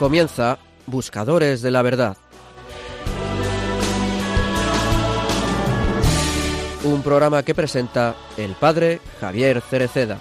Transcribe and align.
Comienza 0.00 0.58
Buscadores 0.86 1.60
de 1.60 1.70
la 1.70 1.82
Verdad. 1.82 2.16
Un 6.84 7.02
programa 7.02 7.42
que 7.42 7.54
presenta 7.54 8.14
el 8.38 8.52
padre 8.52 8.98
Javier 9.20 9.60
Cereceda. 9.60 10.18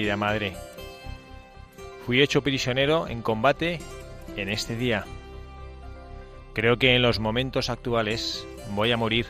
Querida 0.00 0.16
madre. 0.16 0.56
Fui 2.06 2.22
hecho 2.22 2.40
prisionero 2.40 3.06
en 3.06 3.20
combate 3.20 3.80
en 4.34 4.48
este 4.48 4.74
día. 4.74 5.04
Creo 6.54 6.78
que 6.78 6.96
en 6.96 7.02
los 7.02 7.20
momentos 7.20 7.68
actuales 7.68 8.46
voy 8.70 8.92
a 8.92 8.96
morir. 8.96 9.26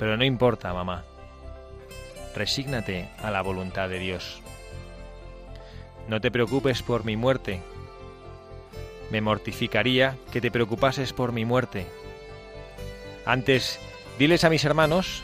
Pero 0.00 0.16
no 0.16 0.24
importa, 0.24 0.74
mamá. 0.74 1.04
Resígnate 2.34 3.08
a 3.22 3.30
la 3.30 3.42
voluntad 3.42 3.88
de 3.88 4.00
Dios. 4.00 4.42
No 6.08 6.20
te 6.20 6.32
preocupes 6.32 6.82
por 6.82 7.04
mi 7.04 7.16
muerte. 7.16 7.62
Me 9.12 9.20
mortificaría 9.20 10.16
que 10.32 10.40
te 10.40 10.50
preocupases 10.50 11.12
por 11.12 11.30
mi 11.30 11.44
muerte. 11.44 11.86
Antes, 13.24 13.78
diles 14.18 14.42
a 14.42 14.50
mis 14.50 14.64
hermanos 14.64 15.22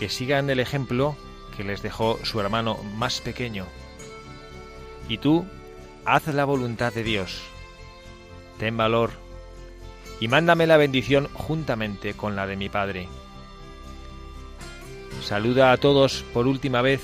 que 0.00 0.08
sigan 0.08 0.48
el 0.48 0.58
ejemplo 0.58 1.18
que 1.58 1.64
les 1.64 1.82
dejó 1.82 2.20
su 2.22 2.40
hermano 2.40 2.78
más 2.94 3.20
pequeño. 3.20 3.66
Y 5.08 5.18
tú, 5.18 5.44
haz 6.04 6.28
la 6.28 6.44
voluntad 6.44 6.92
de 6.92 7.02
Dios. 7.02 7.42
Ten 8.60 8.76
valor 8.76 9.10
y 10.20 10.28
mándame 10.28 10.68
la 10.68 10.76
bendición 10.76 11.28
juntamente 11.34 12.14
con 12.14 12.36
la 12.36 12.46
de 12.46 12.56
mi 12.56 12.68
Padre. 12.68 13.08
Saluda 15.20 15.72
a 15.72 15.78
todos 15.78 16.24
por 16.32 16.46
última 16.46 16.80
vez 16.80 17.02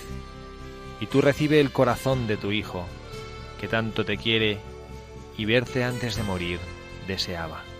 y 1.01 1.07
tú 1.07 1.21
recibe 1.21 1.61
el 1.61 1.73
corazón 1.73 2.29
de 2.29 2.37
tu 2.37 2.53
Hijo, 2.53 2.87
que 3.61 3.67
tanto 3.67 4.05
te 4.05 4.17
quiere 4.17 4.61
y 5.37 5.47
verte 5.47 5.83
antes 5.83 6.15
de 6.15 6.23
morir 6.23 6.61
deseaba. 7.09 7.74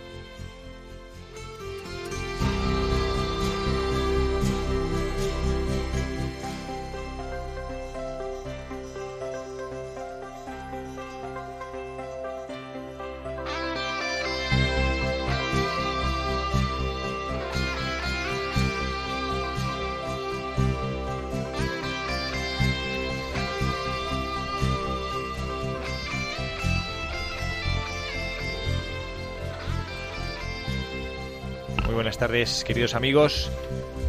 Queridos 32.65 32.95
amigos, 32.95 33.49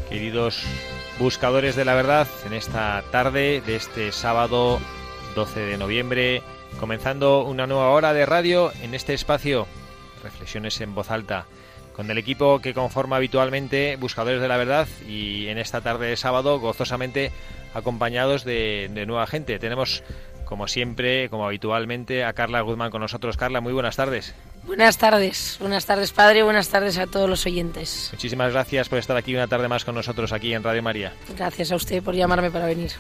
queridos 0.09 0.65
buscadores 1.21 1.77
de 1.77 1.85
la 1.85 1.95
verdad, 1.95 2.27
en 2.45 2.55
esta 2.55 3.05
tarde 3.13 3.63
de 3.65 3.77
este 3.77 4.11
sábado 4.11 4.81
12 5.37 5.61
de 5.61 5.79
noviembre, 5.79 6.43
comenzando 6.81 7.45
una 7.45 7.69
nueva 7.69 7.91
hora 7.91 8.13
de 8.13 8.27
radio 8.27 8.73
en 8.83 8.97
este 8.97 9.15
espacio, 9.15 9.69
Reflexiones 10.25 10.81
en 10.81 10.93
voz 10.93 11.13
alta, 11.13 11.47
con 11.95 12.11
el 12.11 12.19
equipo 12.19 12.59
que 12.59 12.75
conforma 12.75 13.15
habitualmente 13.15 13.95
Buscadores 13.95 14.41
de 14.41 14.49
la 14.49 14.57
Verdad 14.57 14.89
y 15.09 15.47
en 15.47 15.59
esta 15.59 15.81
tarde 15.81 16.09
de 16.09 16.17
sábado 16.17 16.59
gozosamente 16.59 17.31
acompañados 17.75 18.45
de, 18.45 18.91
de 18.93 19.07
nueva 19.07 19.29
gente. 19.29 19.61
Tenemos, 19.61 20.03
como 20.45 20.67
siempre, 20.67 21.31
como 21.31 21.47
habitualmente, 21.47 22.25
a 22.25 22.33
Carla 22.33 22.61
Guzmán 22.63 22.91
con 22.91 23.03
nosotros. 23.03 23.37
Carla, 23.37 23.61
muy 23.61 23.73
buenas 23.73 23.95
tardes. 23.95 24.35
Buenas 24.67 24.99
tardes, 24.99 25.57
buenas 25.61 25.87
tardes 25.87 26.11
padre, 26.13 26.43
buenas 26.43 26.69
tardes 26.69 26.99
a 26.99 27.07
todos 27.07 27.31
los 27.31 27.47
oyentes. 27.47 28.09
Muchísimas 28.13 28.53
gracias 28.53 28.89
por 28.89 28.99
estar 28.99 29.17
aquí 29.17 29.33
una 29.33 29.47
tarde 29.47 29.69
más 29.69 29.85
con 29.85 29.95
nosotros 29.95 30.33
aquí 30.33 30.53
en 30.55 30.65
Radio 30.65 30.83
María. 30.83 31.13
Gracias 31.37 31.71
a 31.71 31.77
usted 31.77 32.03
por 32.03 32.17
llamarme 32.17 32.51
para 32.51 32.67
venir. 32.67 32.91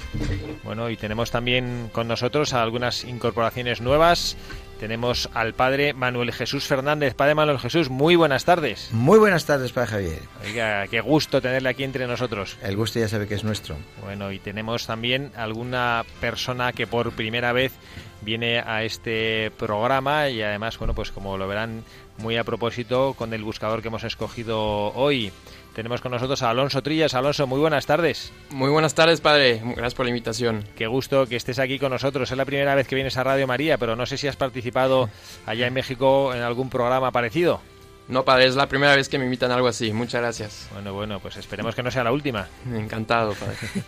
Bueno, 0.63 0.89
y 0.91 0.97
tenemos 0.97 1.33
también 1.33 1.91
con 1.93 2.07
nosotros 2.07 2.53
algunas 2.53 3.03
incorporaciones 3.03 3.81
nuevas. 3.81 4.37
Tenemos 4.79 5.31
al 5.33 5.55
padre 5.55 5.95
Manuel 5.95 6.33
Jesús 6.33 6.65
Fernández. 6.67 7.15
Padre 7.15 7.35
Manuel 7.35 7.59
Jesús, 7.59 7.89
muy 7.89 8.15
buenas 8.15 8.45
tardes. 8.45 8.91
Muy 8.93 9.19
buenas 9.19 9.47
tardes, 9.47 9.73
Padre 9.73 9.89
Javier. 9.89 10.23
Oiga, 10.45 10.87
qué 10.89 11.01
gusto 11.01 11.41
tenerle 11.41 11.71
aquí 11.71 11.83
entre 11.83 12.07
nosotros. 12.07 12.59
El 12.63 12.77
gusto 12.77 12.99
ya 12.99 13.09
sabe 13.09 13.27
que 13.27 13.35
es 13.35 13.45
nuestro. 13.45 13.77
Bueno, 14.03 14.33
y 14.33 14.39
tenemos 14.39 14.87
también 14.87 15.33
alguna 15.35 16.05
persona 16.21 16.73
que 16.73 16.87
por 16.87 17.13
primera 17.13 17.53
vez 17.53 17.73
viene 18.21 18.61
a 18.61 18.83
este 18.83 19.51
programa 19.57 20.29
y 20.29 20.43
además, 20.43 20.79
bueno, 20.79 20.95
pues 20.95 21.11
como 21.11 21.39
lo 21.39 21.49
verán 21.49 21.83
muy 22.19 22.37
a 22.37 22.45
propósito 22.45 23.15
con 23.15 23.33
el 23.33 23.43
buscador 23.43 23.83
que 23.83 23.89
hemos 23.89 24.05
escogido 24.05 24.93
hoy. 24.95 25.33
Tenemos 25.77 26.01
con 26.01 26.11
nosotros 26.11 26.43
a 26.43 26.49
Alonso 26.49 26.83
Trillas. 26.83 27.13
Alonso, 27.13 27.47
muy 27.47 27.61
buenas 27.61 27.85
tardes. 27.85 28.33
Muy 28.49 28.71
buenas 28.71 28.95
tardes, 28.95 29.21
padre. 29.21 29.61
Gracias 29.63 29.93
por 29.93 30.07
la 30.07 30.11
invitación. 30.11 30.65
Qué 30.75 30.87
gusto 30.87 31.27
que 31.27 31.37
estés 31.37 31.59
aquí 31.59 31.79
con 31.79 31.91
nosotros. 31.91 32.31
Es 32.31 32.37
la 32.39 32.47
primera 32.47 32.75
vez 32.75 32.89
que 32.89 32.95
vienes 32.95 33.19
a 33.19 33.25
Radio 33.25 33.47
María, 33.47 33.77
pero 33.77 33.95
no 33.95 34.07
sé 34.07 34.17
si 34.17 34.27
has 34.27 34.37
participado 34.37 35.11
allá 35.45 35.67
en 35.67 35.75
México 35.75 36.35
en 36.35 36.41
algún 36.41 36.71
programa 36.71 37.13
parecido. 37.13 37.61
No, 38.09 38.25
padre, 38.25 38.47
es 38.47 38.55
la 38.55 38.69
primera 38.69 38.95
vez 38.95 39.09
que 39.09 39.19
me 39.19 39.25
invitan 39.25 39.51
a 39.51 39.55
algo 39.55 39.69
así. 39.69 39.93
Muchas 39.93 40.21
gracias. 40.21 40.69
Bueno, 40.73 40.93
bueno, 40.95 41.19
pues 41.21 41.37
esperemos 41.37 41.75
que 41.75 41.83
no 41.83 41.91
sea 41.91 42.05
la 42.05 42.13
última. 42.13 42.47
Encantado, 42.73 43.35
padre. 43.35 43.57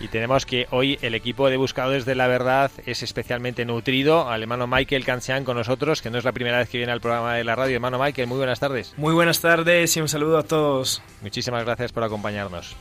Y 0.00 0.08
tenemos 0.08 0.44
que 0.44 0.66
hoy 0.70 0.98
el 1.02 1.14
equipo 1.14 1.48
de 1.48 1.56
Buscadores 1.56 2.04
de 2.04 2.14
la 2.14 2.26
Verdad 2.26 2.70
es 2.84 3.02
especialmente 3.02 3.64
nutrido. 3.64 4.28
Al 4.28 4.42
hermano 4.42 4.66
Michael 4.66 5.04
Cancian 5.04 5.44
con 5.44 5.56
nosotros, 5.56 6.02
que 6.02 6.10
no 6.10 6.18
es 6.18 6.24
la 6.24 6.32
primera 6.32 6.58
vez 6.58 6.68
que 6.68 6.78
viene 6.78 6.92
al 6.92 7.00
programa 7.00 7.34
de 7.34 7.44
la 7.44 7.54
radio. 7.54 7.76
Hermano 7.76 7.98
Michael, 7.98 8.26
muy 8.26 8.38
buenas 8.38 8.60
tardes. 8.60 8.92
Muy 8.96 9.14
buenas 9.14 9.40
tardes 9.40 9.96
y 9.96 10.00
un 10.00 10.08
saludo 10.08 10.38
a 10.38 10.42
todos. 10.42 11.00
Muchísimas 11.22 11.64
gracias 11.64 11.92
por 11.92 12.02
acompañarnos. 12.02 12.74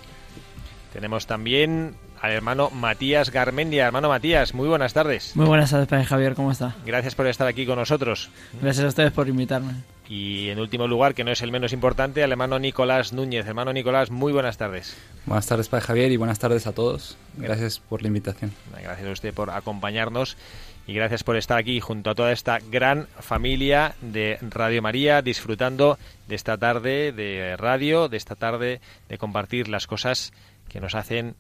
Tenemos 0.92 1.28
también 1.28 1.96
al 2.20 2.32
hermano 2.32 2.70
Matías 2.72 3.30
Garmendia. 3.32 3.86
Hermano 3.86 4.10
Matías, 4.10 4.54
muy 4.54 4.68
buenas 4.68 4.94
tardes. 4.94 5.36
Muy 5.36 5.46
buenas 5.46 5.72
tardes, 5.72 5.88
Padre 5.88 6.06
Javier, 6.06 6.36
¿cómo 6.36 6.52
está? 6.52 6.76
Gracias 6.86 7.16
por 7.16 7.28
estar 7.28 7.48
aquí 7.48 7.66
con 7.66 7.78
nosotros. 7.78 8.32
Gracias 8.62 8.86
a 8.86 8.88
ustedes 8.88 9.12
por 9.12 9.28
invitarme. 9.28 9.74
Y 10.16 10.50
en 10.50 10.60
último 10.60 10.88
lugar, 10.88 11.16
que 11.16 11.24
no 11.24 11.32
es 11.32 11.42
el 11.42 11.52
menos 11.52 11.74
importante, 11.74 12.24
al 12.24 12.32
hermano 12.32 12.60
Nicolás 12.60 13.14
Núñez. 13.14 13.48
Hermano 13.48 13.74
Nicolás, 13.74 14.12
muy 14.12 14.32
buenas 14.32 14.60
tardes. 14.60 14.96
Buenas 15.26 15.48
tardes, 15.48 15.70
Padre 15.70 15.88
Javier, 15.88 16.12
y 16.12 16.18
buenas 16.18 16.38
tardes 16.38 16.68
a 16.68 16.72
todos. 16.72 17.18
Gracias 17.36 17.80
por 17.80 18.04
la 18.04 18.10
invitación. 18.10 18.52
Gracias 18.80 19.08
a 19.08 19.12
usted 19.12 19.34
por 19.34 19.50
acompañarnos 19.50 20.38
y 20.86 20.94
gracias 20.94 21.24
por 21.24 21.36
estar 21.36 21.58
aquí 21.58 21.80
junto 21.80 22.12
a 22.12 22.14
toda 22.14 22.32
esta 22.32 22.60
gran 22.60 23.08
familia 23.22 23.96
de 24.02 24.38
Radio 24.40 24.84
María, 24.84 25.24
disfrutando 25.24 25.98
de 26.28 26.36
esta 26.36 26.60
tarde 26.60 27.12
de 27.12 27.58
radio, 27.58 28.08
de 28.08 28.18
esta 28.18 28.36
tarde 28.36 28.82
de 29.10 29.18
compartir 29.18 29.68
las 29.68 29.88
cosas 29.88 30.32
que 30.70 30.80
nos 30.80 30.94
hacen 30.94 31.36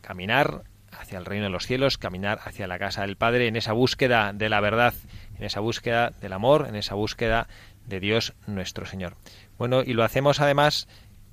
caminar 0.00 0.62
hacia 0.98 1.18
el 1.18 1.26
reino 1.26 1.44
de 1.44 1.50
los 1.50 1.66
cielos, 1.66 1.98
caminar 1.98 2.40
hacia 2.44 2.66
la 2.66 2.78
casa 2.78 3.02
del 3.02 3.16
Padre, 3.16 3.48
en 3.48 3.56
esa 3.56 3.72
búsqueda 3.72 4.32
de 4.32 4.48
la 4.48 4.60
verdad, 4.60 4.94
en 5.36 5.44
esa 5.44 5.60
búsqueda 5.60 6.14
del 6.22 6.32
amor, 6.32 6.66
en 6.68 6.76
esa 6.76 6.94
búsqueda 6.94 7.48
de 7.86 8.00
Dios 8.00 8.34
nuestro 8.46 8.86
Señor. 8.86 9.16
Bueno, 9.58 9.82
y 9.82 9.92
lo 9.92 10.04
hacemos 10.04 10.40
además 10.40 10.88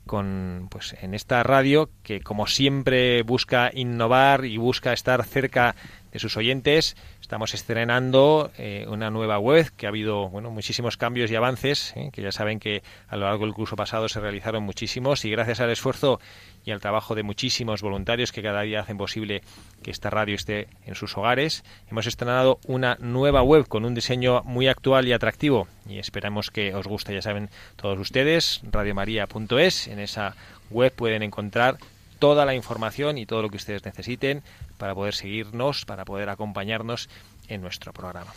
con 0.06 0.68
pues 0.70 0.96
en 1.02 1.14
esta 1.14 1.44
radio 1.44 1.90
que 2.04 2.22
como 2.22 2.48
siempre 2.48 3.22
busca 3.24 3.72
innovar 3.74 4.46
y 4.46 4.58
busca 4.58 4.94
estar 4.94 5.24
cerca 5.24 5.76
de 6.12 6.20
sus 6.20 6.38
oyentes. 6.38 6.96
Estamos 7.32 7.54
estrenando 7.54 8.52
eh, 8.58 8.86
una 8.90 9.10
nueva 9.10 9.40
web 9.40 9.72
que 9.78 9.86
ha 9.86 9.90
habido 9.90 10.28
bueno 10.28 10.52
muchísimos 10.52 10.98
cambios 10.98 11.32
y 11.32 11.36
avances, 11.36 11.94
eh, 11.96 12.10
que 12.12 12.22
ya 12.22 12.34
saben 12.34 12.60
que 12.60 12.84
a 13.08 13.16
lo 13.16 13.26
largo 13.26 13.46
del 13.46 13.54
curso 13.54 13.78
pasado 13.78 14.10
se 14.10 14.20
realizaron 14.20 14.64
muchísimos 14.64 15.24
y 15.24 15.32
gracias 15.32 15.62
al 15.62 15.70
esfuerzo 15.70 16.20
y 16.66 16.72
al 16.72 16.82
trabajo 16.82 17.16
de 17.16 17.24
muchísimos 17.24 17.82
voluntarios 17.82 18.34
que 18.34 18.44
cada 18.44 18.64
día 18.64 18.82
hacen 18.82 18.98
posible 18.98 19.44
que 19.82 19.92
esta 19.92 20.10
radio 20.10 20.36
esté 20.36 20.68
en 20.86 20.96
sus 20.96 21.18
hogares, 21.18 21.64
hemos 21.90 22.06
estrenado 22.06 22.60
una 22.68 22.98
nueva 23.00 23.44
web 23.44 23.66
con 23.66 23.86
un 23.86 23.96
diseño 23.96 24.44
muy 24.44 24.68
actual 24.68 25.08
y 25.08 25.14
atractivo 25.14 25.70
y 25.88 26.00
esperamos 26.00 26.52
que 26.52 26.76
os 26.76 26.86
guste, 26.86 27.14
ya 27.14 27.22
saben 27.22 27.50
todos 27.78 27.98
ustedes, 27.98 28.60
radiomaria.es, 28.70 29.88
en 29.88 30.00
esa 30.00 30.36
web 30.70 30.92
pueden 30.94 31.24
encontrar 31.24 31.78
toda 32.22 32.46
la 32.46 32.54
información 32.54 33.18
y 33.18 33.26
todo 33.26 33.42
lo 33.42 33.50
que 33.50 33.58
ustedes 33.58 33.84
necesiten 33.84 34.44
para 34.78 34.94
poder 34.94 35.16
seguirnos, 35.16 35.86
para 35.86 36.06
poder 36.06 36.30
acompañarnos 36.30 37.10
en 37.48 37.62
nuestro 37.62 37.94
programa. 37.94 38.32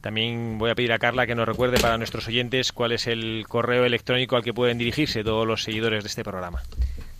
También 0.00 0.58
voy 0.58 0.70
a 0.70 0.74
pedir 0.74 0.92
a 0.92 0.98
Carla 0.98 1.24
que 1.24 1.36
nos 1.36 1.46
recuerde 1.46 1.78
para 1.78 1.96
nuestros 1.96 2.26
oyentes 2.26 2.72
cuál 2.72 2.90
es 2.90 3.06
el 3.06 3.44
correo 3.48 3.84
electrónico 3.84 4.34
al 4.34 4.42
que 4.42 4.52
pueden 4.52 4.76
dirigirse 4.76 5.22
todos 5.22 5.46
los 5.46 5.62
seguidores 5.62 6.02
de 6.02 6.08
este 6.08 6.24
programa. 6.24 6.64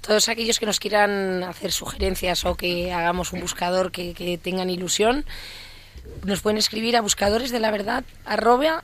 Todos 0.01 0.29
aquellos 0.29 0.59
que 0.59 0.67
nos 0.67 0.81
quieran 0.81 1.45
hacer 1.45 1.71
sugerencias 1.71 2.45
o 2.47 2.57
que 2.57 2.93
hagamos 2.93 3.33
un 3.33 3.41
buscador 3.41 3.93
que, 3.93 4.41
tengan 4.43 4.71
ilusión, 4.71 5.25
nos 6.25 6.41
pueden 6.41 6.59
escribir 6.59 6.97
a 6.97 7.01
buscadores 7.01 7.53
de 7.53 7.61
la 7.61 7.71
verdad 7.71 8.03
arroba 8.25 8.83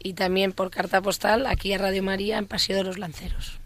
y 0.00 0.14
también 0.14 0.52
por 0.52 0.72
carta 0.72 1.00
postal 1.00 1.46
aquí 1.46 1.72
a 1.72 1.78
Radio 1.78 2.02
María 2.02 2.38
en 2.38 2.48
Paseo 2.48 2.76
de 2.76 2.82
los 2.82 2.98
Lanceros. 2.98 3.61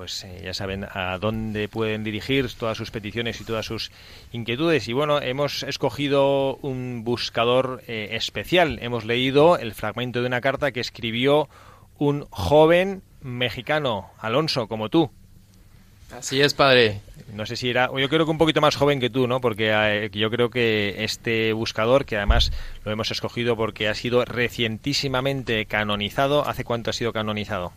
Pues 0.00 0.24
eh, 0.24 0.40
ya 0.42 0.54
saben 0.54 0.86
a 0.90 1.18
dónde 1.18 1.68
pueden 1.68 2.04
dirigir 2.04 2.50
todas 2.54 2.78
sus 2.78 2.90
peticiones 2.90 3.38
y 3.38 3.44
todas 3.44 3.66
sus 3.66 3.90
inquietudes. 4.32 4.88
Y 4.88 4.94
bueno, 4.94 5.20
hemos 5.20 5.62
escogido 5.62 6.56
un 6.62 7.04
buscador 7.04 7.82
eh, 7.86 8.08
especial. 8.12 8.78
Hemos 8.80 9.04
leído 9.04 9.58
el 9.58 9.74
fragmento 9.74 10.22
de 10.22 10.28
una 10.28 10.40
carta 10.40 10.72
que 10.72 10.80
escribió 10.80 11.50
un 11.98 12.24
joven 12.30 13.02
mexicano, 13.20 14.08
Alonso, 14.18 14.68
como 14.68 14.88
tú. 14.88 15.10
Así 16.16 16.40
es, 16.40 16.54
padre. 16.54 17.02
No 17.34 17.44
sé 17.44 17.56
si 17.56 17.68
era, 17.68 17.90
yo 17.94 18.08
creo 18.08 18.24
que 18.24 18.30
un 18.30 18.38
poquito 18.38 18.62
más 18.62 18.76
joven 18.76 19.00
que 19.00 19.10
tú, 19.10 19.26
¿no? 19.28 19.42
Porque 19.42 19.70
eh, 19.70 20.08
yo 20.14 20.30
creo 20.30 20.48
que 20.48 21.04
este 21.04 21.52
buscador, 21.52 22.06
que 22.06 22.16
además 22.16 22.52
lo 22.86 22.90
hemos 22.90 23.10
escogido 23.10 23.54
porque 23.54 23.86
ha 23.86 23.94
sido 23.94 24.24
recientísimamente 24.24 25.66
canonizado, 25.66 26.48
¿hace 26.48 26.64
cuánto 26.64 26.88
ha 26.88 26.94
sido 26.94 27.12
canonizado? 27.12 27.74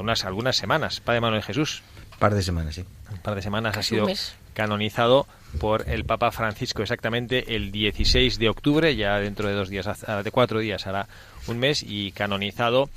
Unas 0.00 0.24
algunas 0.24 0.56
semanas, 0.56 1.00
Padre 1.00 1.20
Manuel 1.20 1.42
Jesús. 1.42 1.82
Un 2.12 2.18
par 2.18 2.34
de 2.34 2.42
semanas, 2.42 2.74
sí. 2.74 2.84
Un 3.10 3.18
par 3.18 3.34
de 3.34 3.42
semanas 3.42 3.74
Casi 3.74 3.96
ha 3.96 4.04
sido 4.04 4.14
canonizado 4.54 5.26
por 5.58 5.88
el 5.88 6.04
Papa 6.04 6.30
Francisco 6.30 6.82
exactamente 6.82 7.56
el 7.56 7.72
16 7.72 8.38
de 8.38 8.48
octubre, 8.48 8.94
ya 8.94 9.18
dentro 9.18 9.48
de 9.48 9.54
dos 9.54 9.68
días, 9.68 9.86
ah, 10.06 10.22
de 10.22 10.30
cuatro 10.30 10.60
días 10.60 10.86
hará 10.86 11.08
un 11.46 11.58
mes 11.58 11.82
y 11.82 12.12
canonizado 12.12 12.90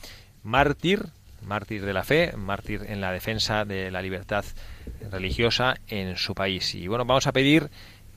mártir, 0.44 1.06
mártir 1.42 1.86
de 1.86 1.94
la 1.94 2.04
fe, 2.04 2.34
mártir 2.36 2.86
en 2.88 3.02
la 3.02 3.12
defensa 3.12 3.66
de 3.66 3.92
la 3.92 4.02
libertad 4.02 4.46
religiosa 5.12 5.76
en 5.88 6.18
su 6.18 6.36
país. 6.36 6.76
Y 6.76 6.88
bueno, 6.88 7.06
vamos 7.06 7.28
a 7.28 7.32
pedir 7.32 7.70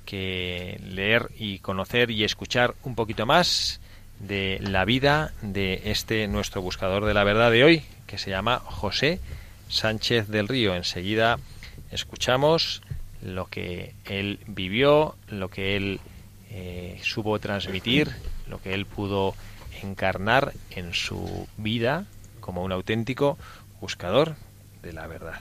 que 0.04 0.80
leer 0.84 1.30
y 1.36 1.58
conocer 1.58 2.10
y 2.10 2.24
escuchar 2.24 2.74
un 2.84 2.94
poquito 2.94 3.26
más 3.26 3.80
de 4.20 4.58
la 4.60 4.84
vida 4.84 5.32
de 5.42 5.82
este 5.86 6.28
nuestro 6.28 6.62
buscador 6.62 7.04
de 7.04 7.14
la 7.14 7.24
verdad 7.24 7.50
de 7.50 7.64
hoy, 7.64 7.82
que 8.06 8.18
se 8.18 8.30
llama 8.30 8.60
José 8.64 9.20
Sánchez 9.68 10.28
del 10.28 10.48
Río. 10.48 10.74
Enseguida 10.74 11.38
escuchamos 11.90 12.82
lo 13.22 13.46
que 13.46 13.94
él 14.04 14.40
vivió, 14.46 15.16
lo 15.28 15.48
que 15.48 15.76
él 15.76 16.00
eh, 16.50 16.98
supo 17.02 17.38
transmitir, 17.38 18.10
lo 18.48 18.60
que 18.60 18.74
él 18.74 18.86
pudo 18.86 19.34
encarnar 19.82 20.52
en 20.70 20.94
su 20.94 21.48
vida 21.56 22.06
como 22.40 22.62
un 22.62 22.72
auténtico 22.72 23.38
buscador 23.80 24.36
de 24.82 24.92
la 24.92 25.06
verdad. 25.06 25.40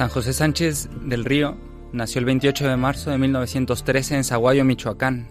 San 0.00 0.08
José 0.08 0.32
Sánchez 0.32 0.88
del 1.02 1.26
Río 1.26 1.58
nació 1.92 2.20
el 2.20 2.24
28 2.24 2.66
de 2.66 2.76
marzo 2.78 3.10
de 3.10 3.18
1913 3.18 4.16
en 4.16 4.24
Zaguayo, 4.24 4.64
Michoacán, 4.64 5.28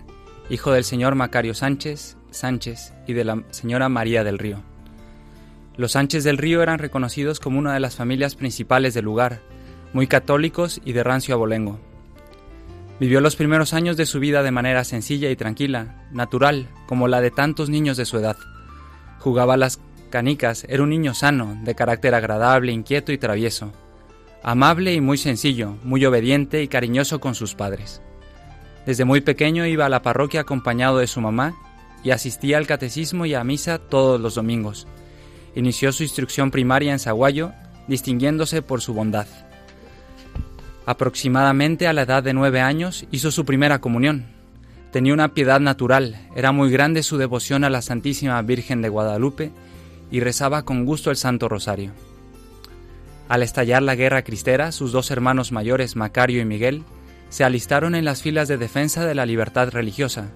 hijo 0.52 0.72
del 0.72 0.84
señor 0.84 1.16
Macario 1.16 1.56
Sánchez 1.56 2.18
Sánchez 2.30 2.94
y 3.08 3.14
de 3.14 3.24
la 3.24 3.44
señora 3.50 3.90
María 3.90 4.24
del 4.24 4.38
Río. 4.38 4.62
Los 5.76 5.94
Sánchez 5.94 6.24
del 6.24 6.38
Río 6.38 6.62
eran 6.62 6.78
reconocidos 6.78 7.40
como 7.40 7.58
una 7.58 7.74
de 7.74 7.80
las 7.80 7.96
familias 7.96 8.36
principales 8.36 8.94
del 8.94 9.06
lugar, 9.06 9.42
muy 9.92 10.06
católicos 10.06 10.82
y 10.86 10.94
de 10.94 11.04
rancio 11.04 11.34
abolengo. 11.34 11.80
Vivió 13.00 13.22
los 13.22 13.36
primeros 13.36 13.74
años 13.74 13.98
de 13.98 14.06
su 14.06 14.20
vida 14.20 14.44
de 14.44 14.52
manera 14.52 14.84
sencilla 14.84 15.32
y 15.32 15.36
tranquila, 15.36 16.06
natural, 16.12 16.70
como 16.86 17.08
la 17.08 17.22
de 17.22 17.32
tantos 17.32 17.72
niños 17.72 17.98
de 17.98 18.06
su 18.06 18.20
edad. 18.20 18.38
Jugaba 19.18 19.58
las 19.58 19.80
canicas, 20.12 20.64
era 20.70 20.84
un 20.84 20.92
niño 20.92 21.16
sano, 21.16 21.58
de 21.64 21.74
carácter 21.74 22.14
agradable, 22.14 22.72
inquieto 22.72 23.12
y 23.12 23.18
travieso, 23.18 23.74
amable 24.44 24.94
y 24.94 25.02
muy 25.02 25.18
sencillo, 25.18 25.76
muy 25.84 26.06
obediente 26.06 26.64
y 26.64 26.68
cariñoso 26.68 27.20
con 27.20 27.36
sus 27.36 27.56
padres. 27.56 28.02
Desde 28.86 29.06
muy 29.06 29.22
pequeño 29.22 29.66
iba 29.66 29.86
a 29.86 29.90
la 29.90 30.02
parroquia 30.02 30.42
acompañado 30.42 31.00
de 31.00 31.08
su 31.08 31.22
mamá 31.22 31.56
y 32.04 32.12
asistía 32.12 32.58
al 32.58 32.68
catecismo 32.68 33.26
y 33.26 33.34
a 33.34 33.44
misa 33.44 33.78
todos 33.78 34.20
los 34.20 34.36
domingos. 34.36 34.88
Inició 35.56 35.92
su 35.92 36.04
instrucción 36.04 36.52
primaria 36.52 36.94
en 36.94 37.00
Saguayo, 37.00 37.52
distinguiéndose 37.88 38.62
por 38.62 38.82
su 38.82 38.94
bondad. 38.94 39.28
Aproximadamente 40.86 41.88
a 41.88 41.94
la 41.94 42.04
edad 42.04 42.24
de 42.24 42.34
nueve 42.34 42.62
años 42.62 43.06
hizo 43.12 43.32
su 43.32 43.46
primera 43.46 43.80
comunión. 43.80 44.28
Tenía 44.92 45.14
una 45.14 45.34
piedad 45.34 45.60
natural, 45.60 46.28
era 46.36 46.52
muy 46.52 46.72
grande 46.72 47.04
su 47.04 47.18
devoción 47.18 47.64
a 47.64 47.70
la 47.70 47.82
Santísima 47.82 48.42
Virgen 48.42 48.82
de 48.82 48.90
Guadalupe 48.90 49.52
y 50.10 50.20
rezaba 50.20 50.64
con 50.64 50.86
gusto 50.86 51.12
el 51.12 51.18
Santo 51.18 51.48
Rosario. 51.48 51.92
Al 53.30 53.44
estallar 53.44 53.84
la 53.84 53.96
guerra 53.96 54.24
cristera, 54.24 54.72
sus 54.72 54.92
dos 54.92 55.12
hermanos 55.12 55.52
mayores, 55.52 55.96
Macario 55.96 56.42
y 56.42 56.46
Miguel, 56.46 56.84
se 57.30 57.44
alistaron 57.44 57.94
en 57.94 58.04
las 58.04 58.24
filas 58.24 58.48
de 58.48 58.58
defensa 58.58 59.06
de 59.06 59.14
la 59.14 59.28
libertad 59.28 59.70
religiosa. 59.70 60.32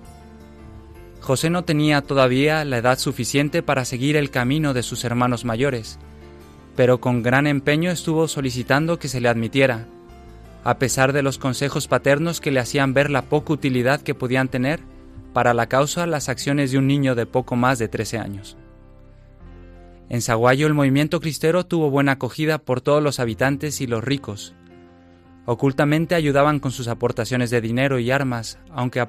José 1.20 1.50
no 1.50 1.64
tenía 1.64 2.02
todavía 2.02 2.64
la 2.66 2.78
edad 2.78 3.00
suficiente 3.00 3.64
para 3.64 3.84
seguir 3.84 4.16
el 4.16 4.30
camino 4.30 4.76
de 4.76 4.84
sus 4.84 5.04
hermanos 5.06 5.44
mayores, 5.44 5.98
pero 6.76 7.02
con 7.02 7.24
gran 7.24 7.48
empeño 7.48 7.90
estuvo 7.90 8.28
solicitando 8.28 9.00
que 9.00 9.08
se 9.08 9.22
le 9.22 9.30
admitiera, 9.30 9.88
a 10.64 10.78
pesar 10.78 11.14
de 11.14 11.24
los 11.24 11.40
consejos 11.40 11.88
paternos 11.88 12.42
que 12.42 12.52
le 12.52 12.60
hacían 12.60 12.94
ver 12.94 13.10
la 13.10 13.24
poca 13.24 13.54
utilidad 13.54 14.02
que 14.02 14.14
podían 14.14 14.50
tener 14.50 14.82
para 15.34 15.56
la 15.56 15.66
causa 15.68 16.06
las 16.06 16.30
acciones 16.30 16.72
de 16.72 16.78
un 16.78 16.86
niño 16.86 17.16
de 17.16 17.26
poco 17.26 17.56
más 17.56 17.80
de 17.80 17.88
13 17.88 18.20
años. 18.20 18.56
En 20.10 20.22
Saguayo 20.22 20.68
el 20.68 20.74
movimiento 20.74 21.20
cristero 21.20 21.66
tuvo 21.66 21.90
buena 21.90 22.14
acogida 22.14 22.60
por 22.60 22.82
todos 22.82 23.02
los 23.02 23.20
habitantes 23.20 23.82
y 23.82 23.88
los 23.88 24.04
ricos. 24.04 24.54
Ocultamente 25.46 26.16
ayudaban 26.16 26.60
con 26.60 26.72
sus 26.72 26.88
aportaciones 26.88 27.50
de 27.50 27.62
dinero 27.62 28.00
y 28.00 28.12
armas, 28.12 28.60
aunque, 28.70 29.00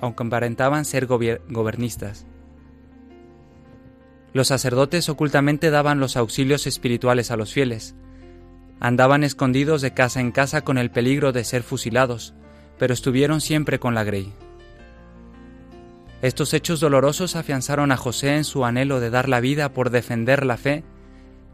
aunque 0.00 0.24
aparentaban 0.24 0.84
ser 0.84 1.06
gobernistas. 1.06 2.26
Los 4.32 4.48
sacerdotes 4.48 5.08
ocultamente 5.08 5.70
daban 5.70 6.00
los 6.00 6.16
auxilios 6.16 6.66
espirituales 6.66 7.30
a 7.30 7.36
los 7.36 7.52
fieles. 7.52 7.94
Andaban 8.80 9.24
escondidos 9.24 9.82
de 9.82 9.94
casa 9.94 10.20
en 10.20 10.32
casa 10.32 10.62
con 10.62 10.78
el 10.78 10.90
peligro 10.90 11.32
de 11.32 11.44
ser 11.44 11.62
fusilados, 11.62 12.34
pero 12.78 12.94
estuvieron 12.94 13.40
siempre 13.40 13.78
con 13.78 13.94
la 13.94 14.04
Grey. 14.04 14.32
Estos 16.20 16.52
hechos 16.52 16.80
dolorosos 16.80 17.36
afianzaron 17.36 17.92
a 17.92 17.96
José 17.96 18.36
en 18.36 18.44
su 18.44 18.64
anhelo 18.64 18.98
de 18.98 19.10
dar 19.10 19.28
la 19.28 19.40
vida 19.40 19.72
por 19.72 19.90
defender 19.90 20.44
la 20.44 20.56
fe 20.56 20.82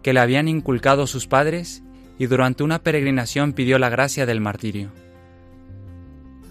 que 0.02 0.14
le 0.14 0.20
habían 0.20 0.48
inculcado 0.48 1.06
sus 1.06 1.26
padres 1.26 1.82
y 2.18 2.26
durante 2.26 2.62
una 2.62 2.82
peregrinación 2.82 3.52
pidió 3.52 3.78
la 3.78 3.90
gracia 3.90 4.24
del 4.24 4.40
martirio. 4.40 4.90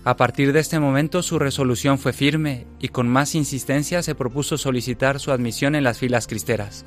A 0.05 0.17
partir 0.17 0.53
de 0.53 0.59
este 0.59 0.79
momento 0.79 1.23
su 1.23 1.39
resolución 1.39 1.97
fue 1.97 2.13
firme 2.13 2.67
y 2.79 2.89
con 2.89 3.07
más 3.07 3.35
insistencia 3.35 4.03
se 4.03 4.15
propuso 4.15 4.57
solicitar 4.57 5.19
su 5.19 5.31
admisión 5.31 5.75
en 5.75 5.83
las 5.83 5.97
filas 5.97 6.27
cristeras. 6.27 6.85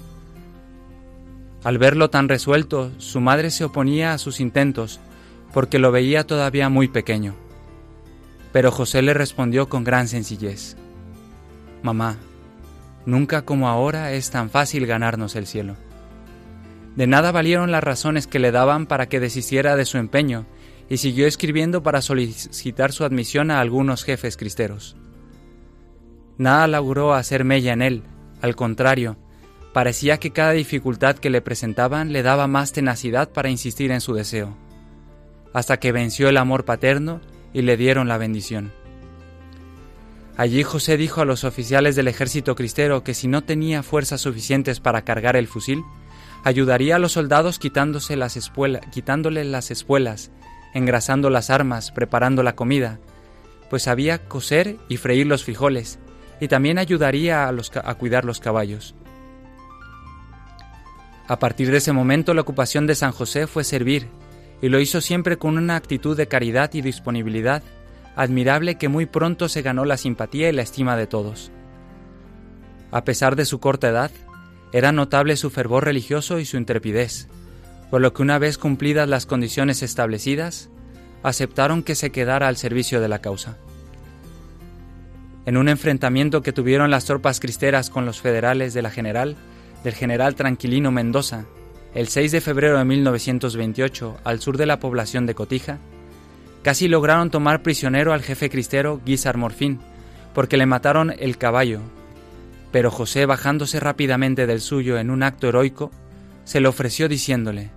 Al 1.64 1.78
verlo 1.78 2.11
tan 2.11 2.28
resuelto, 2.28 2.92
su 2.99 3.21
madre 3.21 3.50
se 3.50 3.64
oponía 3.64 4.12
a 4.12 4.18
sus 4.18 4.38
intentos 4.38 5.00
porque 5.52 5.78
lo 5.78 5.90
veía 5.90 6.25
todavía 6.25 6.68
muy 6.68 6.87
pequeño. 6.87 7.35
Pero 8.52 8.71
José 8.71 9.02
le 9.02 9.14
respondió 9.14 9.68
con 9.68 9.83
gran 9.83 10.06
sencillez. 10.06 10.76
Mamá, 11.87 12.16
nunca 13.05 13.43
como 13.43 13.69
ahora 13.69 14.11
es 14.11 14.31
tan 14.31 14.50
fácil 14.50 14.87
ganarnos 14.87 15.37
el 15.37 15.47
cielo. 15.47 15.76
De 16.97 17.07
nada 17.07 17.31
valieron 17.31 17.71
las 17.71 17.85
razones 17.85 18.26
que 18.26 18.40
le 18.40 18.50
daban 18.50 18.87
para 18.87 19.09
que 19.09 19.21
desistiera 19.21 19.76
de 19.76 19.85
su 19.85 19.97
empeño 19.97 20.47
y 20.90 20.97
siguió 20.97 21.28
escribiendo 21.28 21.85
para 21.85 22.02
solicitar 22.02 22.90
su 22.90 23.05
admisión 23.05 23.52
a 23.52 23.61
algunos 23.61 24.02
jefes 24.02 24.37
cristeros. 24.37 24.97
Nada 26.38 26.66
logró 26.66 27.14
hacer 27.14 27.45
mella 27.45 27.73
en 27.73 27.83
él, 27.83 28.02
al 28.43 28.57
contrario, 28.57 29.16
parecía 29.73 30.19
que 30.19 30.33
cada 30.33 30.50
dificultad 30.50 31.14
que 31.14 31.31
le 31.31 31.40
presentaban 31.40 32.12
le 32.12 32.25
daba 32.25 32.49
más 32.49 32.73
tenacidad 32.73 33.31
para 33.31 33.49
insistir 33.49 33.93
en 33.93 34.00
su 34.00 34.12
deseo, 34.12 34.57
hasta 35.52 35.76
que 35.76 35.93
venció 35.93 36.28
el 36.28 36.37
amor 36.38 36.64
paterno 36.64 37.21
y 37.52 37.62
le 37.62 37.76
dieron 37.76 38.09
la 38.09 38.19
bendición. 38.19 38.73
Allí 40.37 40.62
José 40.62 40.99
dijo 40.99 41.23
a 41.23 41.25
los 41.25 41.45
oficiales 41.45 41.97
del 41.97 42.09
ejército 42.09 42.55
cristero 42.55 43.02
que 43.02 43.14
si 43.14 43.26
no 43.26 43.45
tenía 43.45 43.83
fuerzas 43.83 44.21
suficientes 44.21 44.81
para 44.81 45.02
cargar 45.02 45.35
el 45.35 45.49
fusil, 45.49 45.83
ayudaría 46.45 46.97
a 46.97 46.99
los 46.99 47.12
soldados 47.12 47.59
quitándose 47.59 48.16
las 48.16 48.38
quitándole 48.93 49.45
las 49.45 49.71
espuelas, 49.71 50.31
engrasando 50.75 51.31
las 51.31 51.49
armas, 51.49 51.90
preparando 51.90 52.43
la 52.43 52.55
comida, 52.55 53.00
pues 53.71 53.85
sabía 53.85 54.28
coser 54.28 54.76
y 54.88 54.99
freír 54.99 55.26
los 55.26 55.43
frijoles, 55.43 55.99
y 56.38 56.49
también 56.49 56.78
ayudaría 56.78 57.49
a, 57.49 57.55
a 57.85 57.95
cuidar 57.95 58.26
los 58.26 58.38
caballos. 58.38 58.95
A 61.28 61.38
partir 61.38 61.71
de 61.71 61.78
ese 61.78 61.93
momento 61.93 62.35
la 62.35 62.43
ocupación 62.43 62.87
de 62.87 62.95
San 62.95 63.12
José 63.12 63.47
fue 63.47 63.64
servir, 63.64 64.07
y 64.61 64.69
lo 64.69 64.81
hizo 64.81 65.00
siempre 65.00 65.38
con 65.38 65.57
una 65.57 65.76
actitud 65.76 66.14
de 66.14 66.28
caridad 66.28 66.73
y 66.75 66.83
disponibilidad, 66.83 67.62
admirable 68.16 68.76
que 68.76 68.88
muy 68.88 69.06
pronto 69.06 69.49
se 69.49 69.62
ganó 69.62 69.85
la 69.85 69.99
simpatía 69.99 70.49
y 70.49 70.52
la 70.52 70.62
estima 70.62 70.96
de 70.96 71.06
todos. 71.06 71.52
A 72.90 73.04
pesar 73.04 73.37
de 73.37 73.44
su 73.44 73.61
corta 73.61 73.88
edad, 73.88 74.11
era 74.73 74.90
notable 74.90 75.37
su 75.37 75.50
fervor 75.50 75.85
religioso 75.85 76.38
y 76.38 76.44
su 76.44 76.56
intrepidez, 76.56 77.28
por 77.90 78.00
lo 78.00 78.12
que 78.12 78.23
una 78.23 78.38
vez 78.38 78.58
cumplidas 78.58 79.08
las 79.08 79.26
condiciones 79.26 79.82
establecidas, 79.82 80.70
aceptaron 81.23 81.82
que 81.82 81.94
se 81.94 82.11
quedara 82.11 82.49
al 82.49 82.56
servicio 82.56 83.00
de 83.00 83.08
la 83.08 83.20
causa. 83.20 83.58
En 85.44 85.56
un 85.56 85.68
enfrentamiento 85.68 86.42
que 86.42 86.52
tuvieron 86.52 86.90
las 86.90 87.04
tropas 87.04 87.38
cristeras 87.38 87.90
con 87.90 88.06
los 88.06 88.20
federales 88.20 88.75
de 88.75 88.82
la 88.82 88.90
general, 88.90 89.37
del 89.85 89.94
general 89.94 90.35
Tranquilino 90.35 90.90
Mendoza, 90.90 91.44
el 91.94 92.08
6 92.08 92.32
de 92.32 92.40
febrero 92.40 92.78
de 92.78 92.85
1928, 92.85 94.16
al 94.25 94.40
sur 94.40 94.56
de 94.56 94.66
la 94.66 94.80
población 94.80 95.26
de 95.26 95.35
Cotija, 95.35 95.78
casi 96.66 96.88
lograron 96.88 97.30
tomar 97.30 97.62
prisionero 97.62 98.12
al 98.12 98.25
jefe 98.25 98.50
cristero 98.50 99.00
Guizar 99.06 99.37
Morfín, 99.37 99.78
porque 100.35 100.56
le 100.56 100.66
mataron 100.66 101.14
el 101.16 101.38
caballo. 101.38 101.78
Pero 102.73 102.90
José, 102.90 103.25
bajándose 103.25 103.78
rápidamente 103.78 104.49
del 104.49 104.61
suyo 104.61 104.99
en 104.99 105.11
un 105.11 105.23
acto 105.23 105.49
heroico, 105.49 105.92
se 106.42 106.58
le 106.58 106.66
ofreció 106.66 107.08
diciéndole, 107.08 107.70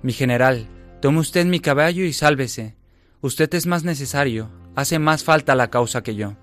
Mi 0.00 0.14
general, 0.14 0.68
tome 1.02 1.18
usted 1.18 1.44
mi 1.44 1.60
caballo 1.60 2.02
y 2.02 2.14
sálvese. 2.14 2.76
Usted 3.20 3.52
es 3.52 3.66
más 3.66 3.84
necesario, 3.84 4.48
hace 4.74 4.98
más 4.98 5.22
falta 5.22 5.54
la 5.54 5.68
causa 5.68 6.02
que 6.02 6.14
yo. 6.14 6.34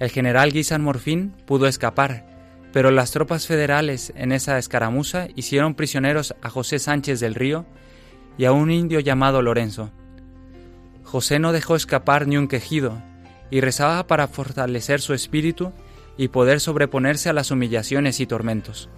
El 0.00 0.10
general 0.10 0.50
Guizar 0.50 0.80
Morfín 0.80 1.36
pudo 1.46 1.68
escapar, 1.68 2.26
pero 2.72 2.90
las 2.90 3.12
tropas 3.12 3.46
federales 3.46 4.12
en 4.16 4.32
esa 4.32 4.58
escaramuza 4.58 5.28
hicieron 5.36 5.76
prisioneros 5.76 6.34
a 6.42 6.50
José 6.50 6.80
Sánchez 6.80 7.20
del 7.20 7.36
Río 7.36 7.64
y 8.36 8.44
a 8.44 8.52
un 8.52 8.70
indio 8.70 9.00
llamado 9.00 9.42
Lorenzo. 9.42 9.90
José 11.02 11.38
no 11.38 11.52
dejó 11.52 11.76
escapar 11.76 12.26
ni 12.26 12.36
un 12.36 12.48
quejido, 12.48 13.00
y 13.50 13.60
rezaba 13.60 14.06
para 14.06 14.26
fortalecer 14.26 15.00
su 15.00 15.14
espíritu 15.14 15.72
y 16.16 16.28
poder 16.28 16.60
sobreponerse 16.60 17.28
a 17.28 17.32
las 17.32 17.50
humillaciones 17.50 18.20
y 18.20 18.26
tormentos. 18.26 18.88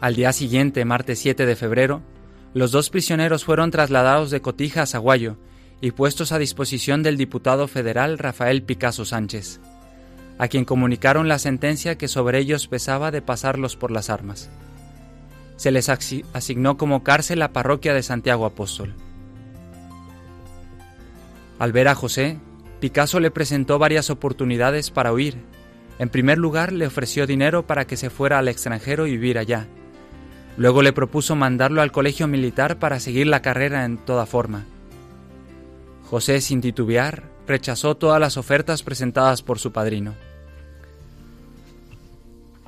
Al 0.00 0.14
día 0.14 0.32
siguiente, 0.32 0.84
martes 0.84 1.18
7 1.20 1.46
de 1.46 1.56
febrero, 1.56 2.02
los 2.52 2.70
dos 2.70 2.90
prisioneros 2.90 3.44
fueron 3.44 3.70
trasladados 3.70 4.30
de 4.30 4.40
Cotija 4.40 4.82
a 4.82 4.86
Zaguayo 4.86 5.36
y 5.80 5.90
puestos 5.92 6.30
a 6.30 6.38
disposición 6.38 7.02
del 7.02 7.16
diputado 7.16 7.66
federal 7.66 8.18
Rafael 8.18 8.62
Picasso 8.62 9.04
Sánchez, 9.04 9.60
a 10.38 10.46
quien 10.48 10.64
comunicaron 10.64 11.26
la 11.26 11.38
sentencia 11.38 11.96
que 11.96 12.06
sobre 12.06 12.38
ellos 12.38 12.68
pesaba 12.68 13.10
de 13.10 13.22
pasarlos 13.22 13.76
por 13.76 13.90
las 13.90 14.10
armas 14.10 14.50
se 15.56 15.70
les 15.70 15.88
asignó 15.88 16.76
como 16.76 17.02
cárcel 17.02 17.38
la 17.38 17.52
parroquia 17.52 17.94
de 17.94 18.02
Santiago 18.02 18.46
Apóstol. 18.46 18.94
Al 21.58 21.72
ver 21.72 21.88
a 21.88 21.94
José, 21.94 22.38
Picasso 22.80 23.20
le 23.20 23.30
presentó 23.30 23.78
varias 23.78 24.10
oportunidades 24.10 24.90
para 24.90 25.12
huir. 25.12 25.36
En 25.98 26.08
primer 26.08 26.38
lugar, 26.38 26.72
le 26.72 26.86
ofreció 26.86 27.26
dinero 27.26 27.66
para 27.66 27.86
que 27.86 27.96
se 27.96 28.10
fuera 28.10 28.38
al 28.38 28.48
extranjero 28.48 29.06
y 29.06 29.12
vivir 29.12 29.38
allá. 29.38 29.66
Luego 30.56 30.82
le 30.82 30.92
propuso 30.92 31.36
mandarlo 31.36 31.82
al 31.82 31.92
colegio 31.92 32.26
militar 32.26 32.78
para 32.78 33.00
seguir 33.00 33.26
la 33.26 33.42
carrera 33.42 33.84
en 33.84 33.96
toda 33.96 34.26
forma. 34.26 34.66
José, 36.10 36.40
sin 36.40 36.60
titubear, 36.60 37.24
rechazó 37.46 37.96
todas 37.96 38.20
las 38.20 38.36
ofertas 38.36 38.82
presentadas 38.82 39.42
por 39.42 39.58
su 39.58 39.72
padrino. 39.72 40.14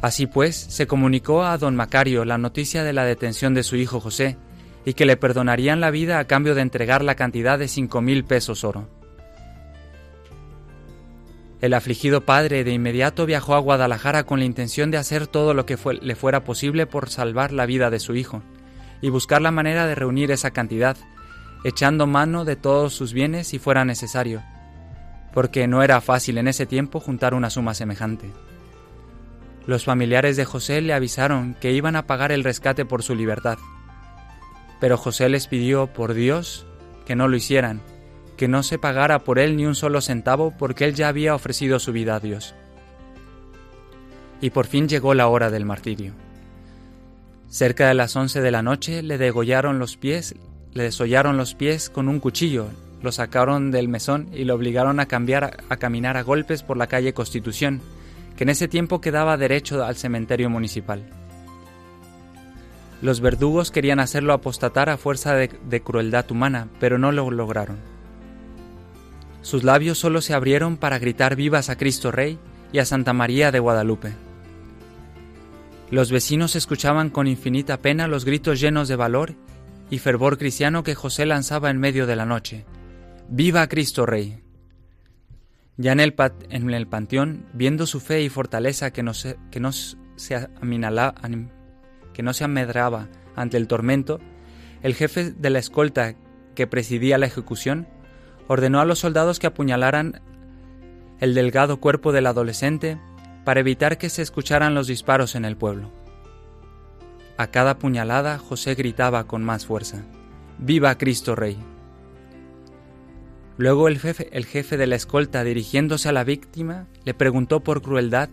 Así 0.01 0.27
pues, 0.27 0.57
se 0.57 0.87
comunicó 0.87 1.45
a 1.45 1.57
don 1.59 1.75
Macario 1.75 2.25
la 2.25 2.39
noticia 2.39 2.85
de 2.85 2.93
la 2.93 3.05
detención 3.05 3.55
de 3.55 3.63
su 3.63 3.77
hijo 3.77 4.01
José, 4.01 4.37
y 4.85 4.95
que 4.95 5.05
le 5.05 5.17
perdonarían 5.17 5.81
la 5.81 5.91
vida 5.91 6.19
a 6.19 6.27
cambio 6.27 6.55
de 6.55 6.63
entregar 6.63 7.03
la 7.03 7.17
cantidad 7.17 7.59
de 7.59 7.67
cinco 7.67 8.01
mil 8.01 8.25
pesos 8.25 8.63
oro. 8.63 8.89
El 11.61 11.75
afligido 11.75 12.25
padre 12.25 12.63
de 12.63 12.73
inmediato 12.73 13.27
viajó 13.27 13.55
a 13.55 13.59
Guadalajara 13.59 14.25
con 14.25 14.39
la 14.39 14.45
intención 14.45 14.91
de 14.91 14.99
hacer 14.99 15.27
todo 15.27 15.55
lo 15.55 15.67
que 15.67 15.77
le 16.03 16.15
fuera 16.15 16.45
posible 16.45 16.87
por 16.87 17.11
salvar 17.11 17.51
la 17.51 17.67
vida 17.67 17.91
de 17.91 17.99
su 17.99 18.15
hijo 18.15 18.43
y 19.01 19.09
buscar 19.09 19.43
la 19.43 19.51
manera 19.51 19.87
de 19.87 19.95
reunir 19.95 20.31
esa 20.31 20.53
cantidad, 20.53 20.97
echando 21.65 22.07
mano 22.07 22.45
de 22.45 22.57
todos 22.57 22.95
sus 22.95 23.13
bienes 23.13 23.49
si 23.49 23.59
fuera 23.59 23.85
necesario, 23.85 24.43
porque 25.33 25.67
no 25.67 25.83
era 25.83 26.01
fácil 26.01 26.39
en 26.39 26.47
ese 26.47 26.67
tiempo 26.67 27.01
juntar 27.01 27.35
una 27.35 27.51
suma 27.51 27.75
semejante. 27.75 28.31
Los 29.67 29.85
familiares 29.85 30.37
de 30.37 30.45
José 30.45 30.81
le 30.81 30.93
avisaron 30.93 31.55
que 31.55 31.73
iban 31.73 31.97
a 31.97 32.07
pagar 32.07 32.33
el 32.33 32.45
rescate 32.45 32.85
por 32.85 33.03
su 33.03 33.15
libertad, 33.15 33.59
pero 34.81 34.97
José 34.97 35.29
les 35.29 35.47
pidió 35.49 35.89
por 35.89 36.15
Dios 36.15 36.67
que 37.05 37.17
no 37.17 37.29
lo 37.29 37.37
hicieran, 37.37 37.81
que 38.37 38.49
no 38.49 38.63
se 38.63 38.79
pagara 38.79 39.25
por 39.25 39.39
él 39.39 39.57
ni 39.57 39.65
un 39.65 39.75
solo 39.75 40.01
centavo 40.01 40.53
porque 40.57 40.85
él 40.85 40.95
ya 40.95 41.09
había 41.09 41.35
ofrecido 41.35 41.79
su 41.79 41.93
vida 41.93 42.17
a 42.17 42.21
Dios. 42.21 42.55
Y 44.41 44.51
por 44.51 44.67
fin 44.67 44.89
llegó 44.89 45.15
la 45.15 45.29
hora 45.29 45.51
del 45.51 45.65
martirio. 45.65 46.13
Cerca 47.49 47.89
de 47.89 47.95
las 47.95 48.15
once 48.17 48.41
de 48.41 48.51
la 48.51 48.63
noche 48.63 49.03
le 49.03 49.19
degollaron 49.19 49.79
los 49.79 49.97
pies, 49.97 50.35
le 50.75 50.83
desollaron 50.83 51.37
los 51.37 51.55
pies 51.55 51.89
con 51.89 52.09
un 52.09 52.21
cuchillo, 52.21 52.69
lo 53.03 53.13
sacaron 53.13 53.71
del 53.71 53.89
mesón 53.89 54.29
y 54.33 54.45
lo 54.45 54.55
obligaron 54.55 55.01
a 55.01 55.07
cambiar 55.07 55.57
a, 55.69 55.77
caminar 55.77 56.17
a 56.17 56.23
golpes 56.23 56.63
por 56.63 56.77
la 56.77 56.89
calle 56.89 57.15
Constitución, 57.15 57.81
que 58.37 58.45
en 58.45 58.51
ese 58.51 58.69
tiempo 58.69 59.01
quedaba 59.01 59.37
derecho 59.37 59.83
al 59.85 59.97
cementerio 59.97 60.51
municipal. 60.51 61.05
Los 63.03 63.21
verdugos 63.21 63.71
querían 63.71 64.01
hacerlo 64.01 64.33
apostatar 64.33 64.89
a 64.89 64.97
fuerza 64.97 65.35
de, 65.35 65.81
crueldad 65.83 66.31
humana, 66.31 66.69
pero 66.81 66.99
no 66.99 67.13
lo 67.13 67.31
lograron. 67.31 67.77
Sus 69.43 69.65
labios 69.65 69.99
solo 69.99 70.23
se 70.23 70.35
abrieron 70.35 70.77
para 70.77 70.99
gritar 70.99 71.37
vivas 71.37 71.69
a 71.69 71.77
Cristo 71.77 72.11
Rey 72.11 72.39
y 72.73 72.79
a 72.79 72.85
Santa 72.85 73.13
María 73.13 73.53
de 73.53 73.59
Guadalupe. 73.59 74.15
Los 75.91 76.11
vecinos 76.11 76.57
escuchaban 76.57 77.11
con 77.11 77.29
infinita 77.29 77.77
pena 77.77 78.09
los 78.09 78.25
gritos 78.25 78.61
llenos 78.61 78.89
de 78.89 78.97
valor 78.97 79.35
y 79.89 79.99
fervor 79.99 80.37
cristiano 80.37 80.83
que 80.83 80.97
José 80.97 81.27
lanzaba 81.27 81.71
en 81.71 81.79
medio 81.79 82.07
de 82.07 82.17
la 82.17 82.27
noche. 82.27 82.65
¡Viva 83.29 83.69
Cristo 83.69 84.05
Rey! 84.05 84.46
Ya 85.77 85.93
en 85.93 86.01
el, 86.01 86.15
panteón, 86.87 87.47
viendo 87.53 87.87
su 87.87 88.01
fe 88.01 88.23
y 88.23 88.29
fortaleza 88.29 88.93
que 88.93 89.03
no 89.03 89.13
se, 89.13 89.37
que 89.51 89.61
no 89.61 89.73
se 89.73 90.37
amedraba 92.45 93.09
ante 93.35 93.57
el 93.59 93.69
tormento, 93.69 94.21
el 94.83 94.95
jefe 94.95 95.33
de 95.33 95.51
la 95.51 95.59
escolta 95.59 96.15
que 96.55 96.67
presidía 96.67 97.19
la 97.19 97.27
ejecución 97.27 97.87
ordenó 98.49 98.81
a 98.81 98.85
los 98.85 99.01
soldados 99.01 99.39
que 99.39 99.49
apuñalaran 99.49 100.23
el 101.21 101.35
delgado 101.35 101.79
cuerpo 101.79 102.13
del 102.13 102.27
adolescente 102.27 102.99
para 103.45 103.61
evitar 103.61 103.99
que 103.99 104.09
se 104.09 104.23
escucharan 104.23 104.75
los 104.75 104.87
disparos 104.87 105.35
en 105.35 105.45
el 105.45 105.57
pueblo. 105.57 105.93
A 107.37 107.49
cada 107.49 107.79
puñalada 107.79 108.39
José 108.39 108.75
gritaba 108.75 109.27
con 109.27 109.45
más 109.45 109.67
fuerza, 109.67 110.05
¡Viva 110.59 110.97
Cristo 110.97 111.37
Rey! 111.37 111.76
Luego 113.59 113.89
el 113.89 113.99
jefe, 113.99 114.29
el 114.33 114.45
jefe 114.45 114.77
de 114.77 114.87
la 114.87 114.97
escolta, 114.97 115.43
dirigiéndose 115.43 116.09
a 116.09 116.13
la 116.13 116.25
víctima, 116.25 116.87
le 117.05 117.15
preguntó 117.15 117.61
por 117.61 117.83
crueldad 117.83 118.29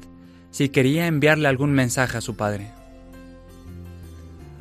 si 0.51 0.69
quería 0.69 1.07
enviarle 1.07 1.47
algún 1.47 1.71
mensaje 1.71 2.17
a 2.17 2.21
su 2.21 2.35
padre. 2.35 2.71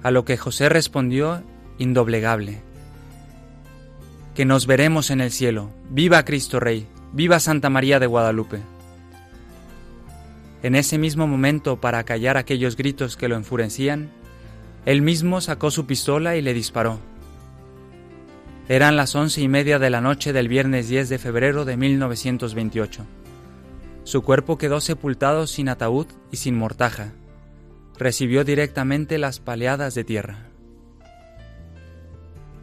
A 0.03 0.11
lo 0.11 0.25
que 0.25 0.37
José 0.37 0.69
respondió 0.69 1.43
indoblegable, 1.79 2.61
que 4.35 4.45
nos 4.45 4.67
veremos 4.67 5.11
en 5.11 5.21
el 5.21 5.31
cielo, 5.31 5.71
viva 5.91 6.25
Cristo 6.25 6.61
Rey, 6.61 6.87
viva 7.13 7.41
Santa 7.41 7.69
María 7.69 7.99
de 7.99 8.07
Guadalupe. 8.07 8.61
En 10.63 10.77
ese 10.77 10.97
mismo 10.97 11.27
momento, 11.27 11.81
para 11.81 11.99
acallar 11.99 12.37
aquellos 12.37 12.77
gritos 12.77 13.17
que 13.17 13.29
lo 13.29 13.37
enfurecían, 13.37 14.11
él 14.87 15.03
mismo 15.03 15.41
sacó 15.41 15.71
su 15.71 15.87
pistola 15.87 16.37
y 16.37 16.43
le 16.43 16.55
disparó. 16.55 17.01
Eran 18.69 18.97
las 18.97 19.15
once 19.17 19.41
y 19.41 19.49
media 19.49 19.81
de 19.81 19.91
la 19.91 20.01
noche 20.01 20.33
del 20.33 20.47
viernes 20.47 20.89
10 20.89 21.09
de 21.09 21.19
febrero 21.19 21.65
de 21.65 21.77
1928. 21.77 23.05
Su 24.05 24.23
cuerpo 24.23 24.57
quedó 24.57 24.81
sepultado 24.81 25.49
sin 25.49 25.69
ataúd 25.69 26.07
y 26.31 26.37
sin 26.37 26.57
mortaja. 26.57 27.13
Recibió 27.99 28.45
directamente 28.45 29.19
las 29.19 29.41
paleadas 29.41 29.95
de 29.95 30.05
tierra. 30.05 30.47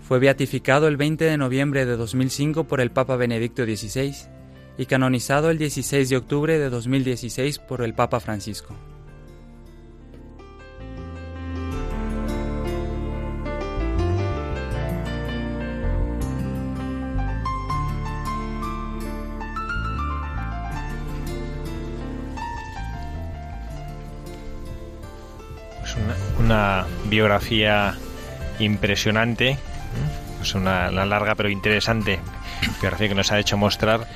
Fue 0.01 0.19
beatificado 0.19 0.87
el 0.87 0.95
20 0.95 1.25
de 1.25 1.37
noviembre 1.37 1.85
de 1.85 1.97
2005 1.97 2.63
por 2.63 2.79
el 2.79 2.91
Papa 2.91 3.17
Benedicto 3.17 3.65
XVI 3.65 4.15
y 4.77 4.85
canonizado 4.85 5.49
el 5.49 5.57
16 5.57 6.09
de 6.09 6.17
octubre 6.17 6.57
de 6.57 6.69
2016 6.69 7.59
por 7.59 7.83
el 7.83 7.93
Papa 7.93 8.21
Francisco. 8.21 8.73
Una, 26.39 26.85
biografía 27.05 27.95
impresionante, 28.59 29.51
¿eh? 29.51 29.57
una 30.55 30.89
larga 30.89 31.35
pero 31.35 31.49
interesante 31.49 32.19
biografía 32.81 33.09
que 33.09 33.15
nos 33.15 33.31
ha 33.31 33.39
hecho 33.39 33.57
mostrar 33.57 34.07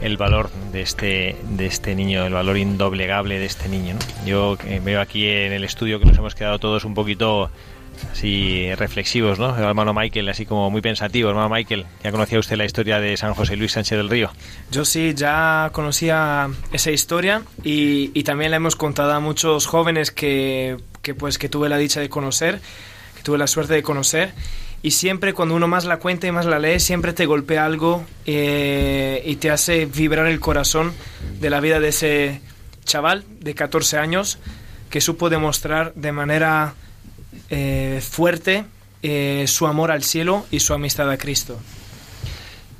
el 0.00 0.16
valor 0.16 0.50
de 0.72 0.82
este 0.82 1.36
de 1.42 1.66
este 1.66 1.94
niño, 1.94 2.24
el 2.26 2.32
valor 2.32 2.56
indoblegable 2.56 3.38
de 3.38 3.46
este 3.46 3.68
niño. 3.68 3.94
¿no? 3.94 4.26
Yo 4.26 4.58
eh, 4.66 4.80
veo 4.82 5.00
aquí 5.00 5.28
en 5.28 5.52
el 5.52 5.64
estudio 5.64 6.00
que 6.00 6.06
nos 6.06 6.18
hemos 6.18 6.34
quedado 6.34 6.58
todos 6.58 6.84
un 6.84 6.94
poquito 6.94 7.50
así 8.10 8.74
reflexivos, 8.74 9.38
¿no? 9.38 9.56
El 9.56 9.64
hermano 9.64 9.94
Michael, 9.94 10.28
así 10.28 10.46
como 10.46 10.70
muy 10.70 10.80
pensativo. 10.80 11.28
Hermano 11.28 11.48
Michael, 11.48 11.86
¿ya 12.02 12.10
conocía 12.10 12.38
usted 12.38 12.56
la 12.56 12.64
historia 12.64 13.00
de 13.00 13.16
San 13.16 13.34
José 13.34 13.56
Luis 13.56 13.72
Sánchez 13.72 13.98
del 13.98 14.08
Río? 14.08 14.30
Yo 14.70 14.84
sí, 14.84 15.12
ya 15.14 15.70
conocía 15.72 16.50
esa 16.72 16.90
historia 16.90 17.42
y, 17.62 18.22
también 18.22 18.50
la 18.50 18.56
hemos 18.56 18.76
contado 18.76 19.12
a 19.12 19.20
muchos 19.20 19.66
jóvenes 19.66 20.10
que, 20.10 20.76
que, 21.02 21.14
pues, 21.14 21.38
que 21.38 21.48
tuve 21.48 21.68
la 21.68 21.76
dicha 21.76 22.00
de 22.00 22.08
conocer, 22.08 22.60
que 23.16 23.22
tuve 23.22 23.38
la 23.38 23.46
suerte 23.46 23.74
de 23.74 23.82
conocer. 23.82 24.32
Y 24.82 24.90
siempre 24.92 25.32
cuando 25.32 25.54
uno 25.54 25.68
más 25.68 25.84
la 25.84 25.98
cuenta 25.98 26.26
y 26.26 26.32
más 26.32 26.44
la 26.44 26.58
lee, 26.58 26.80
siempre 26.80 27.12
te 27.12 27.26
golpea 27.26 27.64
algo 27.64 28.04
eh, 28.26 29.22
y 29.24 29.36
te 29.36 29.50
hace 29.50 29.86
vibrar 29.86 30.26
el 30.26 30.40
corazón 30.40 30.92
de 31.40 31.50
la 31.50 31.60
vida 31.60 31.78
de 31.78 31.88
ese 31.88 32.40
chaval 32.84 33.24
de 33.40 33.54
14 33.54 33.98
años 33.98 34.38
que 34.90 35.00
supo 35.00 35.30
demostrar 35.30 35.94
de 35.94 36.10
manera 36.12 36.74
eh, 37.52 38.00
fuerte 38.00 38.64
eh, 39.02 39.44
su 39.46 39.66
amor 39.66 39.90
al 39.90 40.02
cielo 40.02 40.46
y 40.50 40.60
su 40.60 40.72
amistad 40.72 41.10
a 41.10 41.18
Cristo. 41.18 41.60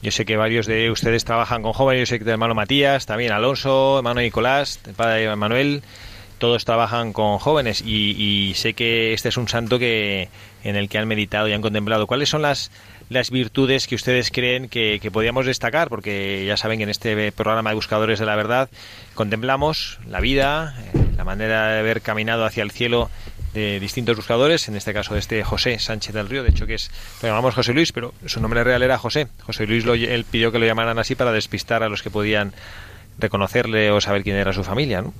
Yo 0.00 0.10
sé 0.10 0.24
que 0.24 0.36
varios 0.36 0.66
de 0.66 0.90
ustedes 0.90 1.24
trabajan 1.24 1.62
con 1.62 1.74
jóvenes, 1.74 2.00
yo 2.00 2.06
sé 2.06 2.18
que 2.18 2.24
el 2.24 2.30
hermano 2.30 2.54
Matías, 2.54 3.04
también 3.04 3.32
Alonso, 3.32 3.98
hermano 3.98 4.22
Nicolás, 4.22 4.80
el 4.86 4.94
padre 4.94 5.36
Manuel, 5.36 5.82
todos 6.38 6.64
trabajan 6.64 7.12
con 7.12 7.38
jóvenes 7.38 7.82
y, 7.86 8.52
sé 8.56 8.72
que 8.72 9.12
este 9.12 9.28
es 9.28 9.36
un 9.36 9.46
santo 9.46 9.78
que 9.78 10.28
en 10.64 10.76
el 10.76 10.88
que 10.88 10.98
han 10.98 11.06
meditado 11.06 11.48
y 11.48 11.52
han 11.52 11.60
contemplado. 11.60 12.06
¿Cuáles 12.06 12.30
son 12.30 12.40
las, 12.40 12.72
las 13.10 13.30
virtudes 13.30 13.86
que 13.86 13.94
ustedes 13.94 14.30
creen 14.30 14.68
que, 14.68 15.00
que 15.00 15.10
podríamos 15.10 15.44
destacar? 15.44 15.88
Porque 15.88 16.44
ya 16.46 16.56
saben 16.56 16.78
que 16.78 16.84
en 16.84 16.88
este 16.88 17.30
programa 17.30 17.70
de 17.70 17.76
Buscadores 17.76 18.18
de 18.18 18.26
la 18.26 18.36
Verdad 18.36 18.70
contemplamos 19.14 20.00
la 20.08 20.20
vida, 20.20 20.74
eh, 20.94 20.98
la 21.16 21.24
manera 21.24 21.74
de 21.74 21.78
haber 21.80 22.00
caminado 22.00 22.44
hacia 22.44 22.64
el 22.64 22.70
cielo 22.70 23.10
de 23.54 23.80
distintos 23.80 24.16
buscadores, 24.16 24.68
en 24.68 24.76
este 24.76 24.92
caso 24.92 25.14
de 25.14 25.20
este 25.20 25.44
José 25.44 25.78
Sánchez 25.78 26.14
del 26.14 26.28
Río, 26.28 26.42
de 26.42 26.50
hecho 26.50 26.66
que 26.66 26.74
es, 26.74 26.90
lo 27.22 27.28
llamamos 27.28 27.54
José 27.54 27.74
Luis, 27.74 27.92
pero 27.92 28.14
su 28.26 28.40
nombre 28.40 28.64
real 28.64 28.82
era 28.82 28.98
José. 28.98 29.28
José 29.42 29.66
Luis 29.66 29.84
lo, 29.84 29.94
él 29.94 30.24
pidió 30.24 30.52
que 30.52 30.58
lo 30.58 30.66
llamaran 30.66 30.98
así 30.98 31.14
para 31.14 31.32
despistar 31.32 31.82
a 31.82 31.88
los 31.88 32.02
que 32.02 32.10
podían 32.10 32.52
reconocerle 33.18 33.90
o 33.90 34.00
saber 34.00 34.22
quién 34.22 34.36
era 34.36 34.52
su 34.52 34.64
familia. 34.64 35.02
¿no? 35.02 35.12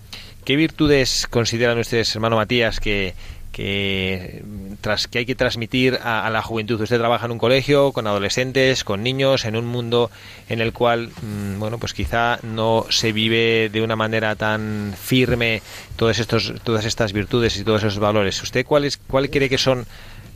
¿Qué 0.45 0.57
virtudes 0.57 1.27
consideran 1.29 1.79
ustedes, 1.79 2.15
hermano 2.15 2.37
Matías, 2.37 2.81
que, 2.81 3.15
que, 3.53 4.43
tras, 4.81 5.07
que 5.07 5.19
hay 5.19 5.27
que 5.27 5.35
transmitir 5.35 5.99
a, 6.03 6.29
la 6.31 6.43
juventud? 6.43 6.81
Usted 6.81 6.99
trabaja 6.99 7.27
en 7.27 7.33
un 7.33 7.39
colegio 7.39 7.93
con 7.93 8.07
adolescentes, 8.07 8.83
con 8.83 9.03
niños, 9.03 9.45
en 9.45 9.57
un 9.57 9.67
mundo 9.67 10.11
en 10.49 10.61
el 10.61 10.73
cual, 10.73 11.11
mmm, 11.23 11.59
bueno, 11.59 11.79
pues 11.79 11.95
quizá 11.95 12.39
no 12.43 12.87
se 12.89 13.13
vive 13.13 13.69
de 13.71 13.83
una 13.83 13.95
manera 13.95 14.35
tan 14.35 14.95
firme 15.01 15.63
todos 15.97 16.19
estos, 16.19 16.55
todas 16.65 16.85
estas 16.85 17.13
virtudes 17.13 17.57
y 17.59 17.65
todos 17.65 17.85
esos 17.85 17.99
valores. 17.99 18.43
¿Usted 18.43 18.67
cuáles 18.67 18.97
cuál 18.97 19.31
cree 19.31 19.49
que 19.49 19.59
son 19.59 19.87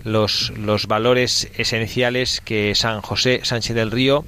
los, 0.05 0.53
los 0.57 0.87
valores 0.87 1.51
esenciales 1.57 2.41
que 2.45 2.75
San 2.75 3.01
José 3.01 3.41
Sánchez 3.43 3.75
del 3.75 3.91
Río 3.91 4.25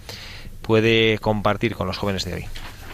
puede 0.62 1.18
compartir 1.18 1.74
con 1.74 1.87
los 1.87 1.98
jóvenes 1.98 2.24
de 2.24 2.35
hoy? 2.35 2.44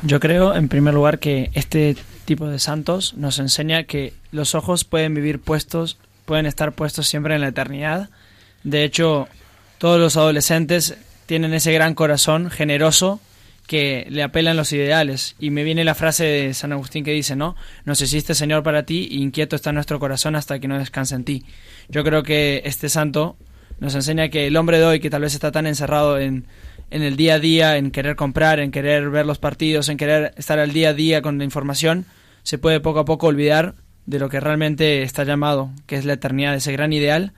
Yo 0.02 0.20
creo, 0.20 0.54
en 0.54 0.68
primer 0.68 0.92
lugar, 0.92 1.18
que 1.18 1.50
este 1.54 1.96
tipo 2.24 2.48
de 2.48 2.58
santos 2.58 3.14
nos 3.14 3.38
enseña 3.38 3.84
que 3.84 4.12
los 4.32 4.54
ojos 4.54 4.84
pueden 4.84 5.14
vivir 5.14 5.40
puestos, 5.40 5.98
pueden 6.24 6.46
estar 6.46 6.72
puestos 6.72 7.06
siempre 7.06 7.34
en 7.34 7.40
la 7.40 7.48
eternidad, 7.48 8.10
De 8.62 8.84
hecho, 8.84 9.28
todos 9.78 10.00
los 10.00 10.16
adolescentes 10.16 10.96
tienen 11.26 11.52
ese 11.52 11.72
gran 11.72 11.94
corazón 11.94 12.50
generoso 12.50 13.20
que 13.66 14.06
le 14.10 14.22
apelan 14.22 14.56
los 14.56 14.72
ideales. 14.72 15.37
Y 15.38 15.50
me 15.50 15.64
viene 15.64 15.84
la 15.84 15.94
frase 15.94 16.24
de 16.24 16.54
San 16.54 16.72
Agustín 16.72 17.04
que 17.04 17.12
dice, 17.12 17.37
¿no? 17.37 17.56
Nos 17.84 18.00
hiciste 18.00 18.34
Señor 18.34 18.62
para 18.62 18.84
ti, 18.84 19.08
inquieto 19.10 19.56
está 19.56 19.72
nuestro 19.72 19.98
corazón 19.98 20.37
hasta 20.37 20.58
que 20.58 20.68
no 20.68 20.78
descanse 20.78 21.14
en 21.14 21.24
ti. 21.24 21.44
Yo 21.88 22.04
creo 22.04 22.22
que 22.22 22.62
este 22.64 22.88
santo 22.88 23.37
nos 23.80 23.94
enseña 23.94 24.28
que 24.28 24.46
el 24.46 24.56
hombre 24.56 24.78
de 24.78 24.84
hoy, 24.84 25.00
que 25.00 25.10
tal 25.10 25.22
vez 25.22 25.34
está 25.34 25.52
tan 25.52 25.66
encerrado 25.66 26.18
en, 26.18 26.46
en 26.90 27.02
el 27.02 27.16
día 27.16 27.34
a 27.34 27.38
día, 27.38 27.76
en 27.76 27.90
querer 27.90 28.16
comprar, 28.16 28.60
en 28.60 28.70
querer 28.70 29.10
ver 29.10 29.26
los 29.26 29.38
partidos, 29.38 29.88
en 29.88 29.96
querer 29.96 30.34
estar 30.36 30.58
al 30.58 30.72
día 30.72 30.90
a 30.90 30.94
día 30.94 31.22
con 31.22 31.38
la 31.38 31.44
información, 31.44 32.06
se 32.42 32.58
puede 32.58 32.80
poco 32.80 33.00
a 33.00 33.04
poco 33.04 33.26
olvidar 33.26 33.74
de 34.06 34.18
lo 34.18 34.28
que 34.28 34.40
realmente 34.40 35.02
está 35.02 35.24
llamado, 35.24 35.70
que 35.86 35.96
es 35.96 36.04
la 36.04 36.14
eternidad, 36.14 36.54
ese 36.54 36.72
gran 36.72 36.92
ideal, 36.92 37.32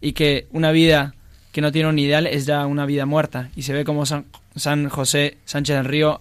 y 0.00 0.12
que 0.12 0.46
una 0.50 0.72
vida 0.72 1.14
que 1.52 1.60
no 1.60 1.72
tiene 1.72 1.88
un 1.88 1.98
ideal 1.98 2.26
es 2.26 2.46
ya 2.46 2.66
una 2.66 2.86
vida 2.86 3.06
muerta. 3.06 3.50
Y 3.56 3.62
se 3.62 3.72
ve 3.72 3.84
como 3.84 4.06
San, 4.06 4.26
San 4.56 4.88
José 4.88 5.38
Sánchez 5.44 5.76
del 5.76 5.84
Río, 5.84 6.20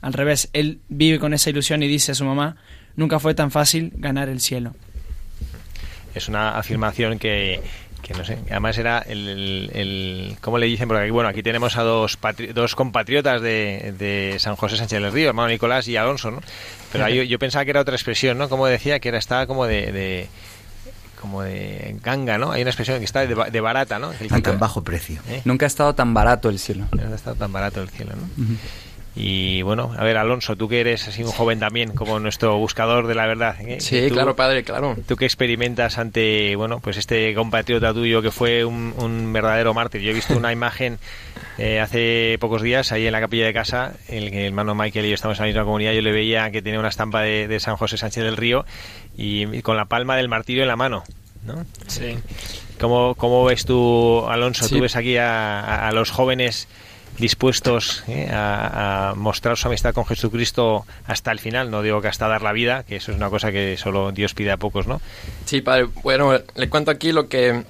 al 0.00 0.12
revés, 0.12 0.48
él 0.52 0.80
vive 0.88 1.18
con 1.18 1.34
esa 1.34 1.50
ilusión 1.50 1.82
y 1.82 1.88
dice 1.88 2.12
a 2.12 2.14
su 2.14 2.24
mamá, 2.24 2.56
nunca 2.96 3.18
fue 3.18 3.34
tan 3.34 3.50
fácil 3.50 3.92
ganar 3.96 4.28
el 4.28 4.40
cielo. 4.40 4.74
Es 6.14 6.28
una 6.28 6.58
afirmación 6.58 7.18
que, 7.18 7.60
que 8.08 8.14
no 8.14 8.24
sé, 8.24 8.38
además 8.50 8.76
era 8.78 8.98
el, 9.00 9.28
el, 9.28 9.70
el- 9.74 10.36
¿cómo 10.40 10.56
le 10.58 10.66
dicen? 10.66 10.88
Porque 10.88 11.02
aquí, 11.04 11.10
bueno, 11.12 11.28
aquí 11.28 11.42
tenemos 11.42 11.76
a 11.76 11.82
dos, 11.82 12.18
patri- 12.20 12.52
dos 12.54 12.74
compatriotas 12.74 13.40
de, 13.42 13.94
de 13.98 14.36
San 14.40 14.56
José 14.56 14.76
Sánchez 14.78 15.00
del 15.02 15.12
Río, 15.12 15.28
hermano 15.28 15.48
Nicolás 15.48 15.86
y 15.88 15.96
Alonso, 15.96 16.30
¿no? 16.30 16.40
Pero 16.90 17.04
ahí 17.04 17.16
yo, 17.18 17.22
yo 17.22 17.38
pensaba 17.38 17.64
que 17.66 17.70
era 17.70 17.80
otra 17.82 17.94
expresión, 17.94 18.38
¿no? 18.38 18.48
Como 18.48 18.66
decía, 18.66 18.98
que 18.98 19.10
era 19.10 19.18
estaba 19.18 19.46
como 19.46 19.66
de, 19.66 19.92
de- 19.92 20.28
como 21.20 21.42
de 21.42 21.96
ganga, 22.02 22.38
¿no? 22.38 22.52
Hay 22.52 22.62
una 22.62 22.70
expresión 22.70 22.98
que 23.00 23.04
está 23.04 23.26
de, 23.26 23.34
de 23.50 23.60
barata, 23.60 23.98
¿no? 23.98 24.12
El 24.12 24.28
tan 24.50 24.58
bajo 24.60 24.82
precio. 24.82 25.20
¿eh? 25.28 25.42
Nunca 25.44 25.66
ha 25.66 25.68
estado 25.68 25.94
tan 25.94 26.14
barato 26.14 26.48
el 26.48 26.58
cielo. 26.58 26.86
No 26.92 27.12
ha 27.12 27.14
estado 27.16 27.36
tan 27.36 27.52
barato 27.52 27.82
el 27.82 27.88
cielo, 27.90 28.12
¿no? 28.16 28.28
Y 29.16 29.62
bueno, 29.62 29.92
a 29.98 30.04
ver, 30.04 30.16
Alonso, 30.16 30.54
tú 30.54 30.68
que 30.68 30.80
eres 30.80 31.08
así 31.08 31.24
un 31.24 31.32
joven 31.32 31.58
también, 31.58 31.92
como 31.92 32.20
nuestro 32.20 32.56
buscador 32.56 33.08
de 33.08 33.16
la 33.16 33.26
verdad. 33.26 33.56
¿eh? 33.60 33.80
Sí, 33.80 34.08
claro, 34.10 34.36
padre, 34.36 34.62
claro. 34.62 34.96
Tú 35.08 35.16
que 35.16 35.24
experimentas 35.24 35.98
ante, 35.98 36.54
bueno, 36.54 36.78
pues 36.78 36.96
este 36.98 37.34
compatriota 37.34 37.92
tuyo 37.92 38.22
que 38.22 38.30
fue 38.30 38.64
un, 38.64 38.94
un 38.96 39.32
verdadero 39.32 39.74
mártir. 39.74 40.02
Yo 40.02 40.10
he 40.12 40.14
visto 40.14 40.36
una 40.36 40.52
imagen 40.52 40.98
eh, 41.58 41.80
hace 41.80 42.36
pocos 42.38 42.62
días 42.62 42.92
ahí 42.92 43.06
en 43.06 43.12
la 43.12 43.18
capilla 43.20 43.46
de 43.46 43.52
casa, 43.52 43.94
el 44.08 44.30
que 44.30 44.42
el 44.42 44.46
hermano 44.48 44.76
Michael 44.76 45.06
y 45.06 45.08
yo 45.08 45.14
estamos 45.16 45.36
en 45.38 45.42
la 45.42 45.46
misma 45.48 45.64
comunidad, 45.64 45.92
yo 45.94 46.02
le 46.02 46.12
veía 46.12 46.50
que 46.52 46.62
tenía 46.62 46.78
una 46.78 46.88
estampa 46.90 47.22
de, 47.22 47.48
de 47.48 47.58
San 47.58 47.76
José 47.76 47.96
Sánchez 47.96 48.22
del 48.22 48.36
Río 48.36 48.64
y, 49.16 49.62
con 49.62 49.76
la 49.76 49.86
palma 49.86 50.16
del 50.16 50.28
martirio 50.28 50.62
en 50.62 50.68
la 50.68 50.76
mano, 50.76 51.02
¿no? 51.44 51.64
Sí. 51.88 52.16
¿Cómo, 52.78 53.16
cómo 53.16 53.44
ves 53.44 53.64
tú, 53.64 54.24
Alonso? 54.28 54.64
Sí. 54.68 54.76
¿Tú 54.76 54.82
ves 54.82 54.94
aquí 54.94 55.16
a- 55.16 55.88
a 55.88 55.90
los 55.90 56.12
jóvenes 56.12 56.68
dispuestos 57.18 58.04
eh, 58.08 58.28
a, 58.30 59.10
a 59.10 59.14
mostrar 59.14 59.56
su 59.56 59.68
amistad 59.68 59.94
con 59.94 60.04
Jesucristo 60.06 60.86
hasta 61.06 61.32
el 61.32 61.38
final? 61.38 61.70
No 61.70 61.82
digo 61.82 62.00
que 62.00 62.08
hasta 62.08 62.28
dar 62.28 62.42
la 62.42 62.52
vida, 62.52 62.84
que 62.84 62.96
eso 62.96 63.10
es 63.12 63.16
una 63.16 63.30
cosa 63.30 63.50
que 63.52 63.76
solo 63.76 64.12
Dios 64.12 64.34
pide 64.34 64.50
a 64.52 64.56
pocos, 64.56 64.86
¿no? 64.86 65.00
Sí, 65.44 65.60
padre. 65.60 65.88
Bueno, 66.02 66.32
le 66.54 66.68
cuento 66.68 66.90
aquí 66.90 67.12
lo 67.12 67.28
que 67.28 67.64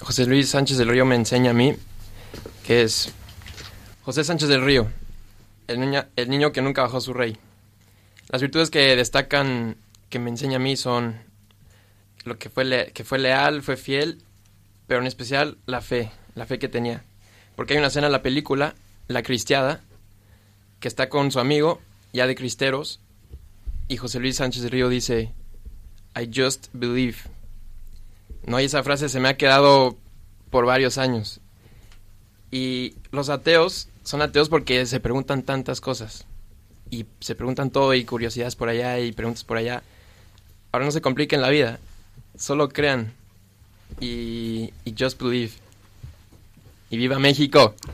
José 0.00 0.26
Luis 0.26 0.50
Sánchez 0.50 0.78
del 0.78 0.88
Río 0.88 1.04
me 1.04 1.14
enseña 1.16 1.50
a 1.50 1.54
mí, 1.54 1.74
que 2.66 2.82
es 2.82 3.12
José 4.02 4.24
Sánchez 4.24 4.48
del 4.48 4.64
Río, 4.64 4.88
el, 5.68 5.80
niña- 5.80 6.08
el 6.16 6.28
niño 6.30 6.52
que 6.52 6.62
nunca 6.62 6.82
bajó 6.82 7.00
su 7.00 7.12
rey. 7.12 7.36
Las 8.28 8.40
virtudes 8.40 8.70
que 8.70 8.96
destacan, 8.96 9.76
que 10.08 10.18
me 10.18 10.30
enseña 10.30 10.56
a 10.56 10.60
mí 10.60 10.76
son 10.76 11.16
lo 12.24 12.38
que 12.38 12.48
fue, 12.50 12.64
le- 12.64 12.92
que 12.92 13.04
fue 13.04 13.18
leal, 13.18 13.62
fue 13.62 13.76
fiel, 13.76 14.22
pero 14.86 15.00
en 15.00 15.06
especial 15.06 15.58
la 15.66 15.80
fe, 15.80 16.10
la 16.34 16.46
fe 16.46 16.58
que 16.58 16.68
tenía. 16.68 17.02
Porque 17.56 17.74
hay 17.74 17.78
una 17.78 17.88
escena 17.88 18.06
en 18.06 18.12
la 18.12 18.22
película, 18.22 18.74
La 19.12 19.22
Cristiada, 19.22 19.80
que 20.80 20.88
está 20.88 21.08
con 21.08 21.30
su 21.30 21.40
amigo, 21.40 21.80
ya 22.12 22.26
de 22.26 22.34
cristeros, 22.34 23.00
y 23.88 23.96
José 23.96 24.20
Luis 24.20 24.36
Sánchez 24.36 24.70
Río 24.70 24.88
dice, 24.88 25.32
I 26.16 26.30
just 26.34 26.68
believe. 26.72 27.18
No, 28.46 28.60
y 28.60 28.64
esa 28.64 28.82
frase 28.82 29.08
se 29.08 29.20
me 29.20 29.28
ha 29.28 29.36
quedado 29.36 29.96
por 30.50 30.66
varios 30.66 30.98
años. 30.98 31.40
Y 32.50 32.94
los 33.10 33.28
ateos 33.28 33.88
son 34.02 34.22
ateos 34.22 34.48
porque 34.48 34.84
se 34.86 35.00
preguntan 35.00 35.42
tantas 35.42 35.80
cosas. 35.80 36.26
Y 36.90 37.06
se 37.20 37.34
preguntan 37.34 37.70
todo 37.70 37.94
y 37.94 38.04
curiosidades 38.04 38.56
por 38.56 38.68
allá 38.68 38.98
y 38.98 39.12
preguntas 39.12 39.44
por 39.44 39.56
allá. 39.56 39.82
Ahora 40.72 40.84
no 40.84 40.90
se 40.90 41.00
compliquen 41.00 41.40
la 41.40 41.48
vida. 41.48 41.78
Solo 42.36 42.68
crean. 42.68 43.14
Y 44.00 44.72
just 44.98 45.20
believe. 45.20 45.61
Y 46.92 46.98
viva 46.98 47.18
México. 47.18 47.74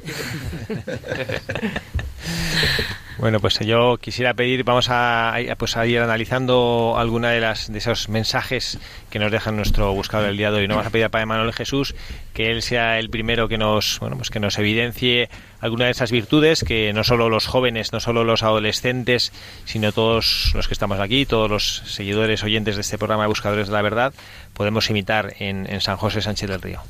Bueno, 3.18 3.40
pues 3.40 3.58
yo 3.58 3.96
quisiera 3.96 4.32
pedir, 4.34 4.62
vamos 4.62 4.86
a, 4.90 5.34
pues 5.58 5.76
a 5.76 5.84
ir 5.86 5.98
analizando 5.98 6.94
alguna 6.96 7.30
de 7.30 7.40
las 7.40 7.70
de 7.70 7.78
esos 7.78 8.08
mensajes 8.08 8.78
que 9.10 9.18
nos 9.18 9.32
deja 9.32 9.50
nuestro 9.50 9.92
buscador 9.92 10.28
del 10.28 10.36
día 10.36 10.52
de 10.52 10.58
hoy. 10.58 10.68
No 10.68 10.76
vamos 10.76 10.86
a 10.86 10.90
pedir 10.90 11.06
a 11.06 11.08
Padre 11.08 11.26
Manuel 11.26 11.52
Jesús 11.52 11.96
que 12.32 12.52
él 12.52 12.62
sea 12.62 13.00
el 13.00 13.10
primero 13.10 13.48
que 13.48 13.58
nos, 13.58 13.98
bueno, 13.98 14.16
pues 14.16 14.30
que 14.30 14.38
nos 14.38 14.56
evidencie 14.58 15.30
alguna 15.60 15.86
de 15.86 15.90
esas 15.90 16.12
virtudes 16.12 16.62
que 16.62 16.92
no 16.92 17.02
solo 17.02 17.28
los 17.28 17.48
jóvenes, 17.48 17.92
no 17.92 17.98
solo 17.98 18.22
los 18.22 18.44
adolescentes, 18.44 19.32
sino 19.64 19.90
todos 19.90 20.52
los 20.54 20.68
que 20.68 20.74
estamos 20.74 21.00
aquí, 21.00 21.26
todos 21.26 21.50
los 21.50 21.82
seguidores 21.86 22.44
oyentes 22.44 22.76
de 22.76 22.82
este 22.82 22.98
programa 22.98 23.24
de 23.24 23.28
Buscadores 23.30 23.66
de 23.66 23.72
la 23.72 23.82
Verdad, 23.82 24.14
podemos 24.54 24.88
imitar 24.90 25.34
en 25.40 25.80
San 25.80 25.96
José 25.96 26.22
Sánchez 26.22 26.48
del 26.48 26.62
Río. 26.62 26.82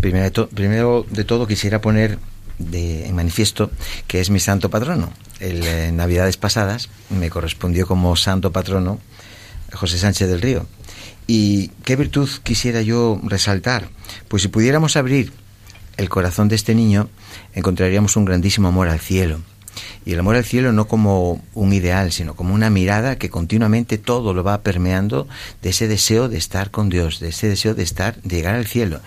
Primero 0.00 0.30
de, 0.30 0.46
primero 0.54 1.06
de 1.10 1.24
todo 1.24 1.46
quisiera 1.46 1.80
poner 1.80 2.18
de, 2.58 3.06
en 3.06 3.14
manifiesto 3.14 3.70
que 4.06 4.20
es 4.20 4.30
mi 4.30 4.40
santo 4.40 4.70
patrono. 4.70 5.12
El, 5.40 5.62
eh, 5.64 5.92
Navidades 5.92 6.36
pasadas 6.36 6.88
me 7.10 7.30
correspondió 7.30 7.86
como 7.86 8.16
santo 8.16 8.52
patrono 8.52 8.98
José 9.72 9.98
Sánchez 9.98 10.28
del 10.28 10.40
Río. 10.40 10.66
¿Y 11.26 11.68
qué 11.84 11.96
virtud 11.96 12.28
quisiera 12.42 12.82
yo 12.82 13.20
resaltar? 13.24 13.88
Pues 14.28 14.42
si 14.42 14.48
pudiéramos 14.48 14.96
abrir 14.96 15.32
el 15.96 16.08
corazón 16.08 16.48
de 16.48 16.56
este 16.56 16.74
niño, 16.74 17.08
encontraríamos 17.54 18.16
un 18.16 18.24
grandísimo 18.24 18.68
amor 18.68 18.88
al 18.88 19.00
cielo. 19.00 19.40
Y 20.06 20.12
el 20.12 20.18
amor 20.20 20.36
al 20.36 20.44
cielo 20.44 20.72
no 20.72 20.86
como 20.86 21.42
un 21.54 21.72
ideal, 21.72 22.12
sino 22.12 22.34
como 22.34 22.54
una 22.54 22.70
mirada 22.70 23.16
que 23.16 23.30
continuamente 23.30 23.98
todo 23.98 24.34
lo 24.34 24.44
va 24.44 24.62
permeando 24.62 25.26
de 25.62 25.70
ese 25.70 25.88
deseo 25.88 26.28
de 26.28 26.36
estar 26.38 26.70
con 26.70 26.88
Dios, 26.90 27.20
de 27.20 27.28
ese 27.28 27.48
deseo 27.48 27.74
de 27.74 27.82
estar, 27.82 28.20
de 28.22 28.36
llegar 28.36 28.54
al 28.54 28.66
cielo. 28.66 29.00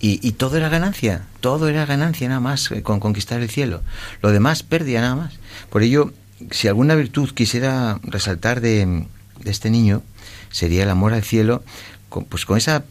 Y, 0.00 0.20
y 0.26 0.32
todo 0.32 0.56
era 0.56 0.68
ganancia, 0.68 1.26
todo 1.40 1.68
era 1.68 1.86
ganancia 1.86 2.28
nada 2.28 2.40
más 2.40 2.70
con 2.82 3.00
conquistar 3.00 3.40
el 3.40 3.50
cielo. 3.50 3.82
Lo 4.22 4.30
demás 4.30 4.62
pérdida 4.62 5.00
nada 5.00 5.16
más. 5.16 5.34
Por 5.70 5.82
ello, 5.82 6.12
si 6.50 6.68
alguna 6.68 6.94
virtud 6.94 7.30
quisiera 7.30 7.98
resaltar 8.02 8.60
de, 8.60 9.04
de 9.42 9.50
este 9.50 9.70
niño, 9.70 10.02
sería 10.50 10.84
el 10.84 10.90
amor 10.90 11.12
al 11.14 11.22
cielo, 11.24 11.62
con- 12.08 12.24
pues 12.24 12.44
con 12.44 12.56
esa 12.58 12.84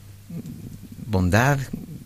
bondad, 1.08 1.60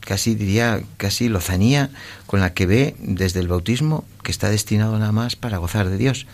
casi 0.08 0.36
diría, 0.36 0.82
casi 0.96 1.28
lozanía 1.28 1.90
con 2.28 2.40
la 2.40 2.54
que 2.54 2.66
ve 2.66 2.96
desde 3.00 3.42
el 3.42 3.50
bautismo 3.50 4.06
que 4.24 4.32
está 4.32 4.50
destinado 4.50 4.98
nada 4.98 5.12
más 5.12 5.36
para 5.36 5.58
gozar 5.58 5.90
de 5.90 5.98
Dios. 5.98 6.28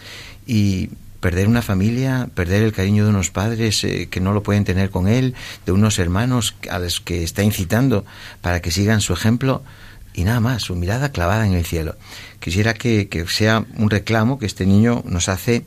Y 0.45 0.91
perder 1.19 1.47
una 1.47 1.63
familia, 1.63 2.29
perder 2.35 2.61
el 2.61 2.71
cariño 2.71 3.03
de 3.03 3.09
unos 3.09 3.31
padres 3.31 3.83
eh, 3.83 4.09
que 4.11 4.19
no 4.19 4.31
lo 4.31 4.43
pueden 4.43 4.63
tener 4.63 4.91
con 4.91 5.07
él, 5.07 5.33
de 5.65 5.71
unos 5.71 5.97
hermanos 5.97 6.53
a 6.69 6.77
los 6.77 7.01
que 7.01 7.23
está 7.23 7.41
incitando 7.41 8.05
para 8.41 8.61
que 8.61 8.69
sigan 8.69 9.01
su 9.01 9.11
ejemplo 9.11 9.63
y 10.13 10.23
nada 10.23 10.39
más, 10.39 10.61
su 10.61 10.75
mirada 10.75 11.11
clavada 11.11 11.47
en 11.47 11.53
el 11.53 11.65
cielo. 11.65 11.95
Quisiera 12.39 12.75
que, 12.75 13.07
que 13.07 13.25
sea 13.25 13.65
un 13.77 13.89
reclamo 13.89 14.37
que 14.37 14.45
este 14.45 14.67
niño 14.67 15.01
nos 15.07 15.29
hace 15.29 15.65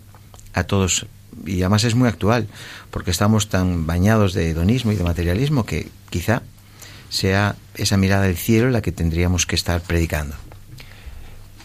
a 0.55 0.63
todos 0.63 1.07
y 1.45 1.61
además 1.63 1.83
es 1.83 1.97
muy 1.97 2.09
actual 2.09 2.47
porque 2.93 3.11
estamos 3.11 3.49
tan 3.49 3.85
bañados 3.85 4.33
de 4.33 4.51
hedonismo 4.51 4.93
y 4.93 4.95
de 4.95 5.03
materialismo 5.03 5.67
que 5.67 5.89
quizá 6.09 6.43
sea 7.09 7.57
esa 7.77 7.97
mirada 7.97 8.23
del 8.23 8.37
cielo 8.37 8.71
la 8.71 8.83
que 8.83 8.93
tendríamos 8.93 9.47
que 9.47 9.55
estar 9.55 9.81
predicando. 9.81 10.35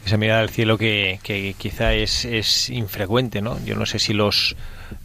esa 0.05 0.17
mirada 0.17 0.41
al 0.41 0.49
cielo 0.49 0.77
que, 0.77 1.19
que 1.23 1.55
quizá 1.57 1.93
es, 1.93 2.25
es 2.25 2.69
infrecuente, 2.69 3.41
¿no? 3.41 3.63
Yo 3.65 3.75
no 3.75 3.85
sé 3.85 3.99
si 3.99 4.13
los, 4.13 4.55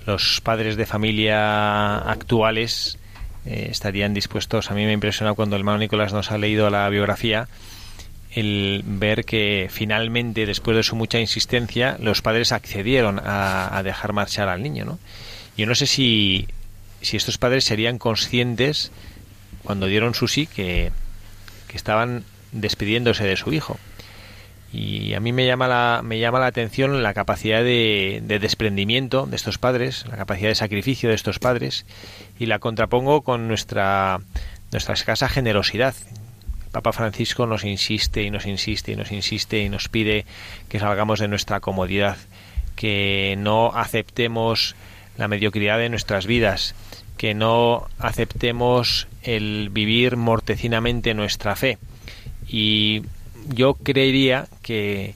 los 0.07 0.41
padres 0.41 0.77
de 0.77 0.87
familia 0.87 1.99
actuales 1.99 2.99
eh, 3.47 3.69
estarían 3.71 4.15
dispuestos. 4.15 4.71
A 4.71 4.75
mí 4.75 4.85
me 4.85 4.93
impresiona 4.93 5.35
cuando 5.35 5.57
el 5.57 5.61
hermano 5.61 5.79
Nicolás 5.79 6.13
nos 6.13 6.31
ha 6.31 6.39
leído 6.39 6.69
la 6.71 6.89
biografía 6.89 7.49
el 8.33 8.83
ver 8.85 9.25
que 9.25 9.69
finalmente, 9.71 10.45
después 10.45 10.77
de 10.77 10.83
su 10.83 10.95
mucha 10.95 11.19
insistencia, 11.19 11.97
los 12.01 12.21
padres 12.21 12.53
accedieron 12.53 13.19
a, 13.25 13.81
dejar 13.83 14.13
marchar 14.13 14.49
al 14.49 14.63
niño, 14.63 14.85
¿no? 14.85 14.99
Yo 15.57 15.65
no 15.65 15.75
sé 15.75 15.87
si, 15.87 16.47
si 17.01 17.17
estos 17.17 17.39
padres 17.39 17.65
serían 17.65 17.99
conscientes 17.99 18.93
cuando 19.67 19.87
dieron 19.87 20.15
su 20.15 20.29
sí 20.29 20.47
que, 20.47 20.93
que 21.69 21.77
estaban 21.77 22.25
despidiéndose 22.53 23.25
de 23.25 23.37
su 23.37 23.53
hijo. 23.53 23.79
Y 24.73 25.15
a 25.15 25.21
mí 25.21 25.33
me 25.33 25.47
llama 25.47 25.69
la, 25.69 26.01
me 26.05 26.19
llama 26.19 26.39
la 26.39 26.47
atención 26.47 27.03
la 27.03 27.15
capacidad 27.15 27.63
de, 27.63 28.23
de 28.25 28.39
desprendimiento 28.39 29.27
de 29.27 29.37
estos 29.37 29.59
padres, 29.59 30.05
la 30.09 30.17
capacidad 30.17 30.49
de 30.49 30.55
sacrificio 30.55 31.09
de 31.09 31.15
estos 31.15 31.39
padres, 31.39 31.87
y 32.39 32.47
la 32.47 32.59
contrapongo 32.59 33.23
con 33.23 33.49
nuestra, 33.49 34.21
nuestra 34.73 34.95
escasa 34.95 35.29
generosidad. 35.29 35.95
Papa 36.73 36.93
Francisco 36.93 37.47
nos 37.47 37.65
insiste 37.65 38.23
y 38.23 38.31
nos 38.31 38.45
insiste 38.45 38.93
y 38.93 38.97
nos 38.97 39.13
insiste 39.13 39.61
y 39.63 39.69
nos 39.69 39.89
pide 39.89 40.27
que 40.69 40.79
salgamos 40.79 41.21
de 41.21 41.29
nuestra 41.29 41.61
comodidad, 41.61 42.19
que 42.75 43.35
no 43.39 43.73
aceptemos 43.75 44.77
la 45.17 45.29
mediocridad 45.29 45.79
de 45.79 45.89
nuestras 45.89 46.27
vidas, 46.27 46.75
que 47.17 47.33
no 47.33 47.89
aceptemos 47.99 49.09
el 49.27 49.69
vivir 49.71 50.17
mortecinamente 50.17 51.13
nuestra 51.13 51.57
fe. 51.57 51.79
Y 52.49 53.03
yo 53.49 53.75
creería 53.75 54.47
que 54.63 55.15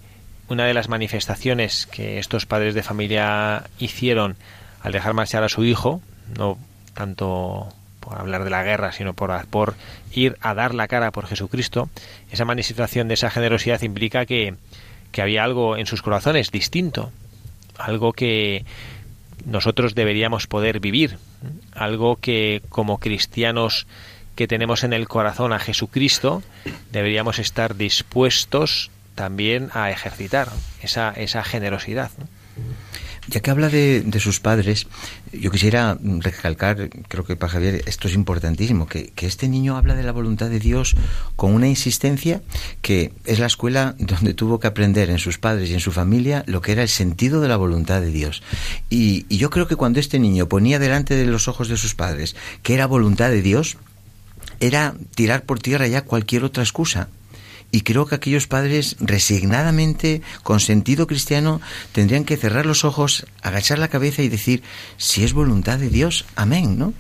una 0.49 0.65
de 0.65 0.75
las 0.75 0.89
manifestaciones 0.89 1.87
que 1.87 2.19
estos 2.19 2.45
padres 2.45 2.75
de 2.75 2.83
familia 2.83 3.65
hicieron 3.79 4.37
al 4.83 4.93
dejar 4.93 5.15
marchar 5.15 5.45
a 5.45 5.49
su 5.49 5.65
hijo, 5.65 6.03
no 6.37 6.59
tanto 6.95 7.69
por 8.01 8.19
hablar 8.19 8.45
de 8.45 8.51
la 8.51 8.65
guerra, 8.65 8.93
sino 8.93 9.15
por, 9.15 9.47
por 9.47 9.75
ir 10.13 10.37
a 10.41 10.55
dar 10.55 10.75
la 10.75 10.89
cara 10.89 11.13
por 11.13 11.27
Jesucristo, 11.27 11.89
esa 12.33 12.45
manifestación 12.45 13.07
de 13.09 13.15
esa 13.15 13.31
generosidad 13.31 13.81
implica 13.83 14.27
que, 14.27 14.55
que 15.13 15.23
había 15.23 15.45
algo 15.45 15.77
en 15.77 15.87
sus 15.87 16.03
corazones 16.03 16.51
distinto, 16.51 17.13
algo 17.79 18.13
que 18.13 18.65
nosotros 19.45 19.95
deberíamos 19.95 20.47
poder 20.47 20.81
vivir, 20.81 21.19
algo 21.75 22.17
que 22.17 22.63
como 22.69 22.99
cristianos 22.99 23.87
que 24.37 24.49
tenemos 24.49 24.85
en 24.85 24.93
el 24.93 25.09
corazón 25.09 25.53
a 25.53 25.59
Jesucristo, 25.59 26.43
deberíamos 26.93 27.39
estar 27.39 27.77
dispuestos 27.77 28.91
también 29.15 29.71
a 29.75 29.91
ejercitar 29.91 30.49
esa, 30.83 31.11
esa 31.11 31.45
generosidad. 31.45 32.11
Ya 33.31 33.41
que 33.41 33.51
habla 33.53 33.69
de, 33.69 34.05
sus 34.19 34.41
padres, 34.41 34.89
yo 35.33 35.53
quisiera 35.53 35.97
recalcar, 36.03 36.91
creo 37.07 37.25
que 37.25 37.37
para 37.37 37.53
Javier 37.53 37.85
esto 37.87 38.09
es 38.09 38.15
importantísimo, 38.15 38.89
que, 38.89 39.13
que, 39.15 39.27
este 39.27 39.49
niño 39.49 39.77
habla 39.77 39.95
de 39.95 40.03
la 40.03 40.11
voluntad 40.11 40.51
de 40.51 40.59
Dios 40.59 40.97
con 41.37 41.55
una 41.55 41.69
insistencia 41.69 42.43
que 42.83 43.13
es 43.27 43.39
la 43.39 43.47
escuela 43.47 43.95
donde 44.01 44.35
tuvo 44.35 44.59
que 44.59 44.67
aprender 44.67 45.11
en 45.11 45.21
sus 45.21 45.39
padres 45.39 45.71
y 45.71 45.75
en 45.75 45.81
su 45.81 45.93
familia 45.93 46.43
lo 46.49 46.61
que 46.61 46.73
era 46.73 46.83
el 46.83 46.89
sentido 46.89 47.41
de 47.41 47.47
la 47.47 47.57
voluntad 47.57 48.01
de 48.01 48.11
Dios. 48.11 48.43
Y, 48.91 49.27
y 49.29 49.37
yo 49.37 49.49
creo 49.51 49.69
que 49.69 49.77
cuando 49.77 50.01
este 50.01 50.19
niño 50.19 50.49
ponía 50.49 50.81
delante 50.81 51.15
de 51.15 51.27
los 51.27 51.47
ojos 51.47 51.69
de 51.69 51.77
sus 51.77 51.95
padres 51.95 52.35
que 52.65 52.75
era 52.75 52.87
voluntad 52.87 53.31
de 53.31 53.43
Dios, 53.43 53.77
era 54.59 54.95
tirar 55.15 55.45
por 55.45 55.61
tierra 55.61 55.87
ya 55.87 56.03
cualquier 56.03 56.43
otra 56.43 56.65
excusa. 56.65 57.09
Y 57.73 57.83
creo 57.83 58.07
que 58.07 58.17
aquellos 58.17 58.47
padres 58.47 58.97
resignadamente, 59.01 60.23
con 60.43 60.61
sentido 60.61 61.07
cristiano, 61.07 61.61
tendrían 61.93 62.25
que 62.25 62.37
cerrar 62.37 62.67
los 62.67 62.85
ojos, 62.85 63.27
agachar 63.43 63.79
la 63.79 63.89
cabeza 63.89 64.23
y 64.23 64.29
decir, 64.29 64.63
si 64.97 65.25
es 65.25 65.33
voluntad 65.33 65.79
de 65.79 65.89
Dios, 65.89 66.27
amén, 66.37 66.79
¿no? 66.79 66.93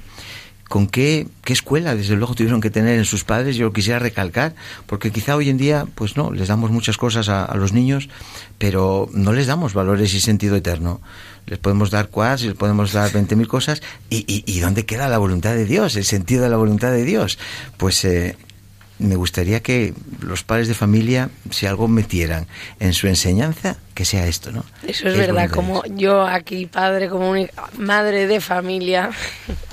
¿Con 0.70 0.86
qué, 0.86 1.26
qué 1.42 1.52
escuela, 1.52 1.96
desde 1.96 2.14
luego, 2.14 2.36
tuvieron 2.36 2.60
que 2.60 2.70
tener 2.70 2.96
en 2.96 3.04
sus 3.04 3.24
padres? 3.24 3.56
Yo 3.56 3.64
lo 3.64 3.72
quisiera 3.72 3.98
recalcar, 3.98 4.54
porque 4.86 5.10
quizá 5.10 5.34
hoy 5.34 5.48
en 5.48 5.56
día, 5.56 5.84
pues 5.96 6.16
no, 6.16 6.30
les 6.30 6.46
damos 6.46 6.70
muchas 6.70 6.96
cosas 6.96 7.28
a, 7.28 7.52
los 7.56 7.72
niños, 7.72 8.08
pero 8.56 9.08
no 9.12 9.32
les 9.32 9.48
damos 9.48 9.74
valores 9.74 10.14
y 10.14 10.20
sentido 10.20 10.54
eterno 10.54 11.00
les 11.46 11.58
podemos 11.58 11.90
dar 11.90 12.10
quads, 12.10 12.42
les 12.42 12.54
podemos 12.54 12.92
dar 12.92 13.10
20.000 13.10 13.48
cosas, 13.48 13.82
y, 14.08 14.18
y, 14.18 14.44
y, 14.46 14.60
dónde 14.60 14.86
queda 14.86 15.08
la 15.08 15.18
voluntad 15.18 15.54
de 15.54 15.64
Dios, 15.64 15.96
el 15.96 16.04
sentido 16.04 16.44
de 16.44 16.50
la 16.50 16.56
voluntad 16.56 16.92
de 16.92 17.02
Dios? 17.02 17.40
Pues 17.76 18.04
eh, 18.04 18.36
me 19.00 19.16
gustaría 19.16 19.60
que 19.60 19.94
los 20.20 20.44
padres 20.44 20.68
de 20.68 20.74
familia, 20.74 21.30
si 21.50 21.66
algo 21.66 21.88
metieran 21.88 22.46
en 22.78 22.92
su 22.92 23.08
enseñanza, 23.08 23.76
que 23.94 24.04
sea 24.04 24.26
esto, 24.26 24.52
¿no? 24.52 24.64
Eso 24.86 25.08
es, 25.08 25.14
es 25.14 25.16
verdad, 25.16 25.50
como 25.50 25.82
yo 25.86 26.26
aquí, 26.26 26.66
padre, 26.66 27.08
como 27.08 27.34
madre 27.78 28.26
de 28.26 28.40
familia, 28.40 29.10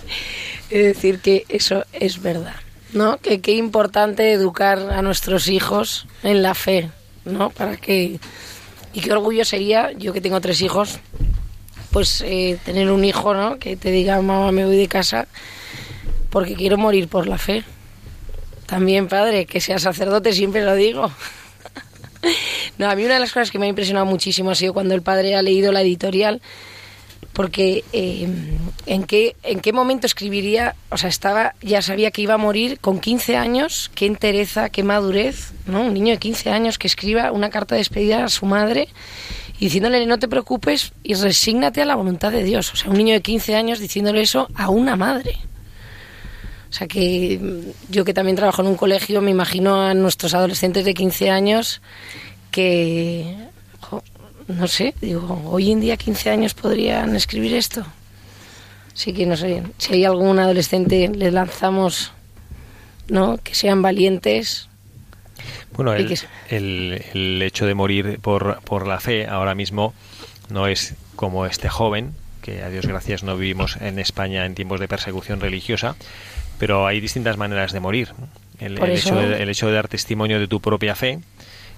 es 0.70 0.84
decir 0.84 1.20
que 1.20 1.46
eso 1.50 1.86
es 1.94 2.22
verdad, 2.22 2.56
¿no? 2.94 3.18
Que 3.18 3.42
qué 3.42 3.52
importante 3.52 4.32
educar 4.32 4.80
a 4.80 5.02
nuestros 5.02 5.48
hijos 5.48 6.08
en 6.24 6.42
la 6.42 6.56
fe, 6.56 6.90
¿no? 7.26 7.50
Para 7.50 7.78
que... 7.78 8.20
Y 8.94 9.02
qué 9.02 9.12
orgullo 9.12 9.46
sería, 9.46 9.92
yo 9.92 10.12
que 10.12 10.22
tengo 10.22 10.42
tres 10.42 10.62
hijos, 10.62 11.00
pues 11.92 12.24
eh, 12.26 12.58
tener 12.66 12.90
un 12.90 13.06
hijo, 13.06 13.34
¿no? 13.34 13.60
Que 13.60 13.76
te 13.76 13.92
diga, 13.92 14.20
mamá, 14.22 14.52
me 14.52 14.66
voy 14.66 14.78
de 14.78 14.88
casa 14.88 15.28
porque 16.30 16.56
quiero 16.56 16.78
morir 16.78 17.08
por 17.08 17.28
la 17.28 17.38
fe. 17.38 17.64
También, 18.68 19.08
padre, 19.08 19.46
que 19.46 19.62
sea 19.62 19.80
sacerdote, 19.80 20.34
siempre 20.34 20.64
lo 20.64 20.76
digo. 20.76 21.10
no, 22.78 22.90
a 22.90 22.96
mí 22.96 23.06
una 23.06 23.16
de 23.16 23.20
las 23.22 23.32
cosas 23.32 23.50
que 23.50 23.58
me 23.58 23.66
ha 23.66 23.70
impresionado 23.70 24.06
muchísimo 24.06 24.52
ha 24.52 24.56
sido 24.56 24.74
cuando 24.74 24.94
el 24.94 25.02
padre 25.02 25.36
ha 25.36 25.42
leído 25.42 25.72
la 25.72 25.82
editorial, 25.82 26.42
porque 27.32 27.86
eh, 27.94 28.28
¿en, 28.86 29.04
qué, 29.06 29.36
en 29.44 29.62
qué 29.62 29.72
momento 29.72 30.06
escribiría, 30.06 30.76
o 30.90 30.98
sea, 30.98 31.10
estaba, 31.10 31.56
ya 31.62 31.82
sabía 31.82 32.12
que 32.12 32.22
iba 32.22 32.34
a 32.34 32.38
morir 32.38 32.80
con 32.80 33.00
15 33.00 33.38
años, 33.38 33.90
qué 33.96 34.06
entereza, 34.06 34.70
qué 34.70 34.84
madurez, 34.84 35.54
¿no? 35.66 35.84
Un 35.84 35.94
niño 35.94 36.14
de 36.14 36.20
15 36.20 36.52
años 36.52 36.78
que 36.78 36.88
escriba 36.88 37.32
una 37.32 37.50
carta 37.50 37.76
de 37.76 37.80
despedida 37.80 38.26
a 38.26 38.30
su 38.30 38.46
madre 38.46 38.90
diciéndole 39.60 40.06
no 40.06 40.20
te 40.20 40.28
preocupes 40.28 40.94
y 41.04 41.14
resígnate 41.16 41.82
a 41.82 41.86
la 41.86 41.96
voluntad 41.96 42.32
de 42.32 42.44
Dios. 42.44 42.74
O 42.74 42.76
sea, 42.76 42.92
un 42.92 42.98
niño 42.98 43.14
de 43.14 43.22
15 43.22 43.56
años 43.56 43.80
diciéndole 43.80 44.22
eso 44.22 44.48
a 44.56 44.70
una 44.70 44.96
madre. 44.96 45.38
O 46.70 46.74
sea 46.74 46.88
que 46.88 47.40
yo 47.90 48.04
que 48.04 48.14
también 48.14 48.36
trabajo 48.36 48.62
en 48.62 48.68
un 48.68 48.76
colegio 48.76 49.22
me 49.22 49.32
imagino 49.32 49.82
a 49.82 49.94
nuestros 49.94 50.34
adolescentes 50.34 50.86
de 50.86 50.94
15 50.94 51.30
años 51.30 51.82
que, 52.52 53.36
jo, 53.80 54.04
no 54.48 54.68
sé, 54.68 54.94
digo, 55.02 55.42
hoy 55.46 55.72
en 55.72 55.80
día 55.80 55.98
15 55.98 56.30
años 56.30 56.54
podrían 56.54 57.16
escribir 57.16 57.54
esto. 57.54 57.86
Así 58.94 59.14
que 59.14 59.26
no 59.26 59.38
sé, 59.38 59.64
si 59.78 59.94
hay 59.94 60.06
algún 60.06 60.40
adolescente 60.40 61.10
les 61.14 61.32
lanzamos, 61.32 62.12
¿no? 63.08 63.38
Que 63.38 63.54
sean 63.54 63.82
valientes, 63.82 64.68
bueno, 65.76 65.94
el, 65.94 66.18
el, 66.50 67.04
el, 67.14 67.42
hecho 67.44 67.66
de 67.68 67.76
morir 67.76 68.20
por, 68.20 68.62
por 68.62 68.88
la 68.88 69.00
fe 69.00 69.28
ahora 69.28 69.54
mismo 69.54 69.94
no 70.50 70.68
es 70.68 70.96
como 71.16 71.46
este 71.46 71.70
joven, 71.70 72.14
que 72.42 72.64
a 72.64 72.70
Dios 72.70 72.86
gracias 72.86 73.24
no 73.24 73.38
vivimos 73.38 73.78
en 73.82 74.00
España 74.00 74.46
en 74.46 74.56
tiempos 74.56 74.80
de 74.80 74.88
persecución 74.88 75.40
religiosa, 75.40 75.96
pero 76.60 76.88
hay 76.88 77.00
distintas 77.00 77.38
maneras 77.38 77.72
de 77.74 77.80
morir. 77.80 78.10
El, 78.60 78.82
el 78.82 78.92
hecho, 78.92 79.16
de, 79.16 79.42
el 79.44 79.50
hecho 79.50 79.68
de 79.68 79.74
dar 79.74 79.88
testimonio 79.88 80.40
de 80.40 80.48
tu 80.48 80.60
propia 80.60 80.96
fe, 80.96 81.20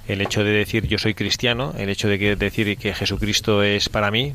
el 0.08 0.22
hecho 0.22 0.44
de 0.44 0.52
decir 0.52 0.88
yo 0.88 0.98
soy 0.98 1.14
cristiano, 1.14 1.74
el 1.78 1.90
hecho 1.90 2.08
de 2.08 2.18
que, 2.18 2.36
decir 2.36 2.78
que 2.78 2.94
Jesucristo 2.94 3.64
es 3.64 3.90
para 3.90 4.12
mí, 4.12 4.34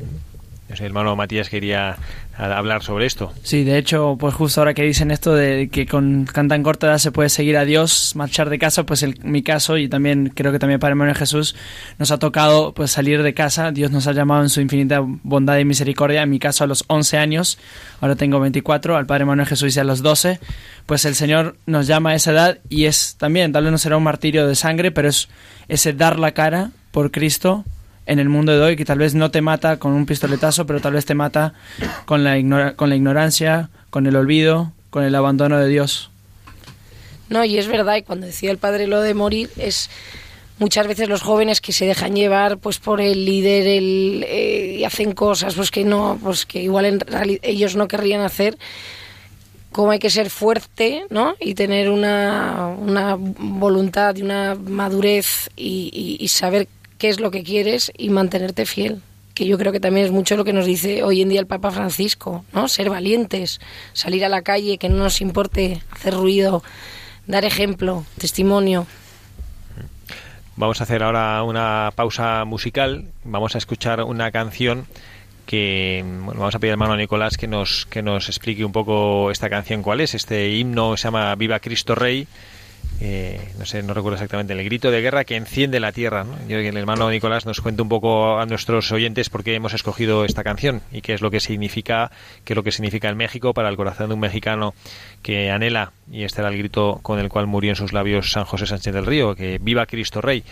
el 0.67 0.81
hermano 0.81 1.15
Matías 1.15 1.49
quería 1.49 1.97
hablar 2.37 2.83
sobre 2.83 3.05
esto. 3.05 3.31
Sí, 3.43 3.63
de 3.63 3.77
hecho, 3.77 4.17
pues 4.19 4.33
justo 4.33 4.59
ahora 4.61 4.73
que 4.73 4.81
dicen 4.81 5.11
esto 5.11 5.33
de 5.33 5.69
que 5.69 5.85
con 5.85 6.25
tan 6.25 6.63
corta 6.63 6.87
edad 6.87 6.97
se 6.97 7.11
puede 7.11 7.29
seguir 7.29 7.55
a 7.57 7.65
Dios, 7.65 8.15
marchar 8.15 8.49
de 8.49 8.57
casa, 8.59 8.83
pues 8.83 9.03
en 9.03 9.15
mi 9.23 9.43
caso 9.43 9.77
y 9.77 9.87
también 9.87 10.31
creo 10.35 10.51
que 10.51 10.59
también 10.59 10.79
para 10.79 10.91
el 10.91 10.95
Manuel 10.97 11.15
Jesús 11.15 11.55
nos 11.97 12.11
ha 12.11 12.17
tocado 12.17 12.73
pues 12.73 12.91
salir 12.91 13.23
de 13.23 13.33
casa. 13.33 13.71
Dios 13.71 13.91
nos 13.91 14.07
ha 14.07 14.11
llamado 14.11 14.41
en 14.41 14.49
su 14.49 14.59
infinita 14.59 15.01
bondad 15.01 15.57
y 15.59 15.65
misericordia. 15.65 16.23
En 16.23 16.29
mi 16.29 16.39
caso 16.39 16.63
a 16.63 16.67
los 16.67 16.83
11 16.87 17.17
años, 17.17 17.57
ahora 18.01 18.15
tengo 18.15 18.39
24, 18.39 18.97
al 18.97 19.05
Padre 19.05 19.25
Manuel 19.25 19.47
Jesús 19.47 19.67
dice 19.67 19.81
a 19.81 19.85
los 19.85 20.01
12. 20.01 20.39
Pues 20.85 21.05
el 21.05 21.15
Señor 21.15 21.57
nos 21.65 21.87
llama 21.87 22.11
a 22.11 22.15
esa 22.15 22.31
edad 22.31 22.57
y 22.69 22.85
es 22.85 23.15
también, 23.17 23.51
tal 23.51 23.63
vez 23.63 23.71
no 23.71 23.77
será 23.77 23.97
un 23.97 24.03
martirio 24.03 24.47
de 24.47 24.55
sangre, 24.55 24.91
pero 24.91 25.09
es 25.09 25.29
ese 25.67 25.93
dar 25.93 26.19
la 26.19 26.33
cara 26.33 26.71
por 26.91 27.11
Cristo 27.11 27.65
en 28.05 28.19
el 28.19 28.29
mundo 28.29 28.51
de 28.51 28.61
hoy 28.61 28.75
que 28.75 28.85
tal 28.85 28.99
vez 28.99 29.15
no 29.15 29.31
te 29.31 29.41
mata 29.41 29.77
con 29.77 29.93
un 29.93 30.05
pistoletazo, 30.05 30.65
pero 30.65 30.79
tal 30.79 30.93
vez 30.93 31.05
te 31.05 31.15
mata 31.15 31.53
con 32.05 32.23
la, 32.23 32.73
con 32.75 32.89
la 32.89 32.95
ignorancia, 32.95 33.69
con 33.89 34.05
el 34.07 34.15
olvido, 34.15 34.71
con 34.89 35.03
el 35.03 35.15
abandono 35.15 35.59
de 35.59 35.67
Dios. 35.67 36.11
No, 37.29 37.43
y 37.43 37.57
es 37.57 37.67
verdad, 37.67 37.95
y 37.95 38.03
cuando 38.03 38.27
decía 38.27 38.51
el 38.51 38.57
padre 38.57 38.87
lo 38.87 39.01
de 39.01 39.13
morir, 39.15 39.49
es 39.57 39.89
muchas 40.59 40.87
veces 40.87 41.09
los 41.09 41.21
jóvenes 41.21 41.59
que 41.59 41.73
se 41.73 41.85
dejan 41.85 42.15
llevar 42.15 42.59
pues 42.59 42.77
por 42.77 43.01
el 43.01 43.25
líder 43.25 43.65
eh, 43.67 44.77
y 44.79 44.83
hacen 44.83 45.13
cosas 45.13 45.55
pues 45.55 45.71
que 45.71 45.83
no, 45.83 46.19
pues 46.21 46.45
que 46.45 46.61
igual 46.61 47.03
ellos 47.41 47.75
no 47.75 47.87
querrían 47.87 48.21
hacer 48.21 48.57
cómo 49.71 49.91
hay 49.91 49.99
que 49.99 50.09
ser 50.09 50.29
fuerte 50.29 51.05
¿no? 51.09 51.35
y 51.41 51.55
tener 51.55 51.89
una, 51.89 52.67
una 52.67 53.17
voluntad 53.19 54.15
y 54.15 54.21
una 54.21 54.55
madurez 54.55 55.49
y 55.57 56.25
saber 56.29 56.69
es 57.09 57.19
lo 57.19 57.31
que 57.31 57.43
quieres 57.43 57.91
y 57.97 58.09
mantenerte 58.09 58.65
fiel 58.65 59.01
que 59.35 59.45
yo 59.45 59.57
creo 59.57 59.73
que 59.73 59.81
también 59.81 60.05
es 60.05 60.13
mucho 60.13 60.37
lo 60.37 60.45
que 60.45 60.53
nos 60.53 60.65
dice 60.65 61.03
hoy 61.03 61.21
en 61.21 61.27
día 61.27 61.41
el 61.41 61.45
Papa 61.45 61.69
Francisco, 61.69 62.45
¿no? 62.53 62.69
Ser 62.69 62.89
valientes, 62.89 63.59
salir 63.91 64.23
a 64.23 64.29
la 64.29 64.41
calle, 64.41 64.77
que 64.77 64.87
no 64.87 64.95
nos 64.95 65.19
importe 65.19 65.83
hacer 65.91 66.13
ruido, 66.13 66.63
dar 67.27 67.43
ejemplo, 67.43 68.05
testimonio. 68.17 68.87
Vamos 70.55 70.79
a 70.79 70.85
hacer 70.85 71.03
ahora 71.03 71.43
una 71.43 71.91
pausa 71.95 72.45
musical, 72.45 73.09
vamos 73.25 73.55
a 73.55 73.57
escuchar 73.57 74.01
una 74.03 74.31
canción 74.31 74.87
que 75.45 76.03
vamos 76.03 76.55
a 76.55 76.59
pedir 76.59 76.71
al 76.71 76.75
hermano 76.75 76.95
Nicolás 76.95 77.37
que 77.37 77.47
nos 77.47 77.85
que 77.85 78.01
nos 78.01 78.29
explique 78.29 78.65
un 78.65 78.71
poco 78.71 79.31
esta 79.31 79.49
canción 79.49 79.83
cuál 79.83 79.99
es. 79.99 80.15
Este 80.15 80.49
himno 80.51 80.95
se 80.95 81.03
llama 81.03 81.35
Viva 81.35 81.59
Cristo 81.59 81.93
Rey 81.93 82.25
eh, 83.01 83.51
no 83.59 83.65
sé, 83.65 83.83
no 83.83 83.93
recuerdo 83.93 84.15
exactamente, 84.15 84.53
el 84.53 84.63
grito 84.63 84.89
de 84.89 85.01
guerra 85.01 85.25
que 85.25 85.35
enciende 85.35 85.79
la 85.79 85.91
tierra. 85.91 86.23
¿no? 86.23 86.33
Yo 86.47 86.57
que 86.59 86.69
el 86.69 86.77
hermano 86.77 87.09
Nicolás 87.09 87.45
nos 87.45 87.61
cuente 87.61 87.81
un 87.81 87.89
poco 87.89 88.39
a 88.39 88.45
nuestros 88.45 88.91
oyentes 88.91 89.29
por 89.29 89.43
qué 89.43 89.55
hemos 89.55 89.73
escogido 89.73 90.23
esta 90.23 90.43
canción 90.43 90.81
y 90.91 91.01
qué 91.01 91.13
es 91.13 91.21
lo 91.21 91.29
que 91.29 91.39
significa, 91.39 92.11
qué 92.45 92.53
es 92.53 92.55
lo 92.55 92.63
que 92.63 92.71
significa 92.71 93.09
en 93.09 93.17
México 93.17 93.53
para 93.53 93.69
el 93.69 93.75
corazón 93.75 94.09
de 94.09 94.13
un 94.13 94.21
mexicano 94.21 94.73
que 95.21 95.51
anhela, 95.51 95.91
y 96.11 96.23
este 96.23 96.41
era 96.41 96.49
el 96.49 96.57
grito 96.57 96.99
con 97.01 97.19
el 97.19 97.29
cual 97.29 97.47
murió 97.47 97.71
en 97.71 97.75
sus 97.75 97.91
labios 97.91 98.31
San 98.31 98.45
José 98.45 98.65
Sánchez 98.65 98.93
del 98.93 99.05
Río, 99.05 99.35
que 99.35 99.57
viva 99.59 99.85
Cristo 99.85 100.21
Rey. 100.21 100.43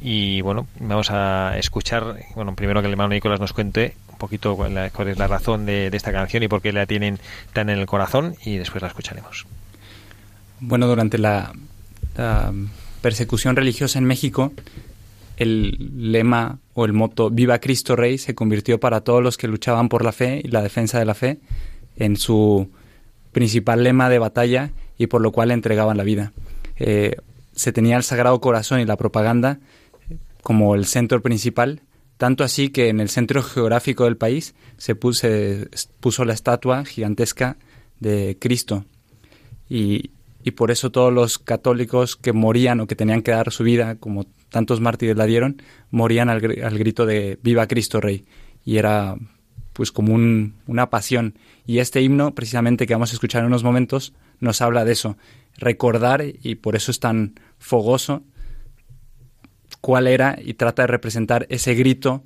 Y 0.00 0.42
bueno, 0.42 0.68
vamos 0.78 1.10
a 1.10 1.58
escuchar, 1.58 2.16
bueno, 2.36 2.54
primero 2.54 2.80
que 2.80 2.86
el 2.86 2.92
hermano 2.92 3.10
Nicolás 3.10 3.40
nos 3.40 3.52
cuente 3.52 3.94
un 4.12 4.18
poquito 4.18 4.54
cuál 4.56 4.76
es 5.08 5.18
la 5.18 5.26
razón 5.26 5.66
de, 5.66 5.90
de 5.90 5.96
esta 5.96 6.12
canción 6.12 6.42
y 6.42 6.48
por 6.48 6.62
qué 6.62 6.72
la 6.72 6.86
tienen 6.86 7.18
tan 7.52 7.68
en 7.70 7.78
el 7.78 7.86
corazón 7.86 8.36
y 8.44 8.58
después 8.58 8.82
la 8.82 8.88
escucharemos. 8.88 9.46
Bueno, 10.60 10.86
durante 10.86 11.18
la, 11.18 11.52
la 12.18 12.52
persecución 13.00 13.56
religiosa 13.56 13.98
en 13.98 14.04
México, 14.04 14.52
el 15.36 16.12
lema 16.12 16.58
o 16.74 16.84
el 16.84 16.92
moto 16.92 17.30
Viva 17.30 17.60
Cristo 17.60 17.94
Rey 17.94 18.18
se 18.18 18.34
convirtió 18.34 18.80
para 18.80 19.02
todos 19.02 19.22
los 19.22 19.38
que 19.38 19.46
luchaban 19.46 19.88
por 19.88 20.04
la 20.04 20.12
fe 20.12 20.42
y 20.44 20.48
la 20.48 20.62
defensa 20.62 20.98
de 20.98 21.04
la 21.04 21.14
fe 21.14 21.38
en 21.96 22.16
su 22.16 22.70
principal 23.32 23.84
lema 23.84 24.08
de 24.08 24.18
batalla 24.18 24.72
y 24.98 25.06
por 25.06 25.20
lo 25.20 25.30
cual 25.30 25.52
entregaban 25.52 25.96
la 25.96 26.02
vida. 26.02 26.32
Eh, 26.76 27.16
se 27.54 27.72
tenía 27.72 27.96
el 27.96 28.02
Sagrado 28.02 28.40
Corazón 28.40 28.80
y 28.80 28.84
la 28.84 28.96
propaganda 28.96 29.60
como 30.42 30.74
el 30.74 30.86
centro 30.86 31.22
principal, 31.22 31.82
tanto 32.16 32.42
así 32.42 32.70
que 32.70 32.88
en 32.88 33.00
el 33.00 33.08
centro 33.08 33.42
geográfico 33.42 34.04
del 34.04 34.16
país 34.16 34.54
se 34.76 34.96
puso 34.96 36.24
la 36.24 36.32
estatua 36.32 36.84
gigantesca 36.84 37.56
de 38.00 38.36
Cristo. 38.40 38.84
Y, 39.68 40.10
y 40.48 40.50
por 40.50 40.70
eso 40.70 40.90
todos 40.90 41.12
los 41.12 41.38
católicos 41.38 42.16
que 42.16 42.32
morían 42.32 42.80
o 42.80 42.86
que 42.86 42.96
tenían 42.96 43.22
que 43.22 43.30
dar 43.32 43.52
su 43.52 43.64
vida, 43.64 43.96
como 43.96 44.24
tantos 44.48 44.80
mártires 44.80 45.16
la 45.16 45.26
dieron, 45.26 45.62
morían 45.90 46.28
al, 46.30 46.42
al 46.62 46.78
grito 46.78 47.04
de 47.06 47.38
Viva 47.42 47.66
Cristo 47.66 48.00
Rey. 48.00 48.24
Y 48.64 48.78
era 48.78 49.16
pues 49.74 49.92
como 49.92 50.14
un- 50.14 50.54
una 50.66 50.90
pasión. 50.90 51.34
Y 51.66 51.78
este 51.78 52.00
himno, 52.02 52.34
precisamente 52.34 52.86
que 52.86 52.94
vamos 52.94 53.10
a 53.10 53.14
escuchar 53.14 53.42
en 53.42 53.46
unos 53.48 53.62
momentos, 53.62 54.12
nos 54.40 54.60
habla 54.60 54.84
de 54.84 54.92
eso. 54.92 55.16
Recordar, 55.56 56.24
y 56.42 56.54
por 56.56 56.74
eso 56.76 56.90
es 56.90 56.98
tan 56.98 57.34
fogoso, 57.58 58.22
cuál 59.80 60.06
era 60.06 60.38
y 60.42 60.54
trata 60.54 60.82
de 60.82 60.88
representar 60.88 61.46
ese 61.50 61.74
grito 61.74 62.24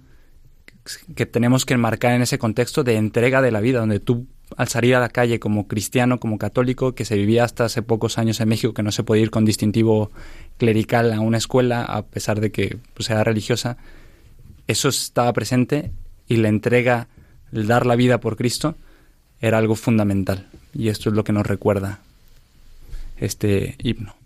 que 1.15 1.27
tenemos 1.27 1.65
que 1.67 1.75
enmarcar 1.75 2.13
en 2.15 2.23
ese 2.23 2.39
contexto 2.39 2.85
de 2.85 2.97
entrega 2.97 3.43
de 3.43 3.53
la 3.53 3.61
vida, 3.61 3.81
donde 3.81 4.01
tú 4.01 4.27
al 4.57 4.69
salir 4.69 4.95
a 4.95 5.01
la 5.01 5.09
calle 5.09 5.39
como 5.39 5.67
cristiano, 5.69 6.19
como 6.21 6.39
católico, 6.39 6.95
que 6.95 7.05
se 7.05 7.17
vivía 7.17 7.45
hasta 7.45 7.65
hace 7.65 7.83
pocos 7.83 8.19
años 8.19 8.41
en 8.41 8.49
México, 8.49 8.75
que 8.75 8.83
no 8.83 8.93
se 8.93 9.03
podía 9.03 9.23
ir 9.23 9.31
con 9.31 9.45
distintivo 9.45 10.11
clerical 10.59 11.13
a 11.13 11.21
una 11.21 11.39
escuela, 11.39 11.83
a 11.83 12.03
pesar 12.03 12.41
de 12.41 12.51
que 12.53 12.79
pues, 12.95 13.11
era 13.11 13.25
religiosa, 13.25 13.77
eso 14.67 14.89
estaba 14.89 15.33
presente 15.33 15.93
y 16.29 16.37
la 16.37 16.49
entrega, 16.49 17.09
el 17.53 17.67
dar 17.67 17.87
la 17.87 17.97
vida 17.97 18.19
por 18.19 18.37
Cristo, 18.37 18.77
era 19.41 19.59
algo 19.59 19.75
fundamental. 19.75 20.49
Y 20.75 20.89
esto 20.89 21.11
es 21.11 21.15
lo 21.15 21.25
que 21.25 21.33
nos 21.33 21.47
recuerda 21.47 22.01
este 23.19 23.77
himno. 23.83 24.22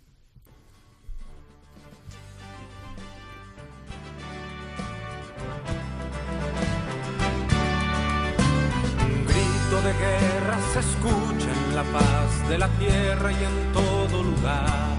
La 12.59 12.69
tierra 12.79 13.33
y 13.33 13.45
en 13.45 13.73
todo 13.73 14.23
lugar. 14.23 14.97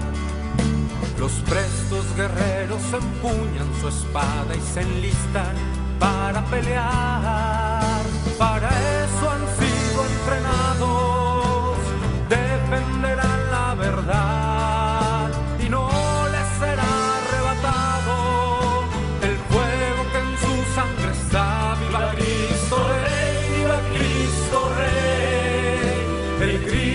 Los 1.18 1.32
prestos 1.48 2.04
guerreros 2.16 2.82
empuñan 2.92 3.68
su 3.80 3.88
espada 3.88 4.54
y 4.54 4.60
se 4.60 4.82
enlistan 4.82 5.54
para 5.98 6.44
pelear. 6.46 8.02
Para 8.38 8.70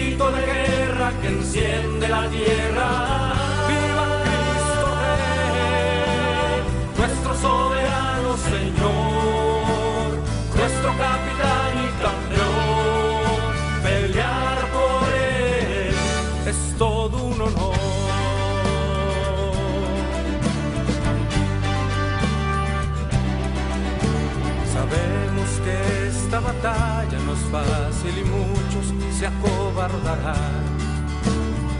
grito 0.03 0.31
de 0.31 0.41
guerra 0.41 1.11
que 1.21 1.27
enciende 1.27 2.07
la 2.07 2.29
tierra. 2.29 3.42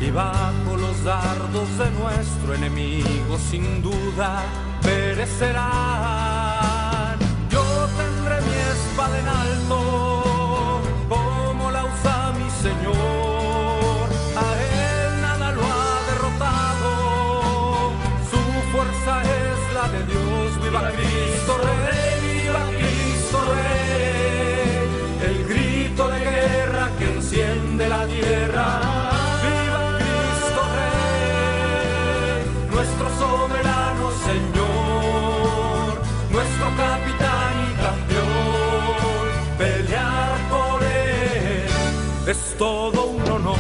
Y 0.02 0.12
bajo 0.12 0.76
los 0.78 1.04
dardos 1.06 1.78
de 1.78 1.90
nuestro 1.92 2.54
enemigo 2.54 3.38
sin 3.50 3.82
duda 3.82 4.44
perecerán. 4.82 5.64
Yo 7.50 7.64
tendré 7.96 8.42
mi 8.42 8.56
espada 8.74 9.20
en 9.20 9.28
alto, 9.28 10.82
como 11.08 11.72
la 11.72 11.86
usa 11.86 12.34
mi 12.38 12.50
Señor. 12.62 14.10
A 14.36 14.48
él 14.60 15.22
nada 15.22 15.52
lo 15.54 15.62
ha 15.62 16.02
derrotado, 16.10 17.94
su 18.30 18.42
fuerza 18.74 19.22
es 19.24 19.60
la 19.74 19.88
de 19.88 20.04
Dios. 20.08 20.62
Viva 20.62 20.92
Cristo 20.92 21.13
tierra. 28.08 28.80
Viva 29.44 29.98
Cristo 30.00 30.62
Rey, 30.76 32.42
nuestro 32.72 33.08
soberano 33.22 34.12
Señor, 34.28 36.02
nuestro 36.32 36.68
capitán 36.78 37.54
y 37.68 37.74
campeón. 37.84 39.26
Pelear 39.58 40.38
por 40.50 40.84
él 40.84 41.68
es 42.28 42.56
todo 42.58 43.06
un 43.08 43.32
honor. 43.32 43.58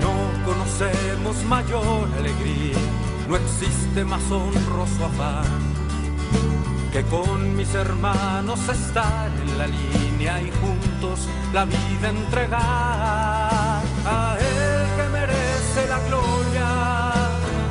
No 0.00 0.12
conocemos 0.44 1.44
mayor 1.44 2.08
alegría, 2.18 2.78
no 3.28 3.36
existe 3.36 4.04
más 4.04 4.30
honroso 4.30 5.04
afán 5.04 5.65
que 6.96 7.02
con 7.10 7.54
mis 7.54 7.74
hermanos 7.74 8.58
estar 8.70 9.30
en 9.42 9.58
la 9.58 9.66
línea 9.66 10.40
y 10.40 10.50
juntos 10.50 11.28
la 11.52 11.66
vida 11.66 12.08
entregar 12.08 13.82
a 14.06 14.36
él 14.40 14.86
que 14.96 15.06
merece 15.18 15.80
la 15.90 15.98
gloria 16.08 16.68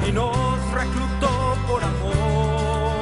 y 0.07 0.11
nos 0.11 0.71
reclutó 0.71 1.57
por 1.67 1.83
amor. 1.83 2.99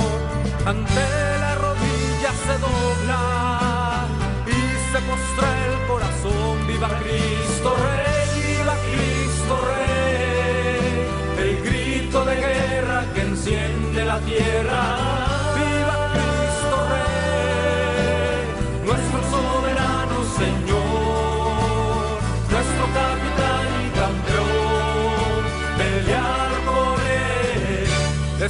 Ante 0.66 1.08
la 1.44 1.56
rodilla 1.56 2.32
se 2.46 2.56
dobla 2.68 4.08
y 4.48 4.60
se 4.94 5.00
postra 5.10 5.48
el 5.68 5.88
corazón. 5.90 6.68
Viva 6.68 6.88
Cristo 7.02 7.76
Rey, 7.86 8.30
viva 8.48 8.76
Cristo 8.88 9.56
Rey, 9.74 11.46
el 11.46 11.64
grito 11.64 12.24
de 12.24 12.36
guerra 12.36 13.04
que 13.14 13.22
enciende 13.24 14.06
la 14.06 14.20
tierra. 14.20 15.33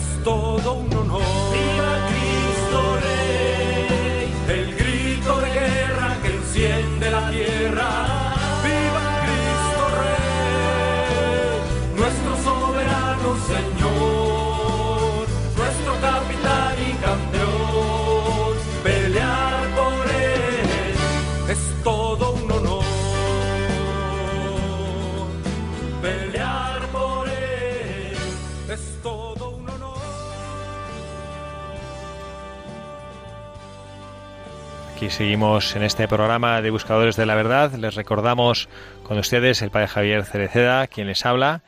Es 0.03 0.23
todo 0.23 0.73
un 0.73 0.93
honor. 0.93 1.21
Viva 1.53 1.93
Cristo 2.09 2.79
Rey, 3.03 4.33
el 4.57 4.75
grito 4.75 5.31
de 5.41 5.49
guerra 5.51 6.17
que 6.21 6.29
enciende 6.39 7.11
la 7.11 7.29
tierra. 7.29 7.89
Viva 8.65 9.05
Cristo 9.25 9.83
Rey, 10.01 11.55
nuestro 11.99 12.31
soberano 12.47 13.29
Señor, 13.51 14.32
seguimos 35.13 35.75
en 35.75 35.83
este 35.83 36.07
programa 36.07 36.59
de 36.63 36.71
Buscadores 36.71 37.15
de 37.15 37.27
la 37.27 37.35
Verdad. 37.35 37.71
Les 37.75 37.93
recordamos 37.93 38.67
con 39.03 39.19
ustedes 39.19 39.61
el 39.61 39.69
padre 39.69 39.87
Javier 39.87 40.25
Cereceda, 40.25 40.87
quien 40.87 41.05
les 41.05 41.23
habla, 41.23 41.61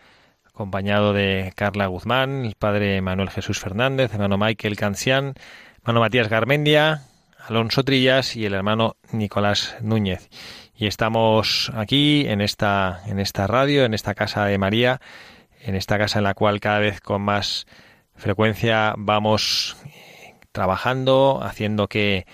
acompañado 0.47 1.13
de 1.13 1.53
Carla 1.55 1.85
Guzmán, 1.85 2.43
el 2.43 2.55
padre 2.55 3.03
Manuel 3.03 3.29
Jesús 3.29 3.59
Fernández, 3.59 4.11
hermano 4.11 4.39
Michael 4.39 4.75
Cancián, 4.75 5.35
hermano 5.77 5.99
Matías 5.99 6.27
Garmendia, 6.27 7.03
Alonso 7.47 7.83
Trillas 7.83 8.35
y 8.35 8.47
el 8.47 8.55
hermano 8.55 8.95
Nicolás 9.11 9.75
Núñez. 9.79 10.27
Y 10.75 10.87
estamos 10.87 11.71
aquí 11.75 12.25
en 12.27 12.41
esta, 12.41 13.03
en 13.05 13.19
esta 13.19 13.45
radio, 13.45 13.85
en 13.85 13.93
esta 13.93 14.15
casa 14.15 14.45
de 14.45 14.57
María, 14.57 15.01
en 15.61 15.75
esta 15.75 15.99
casa 15.99 16.17
en 16.17 16.23
la 16.23 16.33
cual 16.33 16.59
cada 16.59 16.79
vez 16.79 16.99
con 16.99 17.21
más 17.21 17.67
frecuencia 18.15 18.95
vamos 18.97 19.77
eh, 19.85 20.33
trabajando, 20.51 21.41
haciendo 21.43 21.87
que 21.87 22.25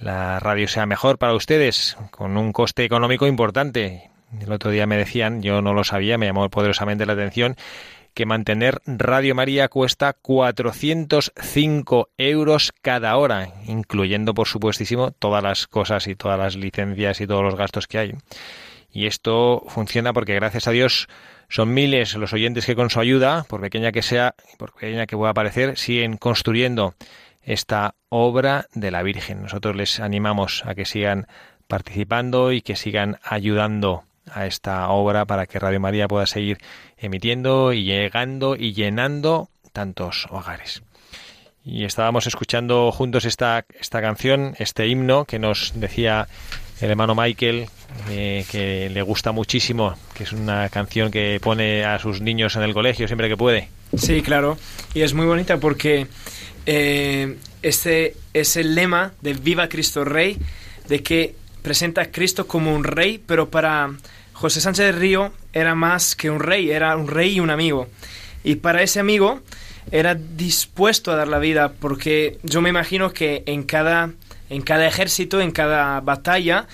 la 0.00 0.40
radio 0.40 0.66
sea 0.66 0.86
mejor 0.86 1.18
para 1.18 1.34
ustedes, 1.34 1.96
con 2.10 2.36
un 2.36 2.52
coste 2.52 2.84
económico 2.84 3.26
importante. 3.26 4.10
El 4.40 4.52
otro 4.52 4.70
día 4.70 4.86
me 4.86 4.96
decían, 4.96 5.42
yo 5.42 5.60
no 5.60 5.74
lo 5.74 5.84
sabía, 5.84 6.16
me 6.18 6.26
llamó 6.26 6.48
poderosamente 6.48 7.04
la 7.04 7.12
atención, 7.14 7.56
que 8.14 8.26
mantener 8.26 8.80
Radio 8.86 9.34
María 9.34 9.68
cuesta 9.68 10.14
405 10.14 12.08
euros 12.16 12.72
cada 12.80 13.16
hora, 13.16 13.52
incluyendo, 13.66 14.34
por 14.34 14.48
supuestísimo, 14.48 15.10
todas 15.12 15.42
las 15.42 15.66
cosas 15.66 16.06
y 16.06 16.14
todas 16.14 16.38
las 16.38 16.56
licencias 16.56 17.20
y 17.20 17.26
todos 17.26 17.42
los 17.42 17.56
gastos 17.56 17.86
que 17.86 17.98
hay. 17.98 18.14
Y 18.92 19.06
esto 19.06 19.62
funciona 19.68 20.12
porque, 20.12 20.34
gracias 20.34 20.66
a 20.66 20.72
Dios, 20.72 21.08
son 21.48 21.72
miles 21.74 22.14
los 22.14 22.32
oyentes 22.32 22.66
que 22.66 22.74
con 22.74 22.90
su 22.90 23.00
ayuda, 23.00 23.44
por 23.48 23.60
pequeña 23.60 23.92
que 23.92 24.02
sea, 24.02 24.34
por 24.58 24.72
pequeña 24.72 25.06
que 25.06 25.16
pueda 25.16 25.34
parecer, 25.34 25.78
siguen 25.78 26.16
construyendo 26.16 26.94
esta 27.52 27.96
obra 28.08 28.66
de 28.74 28.92
la 28.92 29.02
Virgen. 29.02 29.42
Nosotros 29.42 29.74
les 29.74 29.98
animamos 29.98 30.62
a 30.66 30.76
que 30.76 30.84
sigan 30.84 31.26
participando 31.66 32.52
y 32.52 32.62
que 32.62 32.76
sigan 32.76 33.18
ayudando 33.24 34.04
a 34.30 34.46
esta 34.46 34.88
obra 34.90 35.24
para 35.24 35.46
que 35.46 35.58
Radio 35.58 35.80
María 35.80 36.06
pueda 36.06 36.26
seguir 36.26 36.58
emitiendo 36.96 37.72
y 37.72 37.82
llegando 37.82 38.54
y 38.54 38.72
llenando 38.72 39.48
tantos 39.72 40.28
hogares. 40.30 40.82
Y 41.64 41.84
estábamos 41.84 42.28
escuchando 42.28 42.92
juntos 42.92 43.24
esta, 43.24 43.64
esta 43.78 44.00
canción, 44.00 44.54
este 44.58 44.86
himno 44.86 45.24
que 45.24 45.40
nos 45.40 45.72
decía 45.74 46.28
el 46.80 46.90
hermano 46.90 47.16
Michael, 47.16 47.66
eh, 48.08 48.44
que 48.50 48.88
le 48.90 49.02
gusta 49.02 49.32
muchísimo, 49.32 49.96
que 50.14 50.22
es 50.22 50.32
una 50.32 50.68
canción 50.68 51.10
que 51.10 51.38
pone 51.42 51.84
a 51.84 51.98
sus 51.98 52.20
niños 52.20 52.54
en 52.54 52.62
el 52.62 52.72
colegio 52.72 53.08
siempre 53.08 53.28
que 53.28 53.36
puede. 53.36 53.68
Sí, 53.96 54.22
claro. 54.22 54.56
Y 54.94 55.02
es 55.02 55.14
muy 55.14 55.26
bonita 55.26 55.58
porque 55.58 56.06
eh, 56.66 57.36
este 57.62 58.16
es 58.32 58.56
el 58.56 58.74
lema 58.74 59.12
de 59.20 59.34
Viva 59.34 59.68
Cristo 59.68 60.04
Rey, 60.04 60.38
de 60.88 61.02
que 61.02 61.34
presenta 61.62 62.02
a 62.02 62.10
Cristo 62.10 62.46
como 62.46 62.74
un 62.74 62.84
rey, 62.84 63.22
pero 63.24 63.50
para 63.50 63.90
José 64.32 64.60
Sánchez 64.60 64.86
del 64.86 64.96
Río 64.96 65.32
era 65.52 65.74
más 65.74 66.16
que 66.16 66.30
un 66.30 66.40
rey, 66.40 66.70
era 66.70 66.96
un 66.96 67.08
rey 67.08 67.34
y 67.34 67.40
un 67.40 67.50
amigo. 67.50 67.88
Y 68.44 68.56
para 68.56 68.82
ese 68.82 69.00
amigo 69.00 69.40
era 69.90 70.14
dispuesto 70.14 71.12
a 71.12 71.16
dar 71.16 71.28
la 71.28 71.38
vida, 71.38 71.72
porque 71.78 72.38
yo 72.42 72.62
me 72.62 72.70
imagino 72.70 73.12
que 73.12 73.42
en 73.46 73.64
cada, 73.64 74.10
en 74.48 74.62
cada 74.62 74.86
ejército, 74.86 75.40
en 75.40 75.50
cada 75.50 76.00
batalla, 76.00 76.66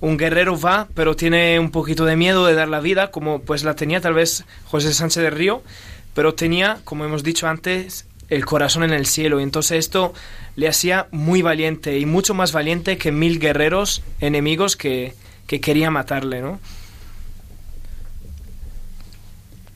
un 0.00 0.18
guerrero 0.18 0.60
va, 0.60 0.88
pero 0.94 1.16
tiene 1.16 1.58
un 1.58 1.70
poquito 1.70 2.04
de 2.04 2.16
miedo 2.16 2.46
de 2.46 2.54
dar 2.54 2.68
la 2.68 2.80
vida, 2.80 3.10
como 3.10 3.40
pues 3.40 3.64
la 3.64 3.74
tenía 3.74 4.00
tal 4.00 4.14
vez 4.14 4.44
José 4.66 4.92
Sánchez 4.92 5.22
del 5.22 5.32
Río, 5.32 5.62
pero 6.14 6.34
tenía, 6.34 6.78
como 6.84 7.04
hemos 7.04 7.22
dicho 7.22 7.48
antes, 7.48 8.06
el 8.28 8.44
corazón 8.44 8.84
en 8.84 8.92
el 8.92 9.06
cielo. 9.06 9.40
Y 9.40 9.42
entonces 9.42 9.78
esto 9.78 10.14
le 10.56 10.68
hacía 10.68 11.08
muy 11.10 11.42
valiente 11.42 11.98
y 11.98 12.06
mucho 12.06 12.34
más 12.34 12.52
valiente 12.52 12.98
que 12.98 13.12
mil 13.12 13.38
guerreros 13.38 14.02
enemigos 14.20 14.76
que, 14.76 15.14
que 15.46 15.60
querían 15.60 15.92
matarle, 15.92 16.40
¿no? 16.40 16.60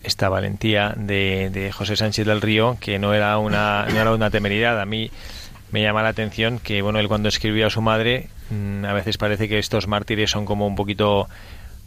esta 0.09 0.31
valentía 0.31 0.95
de, 0.97 1.51
de, 1.53 1.71
José 1.71 1.95
Sánchez 1.95 2.27
del 2.27 2.41
Río, 2.41 2.79
que 2.81 2.99
no 2.99 3.13
era 3.13 3.37
una, 3.37 3.87
no 3.91 4.01
era 4.01 4.13
una 4.13 4.31
temeridad. 4.31 4.81
A 4.81 4.87
mí 4.87 5.11
me 5.71 5.83
llama 5.83 6.03
la 6.03 6.09
atención 6.09 6.59
que, 6.59 6.83
bueno, 6.83 6.99
él 6.99 7.09
cuando 7.09 7.29
escribió 7.29 7.67
a 7.67 7.71
su 7.71 7.83
madre, 7.83 8.29
mmm, 8.51 8.85
a 8.85 8.93
veces 8.95 9.19
parece 9.19 9.49
que 9.49 9.59
estos 9.59 9.87
mártires 9.87 10.31
son 10.31 10.47
como 10.47 10.67
un 10.67 10.77
poquito, 10.77 11.29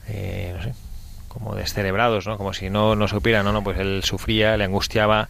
eh, 0.07 0.53
no 0.55 0.63
sé, 0.63 0.73
como 1.27 1.55
descerebrados, 1.55 2.27
¿no? 2.27 2.37
Como 2.37 2.53
si 2.53 2.69
no, 2.69 2.95
no 2.95 3.07
supiera, 3.07 3.43
¿no? 3.43 3.51
no 3.51 3.63
Pues 3.63 3.79
él 3.79 4.01
sufría, 4.03 4.55
le 4.57 4.65
angustiaba. 4.65 5.29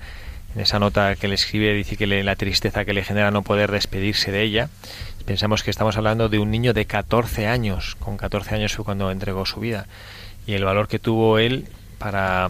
En 0.55 0.61
esa 0.61 0.79
nota 0.79 1.15
que 1.15 1.27
le 1.27 1.35
escribe 1.35 1.73
dice 1.73 1.95
que 1.95 2.07
la 2.07 2.35
tristeza 2.35 2.83
que 2.83 2.93
le 2.93 3.03
genera 3.03 3.31
no 3.31 3.41
poder 3.41 3.71
despedirse 3.71 4.31
de 4.31 4.41
ella. 4.41 4.69
Pensamos 5.25 5.63
que 5.63 5.71
estamos 5.71 5.97
hablando 5.97 6.29
de 6.29 6.39
un 6.39 6.51
niño 6.51 6.73
de 6.73 6.85
14 6.85 7.47
años. 7.47 7.95
Con 7.99 8.17
14 8.17 8.55
años 8.55 8.75
fue 8.75 8.83
cuando 8.83 9.11
entregó 9.11 9.45
su 9.45 9.59
vida. 9.59 9.87
Y 10.45 10.53
el 10.53 10.65
valor 10.65 10.87
que 10.87 10.99
tuvo 10.99 11.37
él 11.37 11.67
para 11.99 12.49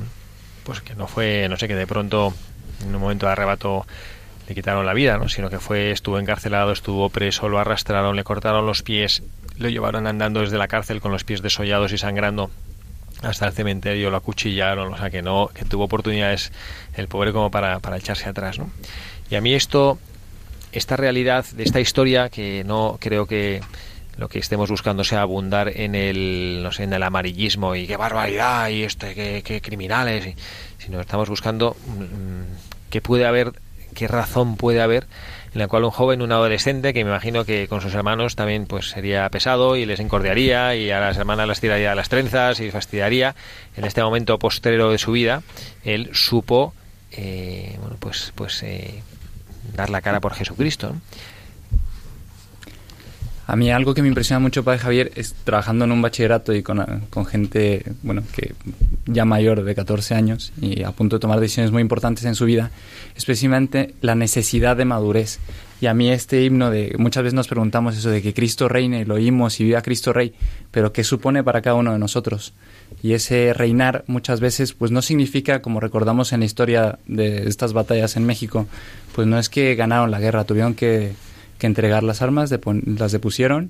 pues 0.64 0.82
que 0.82 0.96
no 0.96 1.08
fue, 1.08 1.48
no 1.50 1.58
sé, 1.58 1.68
que 1.68 1.76
de 1.76 1.88
pronto 1.88 2.34
en 2.82 2.96
un 2.96 3.02
momento 3.02 3.26
de 3.26 3.32
arrebato 3.34 3.86
le 4.48 4.56
quitaron 4.56 4.86
la 4.86 4.94
vida, 4.94 5.18
¿no? 5.18 5.30
sino 5.30 5.50
que 5.50 5.60
fue, 5.60 5.92
estuvo 5.92 6.20
encarcelado, 6.20 6.72
estuvo 6.72 7.10
preso, 7.10 7.50
lo 7.50 7.60
arrastraron, 7.60 8.16
le 8.16 8.24
cortaron 8.24 8.66
los 8.66 8.84
pies, 8.84 9.24
lo 9.58 9.70
llevaron 9.70 10.08
andando 10.08 10.42
desde 10.42 10.58
la 10.58 10.68
cárcel 10.68 11.02
con 11.02 11.12
los 11.12 11.24
pies 11.24 11.42
desollados 11.42 11.92
y 11.94 11.98
sangrando 11.98 12.50
hasta 13.22 13.48
el 13.48 13.54
cementerio, 13.54 14.10
lo 14.10 14.18
acuchillaron, 14.18 14.94
o 14.94 14.98
sea 14.98 15.10
que 15.10 15.22
no, 15.22 15.50
que 15.54 15.66
tuvo 15.66 15.86
oportunidades 15.86 16.52
el 16.96 17.08
pobre 17.08 17.32
como 17.32 17.52
para, 17.52 17.80
para 17.80 17.98
echarse 17.98 18.28
atrás, 18.28 18.60
¿no? 18.60 18.70
Y 19.30 19.36
a 19.36 19.42
mí 19.42 19.54
esto, 19.54 20.00
esta 20.72 20.98
realidad 20.98 21.46
de 21.54 21.64
esta 21.64 21.80
historia 21.80 22.30
que 22.30 22.64
no 22.66 22.98
creo 23.00 23.28
que 23.28 23.62
lo 24.18 24.28
que 24.28 24.40
estemos 24.40 24.70
buscando 24.70 25.04
sea 25.04 25.22
abundar 25.22 25.70
en 25.70 25.96
el 25.96 26.60
no 26.64 26.72
sé 26.72 26.84
en 26.84 26.94
el 26.94 27.04
amarillismo 27.04 27.76
y 27.76 27.88
qué 27.88 27.98
barbaridad 27.98 28.70
y 28.70 28.84
este 28.84 29.14
qué, 29.16 29.62
criminales 29.62 30.36
sino 30.78 31.00
estamos 31.00 31.30
buscando 31.30 31.76
mmm, 31.88 32.90
qué 32.90 33.02
puede 33.02 33.26
haber 33.26 33.54
qué 33.96 34.08
razón 34.08 34.58
puede 34.58 34.82
haber 34.82 35.08
en 35.54 35.60
la 35.60 35.68
cual 35.68 35.84
un 35.84 35.92
joven 35.92 36.22
un 36.22 36.32
adolescente 36.32 36.94
que 36.94 37.04
me 37.04 37.10
imagino 37.10 37.46
que 37.46 37.68
con 37.68 37.82
sus 37.82 37.94
hermanos 37.94 38.36
también 38.36 38.66
pues 38.66 38.90
sería 38.90 39.30
pesado 39.30 39.76
y 39.76 39.86
les 39.86 40.00
encordiaría 40.00 40.76
y 40.76 40.92
a 40.92 41.00
las 41.00 41.18
hermanas 41.18 41.48
las 41.48 41.60
tiraría 41.60 41.92
a 41.92 41.96
las 41.96 42.10
trenzas 42.10 42.60
y 42.60 42.72
fastidiaría 42.72 43.36
en 43.76 43.86
este 43.86 44.02
momento 44.02 44.40
postrero 44.40 44.92
de 44.92 44.98
su 44.98 45.12
vida 45.12 45.44
él 45.84 46.10
supo 46.14 46.74
eh, 47.12 47.76
bueno 47.82 47.98
pues 48.00 48.32
pues 48.36 48.64
eh, 48.64 49.02
dar 49.76 49.90
la 49.90 50.02
cara 50.02 50.20
por 50.20 50.34
Jesucristo. 50.34 50.96
A 53.52 53.58
mí 53.58 53.70
algo 53.70 53.94
que 53.94 54.02
me 54.02 54.08
impresiona 54.08 54.40
mucho, 54.40 54.64
Padre 54.64 54.80
Javier, 54.80 55.12
es 55.16 55.34
trabajando 55.44 55.84
en 55.84 55.92
un 55.92 56.02
bachillerato 56.02 56.54
y 56.54 56.64
con, 56.64 56.86
con, 57.10 57.26
gente, 57.26 57.84
bueno, 58.02 58.24
que 58.34 58.54
ya 59.08 59.26
mayor 59.26 59.66
de 59.66 59.76
14 59.76 60.16
años 60.16 60.54
y 60.62 60.84
a 60.84 60.92
punto 60.94 61.18
de 61.18 61.20
tomar 61.20 61.42
decisiones 61.42 61.70
muy 61.70 61.82
importantes 61.82 62.24
en 62.24 62.36
su 62.36 62.46
vida, 62.46 62.72
especialmente 63.14 63.94
la 64.00 64.16
necesidad 64.16 64.78
de 64.78 64.86
madurez. 64.86 65.40
Y 65.82 65.88
a 65.88 65.94
mí 65.94 66.10
este 66.10 66.46
himno 66.46 66.72
de, 66.72 66.96
muchas 66.98 67.24
veces 67.24 67.34
nos 67.34 67.50
preguntamos 67.50 67.98
eso 67.98 68.10
de 68.10 68.22
que 68.22 68.34
Cristo 68.34 68.70
reine, 68.70 69.04
lo 69.04 69.16
oímos 69.16 69.60
y 69.60 69.66
viva 69.66 69.82
Cristo 69.82 70.14
Rey, 70.14 70.34
pero 70.72 70.94
¿qué 70.94 71.04
supone 71.04 71.44
para 71.44 71.62
cada 71.62 71.76
uno 71.76 71.92
de 71.92 72.00
nosotros? 72.00 72.54
Y 73.04 73.16
ese 73.16 73.52
reinar 73.54 74.06
muchas 74.08 74.40
veces 74.40 74.72
pues 74.72 74.92
no 74.92 75.02
significa, 75.02 75.62
como 75.62 75.82
recordamos 75.82 76.32
en 76.32 76.40
la 76.40 76.46
historia 76.46 77.00
de 77.06 77.50
estas 77.50 77.74
batallas 77.74 78.16
en 78.16 78.26
México, 78.26 78.68
pues 79.14 79.28
no 79.28 79.38
es 79.38 79.50
que 79.50 79.76
ganaron 79.76 80.10
la 80.10 80.22
guerra, 80.22 80.46
tuvieron 80.46 80.74
que 80.74 81.16
que 81.62 81.68
entregar 81.68 82.02
las 82.02 82.24
armas, 82.24 82.52
las 82.98 83.12
depusieron 83.12 83.70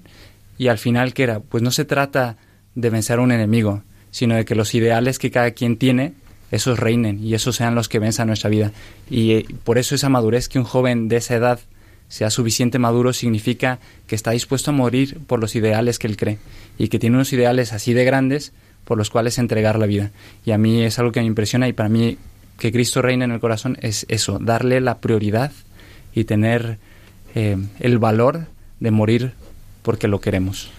y 0.58 0.70
al 0.70 0.78
final 0.78 1.14
¿qué 1.14 1.24
era? 1.24 1.42
Pues 1.42 1.62
no 1.62 1.72
se 1.72 1.84
trata 1.84 2.38
de 2.74 2.90
vencer 2.90 3.20
a 3.20 3.22
un 3.22 3.34
enemigo, 3.34 3.84
sino 4.12 4.36
de 4.36 4.46
que 4.46 4.56
los 4.56 4.74
ideales 4.74 5.20
que 5.20 5.30
cada 5.30 5.52
quien 5.52 5.76
tiene, 5.76 6.14
esos 6.52 6.80
reinen 6.80 7.22
y 7.22 7.34
esos 7.34 7.58
sean 7.58 7.76
los 7.76 7.90
que 7.90 8.00
venzan 8.00 8.28
nuestra 8.28 8.50
vida. 8.50 8.72
Y 9.10 9.34
eh, 9.34 9.46
por 9.66 9.78
eso 9.78 9.94
esa 9.94 10.08
madurez 10.08 10.48
que 10.48 10.58
un 10.58 10.64
joven 10.64 11.10
de 11.10 11.18
esa 11.18 11.36
edad 11.36 11.60
sea 12.08 12.30
suficiente 12.30 12.80
maduro 12.80 13.12
significa 13.12 13.80
que 14.08 14.16
está 14.16 14.32
dispuesto 14.32 14.72
a 14.72 14.74
morir 14.74 15.20
por 15.28 15.42
los 15.42 15.54
ideales 15.58 16.00
que 16.00 16.08
él 16.08 16.16
cree 16.16 16.38
y 16.78 16.88
que 16.88 16.98
tiene 16.98 17.18
unos 17.18 17.34
ideales 17.34 17.74
así 17.74 17.94
de 17.94 18.06
grandes 18.06 18.54
por 18.86 18.98
los 18.98 19.10
cuales 19.10 19.38
entregar 19.38 19.78
la 19.78 19.86
vida. 19.86 20.12
Y 20.46 20.52
a 20.52 20.58
mí 20.58 20.82
es 20.82 20.98
algo 20.98 21.12
que 21.12 21.20
me 21.20 21.26
impresiona 21.26 21.68
y 21.68 21.74
para 21.74 21.90
mí 21.90 22.18
que 22.58 22.72
Cristo 22.72 23.02
reine 23.02 23.26
en 23.26 23.32
el 23.32 23.42
corazón 23.42 23.78
es 23.82 24.06
eso, 24.08 24.40
darle 24.40 24.80
la 24.80 25.00
prioridad 25.00 25.52
y 26.14 26.24
tener 26.24 26.80
eh, 27.36 27.58
el 27.80 27.98
valor 27.98 28.48
de 28.80 28.92
morir 28.92 29.34
porque 29.84 30.08
lo 30.08 30.22
queremos. 30.22 30.70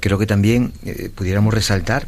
Creo 0.00 0.18
que 0.18 0.26
también 0.26 0.72
eh, 0.84 1.10
pudiéramos 1.14 1.52
resaltar 1.52 2.06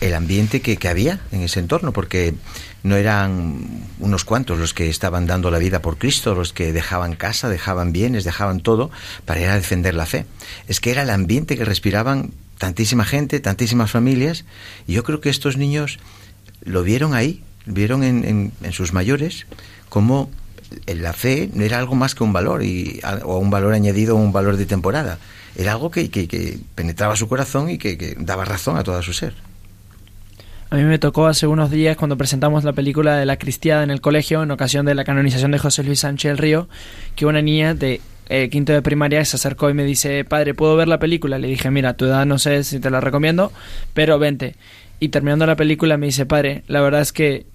el 0.00 0.14
ambiente 0.14 0.62
que, 0.62 0.76
que, 0.76 0.88
había 0.88 1.20
en 1.30 1.42
ese 1.42 1.60
entorno, 1.60 1.92
porque 1.92 2.34
no 2.82 2.96
eran 2.96 3.84
unos 3.98 4.24
cuantos 4.24 4.58
los 4.58 4.72
que 4.72 4.88
estaban 4.88 5.26
dando 5.26 5.50
la 5.50 5.58
vida 5.58 5.82
por 5.82 5.98
Cristo, 5.98 6.34
los 6.34 6.54
que 6.54 6.72
dejaban 6.72 7.16
casa, 7.16 7.50
dejaban 7.50 7.92
bienes, 7.92 8.24
dejaban 8.24 8.60
todo 8.60 8.90
para 9.26 9.40
ir 9.40 9.48
a 9.48 9.56
defender 9.56 9.94
la 9.94 10.06
fe. 10.06 10.24
Es 10.68 10.80
que 10.80 10.90
era 10.90 11.02
el 11.02 11.10
ambiente 11.10 11.58
que 11.58 11.66
respiraban 11.66 12.30
tantísima 12.56 13.04
gente, 13.04 13.40
tantísimas 13.40 13.90
familias, 13.90 14.44
y 14.86 14.94
yo 14.94 15.04
creo 15.04 15.20
que 15.20 15.28
estos 15.28 15.58
niños 15.58 15.98
lo 16.62 16.82
vieron 16.82 17.12
ahí, 17.12 17.42
vieron 17.66 18.02
en, 18.02 18.24
en, 18.24 18.52
en 18.62 18.72
sus 18.72 18.94
mayores 18.94 19.46
como 19.90 20.30
la 20.86 21.12
fe 21.12 21.50
no 21.54 21.64
era 21.64 21.78
algo 21.78 21.94
más 21.94 22.14
que 22.14 22.22
un 22.24 22.32
valor 22.32 22.62
y, 22.62 23.00
o 23.24 23.38
un 23.38 23.50
valor 23.50 23.72
añadido 23.74 24.16
un 24.16 24.32
valor 24.32 24.56
de 24.56 24.66
temporada. 24.66 25.18
era 25.56 25.72
algo 25.72 25.90
que, 25.90 26.10
que- 26.10 26.28
que 26.28 26.58
penetraba 26.74 27.16
su 27.16 27.28
corazón 27.28 27.68
y 27.70 27.78
que, 27.78 27.98
que 27.98 28.14
daba 28.18 28.44
razón 28.44 28.76
a 28.78 28.84
todo 28.84 29.02
su 29.02 29.12
ser. 29.12 29.34
A 30.70 30.76
mí 30.76 30.84
me 30.84 31.00
tocó 31.00 31.26
hace 31.26 31.48
unos 31.48 31.70
días 31.72 31.96
cuando 31.96 32.16
presentamos 32.16 32.62
la 32.62 32.72
película 32.72 33.16
de 33.16 33.26
la 33.26 33.36
cristiada 33.36 33.82
en 33.82 33.90
el 33.90 34.00
colegio 34.00 34.42
en 34.44 34.52
ocasión 34.52 34.86
de 34.86 34.94
la 34.94 35.04
canonización 35.04 35.50
de 35.50 35.58
José 35.58 35.82
Luis 35.82 36.00
Sánchez 36.00 36.38
Río, 36.38 36.68
que 37.16 37.26
una 37.26 37.42
niña 37.42 37.74
de 37.74 38.00
eh, 38.28 38.48
quinto 38.50 38.72
de 38.72 38.80
primaria 38.80 39.24
se 39.24 39.34
acercó 39.34 39.68
y 39.68 39.74
me 39.74 39.82
dice, 39.84 40.24
padre, 40.24 40.54
¿puedo 40.54 40.76
ver 40.76 40.86
la 40.86 41.00
película? 41.00 41.38
Le 41.38 41.48
dije, 41.48 41.68
mira, 41.72 41.94
tu 41.94 42.04
edad 42.04 42.24
no 42.24 42.38
sé 42.38 42.62
si 42.62 42.78
te 42.78 42.88
la 42.90 43.00
recomiendo, 43.00 43.50
pero 43.94 44.20
vente. 44.20 44.54
Y 45.00 45.08
terminando 45.08 45.44
la 45.46 45.56
película 45.56 45.96
me 45.96 46.06
dice, 46.06 46.24
padre, 46.26 46.62
la 46.68 46.80
verdad 46.80 47.00
es 47.00 47.12
que 47.12 47.46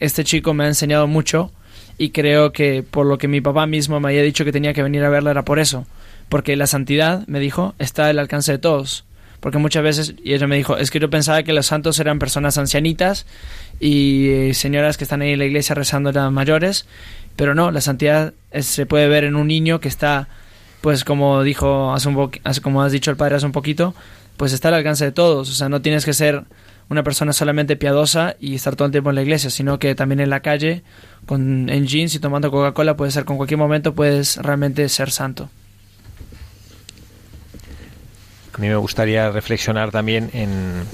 este 0.00 0.24
chico 0.24 0.54
me 0.54 0.64
ha 0.64 0.68
enseñado 0.68 1.06
mucho 1.06 1.52
y 2.02 2.10
creo 2.10 2.50
que 2.50 2.82
por 2.82 3.06
lo 3.06 3.16
que 3.16 3.28
mi 3.28 3.40
papá 3.40 3.64
mismo 3.68 4.00
me 4.00 4.08
había 4.08 4.22
dicho 4.22 4.44
que 4.44 4.50
tenía 4.50 4.74
que 4.74 4.82
venir 4.82 5.04
a 5.04 5.08
verla 5.08 5.30
era 5.30 5.44
por 5.44 5.60
eso. 5.60 5.86
Porque 6.28 6.56
la 6.56 6.66
santidad, 6.66 7.24
me 7.28 7.38
dijo, 7.38 7.76
está 7.78 8.08
al 8.08 8.18
alcance 8.18 8.50
de 8.50 8.58
todos. 8.58 9.04
Porque 9.38 9.58
muchas 9.58 9.84
veces, 9.84 10.14
y 10.24 10.34
ella 10.34 10.48
me 10.48 10.56
dijo, 10.56 10.76
es 10.76 10.90
que 10.90 10.98
yo 10.98 11.10
pensaba 11.10 11.44
que 11.44 11.52
los 11.52 11.66
santos 11.66 12.00
eran 12.00 12.18
personas 12.18 12.58
ancianitas 12.58 13.24
y 13.78 14.30
eh, 14.30 14.54
señoras 14.54 14.96
que 14.96 15.04
están 15.04 15.22
ahí 15.22 15.34
en 15.34 15.38
la 15.38 15.44
iglesia 15.44 15.76
rezando 15.76 16.10
eran 16.10 16.34
mayores, 16.34 16.86
pero 17.36 17.54
no, 17.54 17.70
la 17.70 17.80
santidad 17.80 18.34
se 18.52 18.84
puede 18.84 19.06
ver 19.06 19.22
en 19.22 19.36
un 19.36 19.46
niño 19.46 19.78
que 19.78 19.86
está, 19.86 20.26
pues 20.80 21.04
como 21.04 21.44
dijo, 21.44 21.92
hace 21.94 22.08
un 22.08 22.32
como 22.62 22.82
has 22.82 22.90
dicho 22.90 23.12
el 23.12 23.16
padre 23.16 23.36
hace 23.36 23.46
un 23.46 23.52
poquito, 23.52 23.94
pues 24.36 24.52
está 24.52 24.68
al 24.68 24.74
alcance 24.74 25.04
de 25.04 25.12
todos. 25.12 25.48
O 25.48 25.52
sea, 25.52 25.68
no 25.68 25.82
tienes 25.82 26.04
que 26.04 26.14
ser 26.14 26.42
una 26.92 27.02
persona 27.02 27.32
solamente 27.32 27.76
piadosa 27.76 28.36
y 28.38 28.54
estar 28.54 28.76
todo 28.76 28.86
el 28.86 28.92
tiempo 28.92 29.10
en 29.10 29.16
la 29.16 29.22
iglesia, 29.22 29.50
sino 29.50 29.78
que 29.78 29.94
también 29.94 30.20
en 30.20 30.30
la 30.30 30.40
calle, 30.40 30.82
con, 31.26 31.68
en 31.68 31.86
jeans 31.86 32.14
y 32.14 32.18
tomando 32.18 32.50
Coca-Cola, 32.50 32.96
puede 32.96 33.10
ser 33.10 33.24
con 33.24 33.36
cualquier 33.36 33.58
momento, 33.58 33.94
puedes 33.94 34.36
realmente 34.36 34.88
ser 34.88 35.10
santo. 35.10 35.48
A 38.54 38.58
mí 38.58 38.68
me 38.68 38.76
gustaría 38.76 39.30
reflexionar 39.30 39.90
también 39.90 40.28
en, 40.34 40.84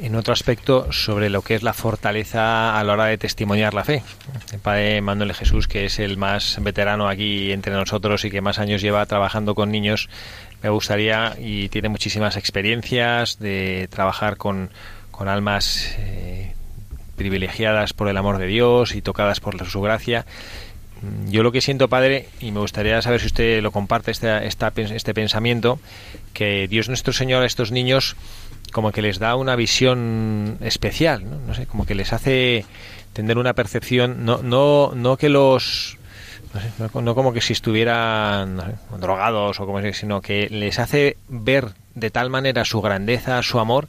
en 0.00 0.14
otro 0.14 0.32
aspecto 0.32 0.92
sobre 0.92 1.30
lo 1.30 1.42
que 1.42 1.54
es 1.54 1.62
la 1.62 1.72
fortaleza 1.72 2.78
a 2.78 2.84
la 2.84 2.92
hora 2.92 3.04
de 3.06 3.18
testimoniar 3.18 3.74
la 3.74 3.84
fe. 3.84 4.02
El 4.52 4.58
padre 4.58 5.00
Manuel 5.00 5.34
Jesús, 5.34 5.68
que 5.68 5.86
es 5.86 5.98
el 5.98 6.16
más 6.16 6.58
veterano 6.60 7.08
aquí 7.08 7.52
entre 7.52 7.72
nosotros 7.72 8.24
y 8.24 8.30
que 8.30 8.40
más 8.40 8.58
años 8.58 8.82
lleva 8.82 9.06
trabajando 9.06 9.54
con 9.54 9.70
niños, 9.70 10.08
me 10.62 10.68
gustaría 10.70 11.36
y 11.38 11.68
tiene 11.68 11.88
muchísimas 11.88 12.36
experiencias 12.36 13.38
de 13.38 13.88
trabajar 13.90 14.36
con, 14.36 14.70
con 15.10 15.28
almas 15.28 15.94
eh, 15.98 16.54
privilegiadas 17.16 17.92
por 17.92 18.08
el 18.08 18.16
amor 18.16 18.38
de 18.38 18.46
Dios 18.46 18.94
y 18.94 19.02
tocadas 19.02 19.40
por 19.40 19.64
su 19.66 19.80
gracia. 19.80 20.26
Mm, 21.02 21.30
Yo 21.30 21.42
lo 21.42 21.52
que 21.52 21.60
siento, 21.60 21.88
padre, 21.88 22.28
y 22.40 22.50
me 22.50 22.60
gustaría 22.60 23.00
saber 23.02 23.20
si 23.20 23.26
usted 23.26 23.62
lo 23.62 23.70
comparte, 23.70 24.10
este, 24.10 24.46
este 24.46 25.14
pensamiento, 25.14 25.78
que 26.32 26.66
Dios 26.68 26.88
nuestro 26.88 27.12
Señor 27.12 27.42
a 27.42 27.46
estos 27.46 27.70
niños 27.70 28.16
como 28.72 28.92
que 28.92 29.02
les 29.02 29.18
da 29.18 29.34
una 29.34 29.56
visión 29.56 30.58
especial, 30.60 31.28
¿no? 31.28 31.38
No 31.46 31.54
sé, 31.54 31.66
como 31.66 31.86
que 31.86 31.94
les 31.94 32.12
hace 32.12 32.64
tener 33.12 33.38
una 33.38 33.54
percepción, 33.54 34.24
no, 34.24 34.42
no, 34.42 34.92
no 34.94 35.16
que 35.16 35.28
los... 35.28 35.97
No, 36.78 36.88
sé, 36.88 37.14
como 37.14 37.32
que 37.32 37.40
si 37.40 37.52
estuvieran 37.52 38.60
sé, 38.60 38.98
drogados 38.98 39.60
o 39.60 39.66
como 39.66 39.80
si, 39.82 39.92
sino 39.92 40.20
que 40.20 40.48
les 40.50 40.78
hace 40.78 41.16
ver 41.28 41.68
de 41.94 42.10
tal 42.10 42.30
manera 42.30 42.64
su 42.64 42.80
grandeza, 42.80 43.42
su 43.42 43.58
amor, 43.58 43.88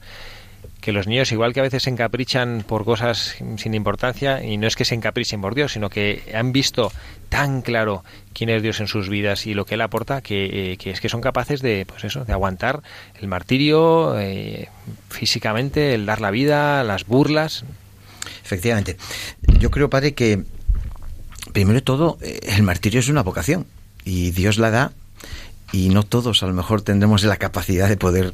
que 0.81 0.91
los 0.91 1.07
niños, 1.07 1.31
igual 1.31 1.53
que 1.53 1.59
a 1.59 1.63
veces 1.63 1.83
se 1.83 1.89
encaprichan 1.89 2.63
por 2.65 2.85
cosas 2.85 3.35
sin 3.57 3.73
importancia, 3.73 4.43
y 4.43 4.57
no 4.57 4.67
es 4.67 4.75
que 4.75 4.85
se 4.85 4.95
encaprichen 4.95 5.41
por 5.41 5.55
Dios, 5.55 5.73
sino 5.73 5.89
que 5.89 6.23
han 6.33 6.51
visto 6.51 6.91
tan 7.27 7.61
claro 7.61 8.03
quién 8.33 8.49
es 8.49 8.61
Dios 8.61 8.79
en 8.79 8.87
sus 8.87 9.09
vidas 9.09 9.45
y 9.45 9.53
lo 9.53 9.65
que 9.65 9.75
Él 9.75 9.81
aporta, 9.81 10.21
que, 10.21 10.73
eh, 10.73 10.77
es 10.83 11.01
que 11.01 11.09
son 11.09 11.21
capaces 11.21 11.61
de, 11.61 11.85
pues 11.85 12.03
eso, 12.05 12.23
de 12.25 12.33
aguantar 12.33 12.81
el 13.19 13.27
martirio 13.27 14.17
eh, 14.19 14.69
físicamente, 15.09 15.93
el 15.93 16.05
dar 16.05 16.21
la 16.21 16.31
vida, 16.31 16.83
las 16.83 17.05
burlas. 17.05 17.65
Efectivamente. 18.43 18.97
Yo 19.59 19.69
creo, 19.69 19.89
padre, 19.89 20.13
que 20.13 20.43
primero 21.53 21.75
de 21.75 21.81
todo, 21.81 22.17
eh, 22.21 22.39
el 22.43 22.63
martirio 22.63 22.99
es 22.99 23.09
una 23.09 23.23
vocación 23.23 23.65
y 24.05 24.31
Dios 24.31 24.57
la 24.57 24.71
da 24.71 24.91
y 25.71 25.89
no 25.89 26.03
todos 26.03 26.41
a 26.43 26.47
lo 26.47 26.53
mejor 26.53 26.81
tendremos 26.81 27.23
la 27.23 27.37
capacidad 27.37 27.87
de 27.89 27.97
poder 27.97 28.33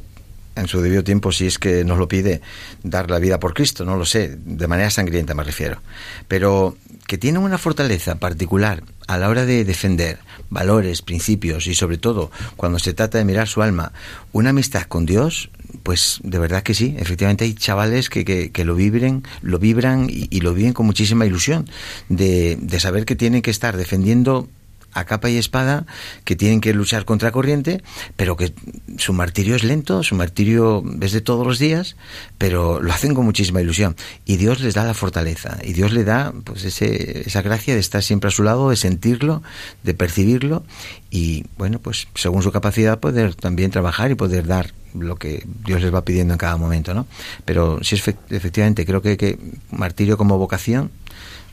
en 0.56 0.68
su 0.68 0.80
debido 0.80 1.04
tiempo, 1.04 1.32
si 1.32 1.46
es 1.46 1.58
que 1.58 1.84
nos 1.84 1.98
lo 1.98 2.08
pide, 2.08 2.40
dar 2.82 3.10
la 3.10 3.18
vida 3.18 3.38
por 3.38 3.52
Cristo, 3.52 3.84
no 3.84 3.96
lo 3.96 4.06
sé, 4.06 4.36
de 4.42 4.66
manera 4.66 4.90
sangrienta 4.90 5.34
me 5.34 5.44
refiero. 5.44 5.82
Pero 6.28 6.76
que 7.06 7.18
tiene 7.18 7.38
una 7.38 7.58
fortaleza 7.58 8.16
particular 8.16 8.82
a 9.06 9.18
la 9.18 9.28
hora 9.28 9.44
de 9.44 9.64
defender 9.64 10.18
valores, 10.50 11.02
principios 11.02 11.66
y 11.66 11.74
sobre 11.74 11.98
todo 11.98 12.30
cuando 12.56 12.78
se 12.78 12.94
trata 12.94 13.18
de 13.18 13.24
mirar 13.24 13.48
su 13.48 13.62
alma, 13.62 13.92
una 14.32 14.50
amistad 14.50 14.82
con 14.82 15.06
Dios, 15.06 15.50
pues 15.82 16.20
de 16.22 16.38
verdad 16.38 16.62
que 16.62 16.74
sí, 16.74 16.94
efectivamente 16.98 17.44
hay 17.44 17.54
chavales 17.54 18.10
que, 18.10 18.24
que, 18.24 18.50
que 18.50 18.64
lo 18.64 18.74
vibren, 18.74 19.24
lo 19.42 19.58
vibran 19.58 20.08
y, 20.10 20.28
y 20.30 20.40
lo 20.40 20.54
viven 20.54 20.72
con 20.72 20.86
muchísima 20.86 21.26
ilusión 21.26 21.68
de, 22.08 22.56
de 22.60 22.80
saber 22.80 23.04
que 23.04 23.16
tienen 23.16 23.42
que 23.42 23.50
estar 23.50 23.76
defendiendo 23.76 24.48
a 24.96 25.04
capa 25.04 25.28
y 25.28 25.36
espada, 25.36 25.84
que 26.24 26.36
tienen 26.36 26.62
que 26.62 26.72
luchar 26.72 27.04
contra 27.04 27.30
corriente, 27.30 27.82
pero 28.16 28.36
que 28.36 28.54
su 28.96 29.12
martirio 29.12 29.54
es 29.54 29.62
lento, 29.62 30.02
su 30.02 30.14
martirio 30.14 30.82
es 31.02 31.12
de 31.12 31.20
todos 31.20 31.46
los 31.46 31.58
días, 31.58 31.96
pero 32.38 32.80
lo 32.80 32.92
hacen 32.92 33.14
con 33.14 33.26
muchísima 33.26 33.60
ilusión. 33.60 33.94
Y 34.24 34.38
Dios 34.38 34.60
les 34.60 34.72
da 34.72 34.84
la 34.84 34.94
fortaleza, 34.94 35.58
y 35.62 35.74
Dios 35.74 35.92
le 35.92 36.04
da 36.04 36.32
pues 36.44 36.64
ese, 36.64 37.28
esa 37.28 37.42
gracia 37.42 37.74
de 37.74 37.80
estar 37.80 38.02
siempre 38.02 38.28
a 38.28 38.30
su 38.30 38.42
lado, 38.42 38.70
de 38.70 38.76
sentirlo, 38.76 39.42
de 39.82 39.92
percibirlo, 39.92 40.64
y 41.10 41.44
bueno, 41.58 41.78
pues 41.78 42.08
según 42.14 42.42
su 42.42 42.50
capacidad 42.50 42.98
poder 42.98 43.34
también 43.34 43.70
trabajar 43.70 44.10
y 44.10 44.14
poder 44.14 44.46
dar 44.46 44.72
lo 44.94 45.16
que 45.16 45.44
Dios 45.66 45.82
les 45.82 45.94
va 45.94 46.06
pidiendo 46.06 46.32
en 46.32 46.38
cada 46.38 46.56
momento, 46.56 46.94
¿no? 46.94 47.06
Pero 47.44 47.84
sí, 47.84 47.96
efectivamente, 48.30 48.86
creo 48.86 49.02
que, 49.02 49.18
que 49.18 49.38
martirio 49.70 50.16
como 50.16 50.38
vocación, 50.38 50.90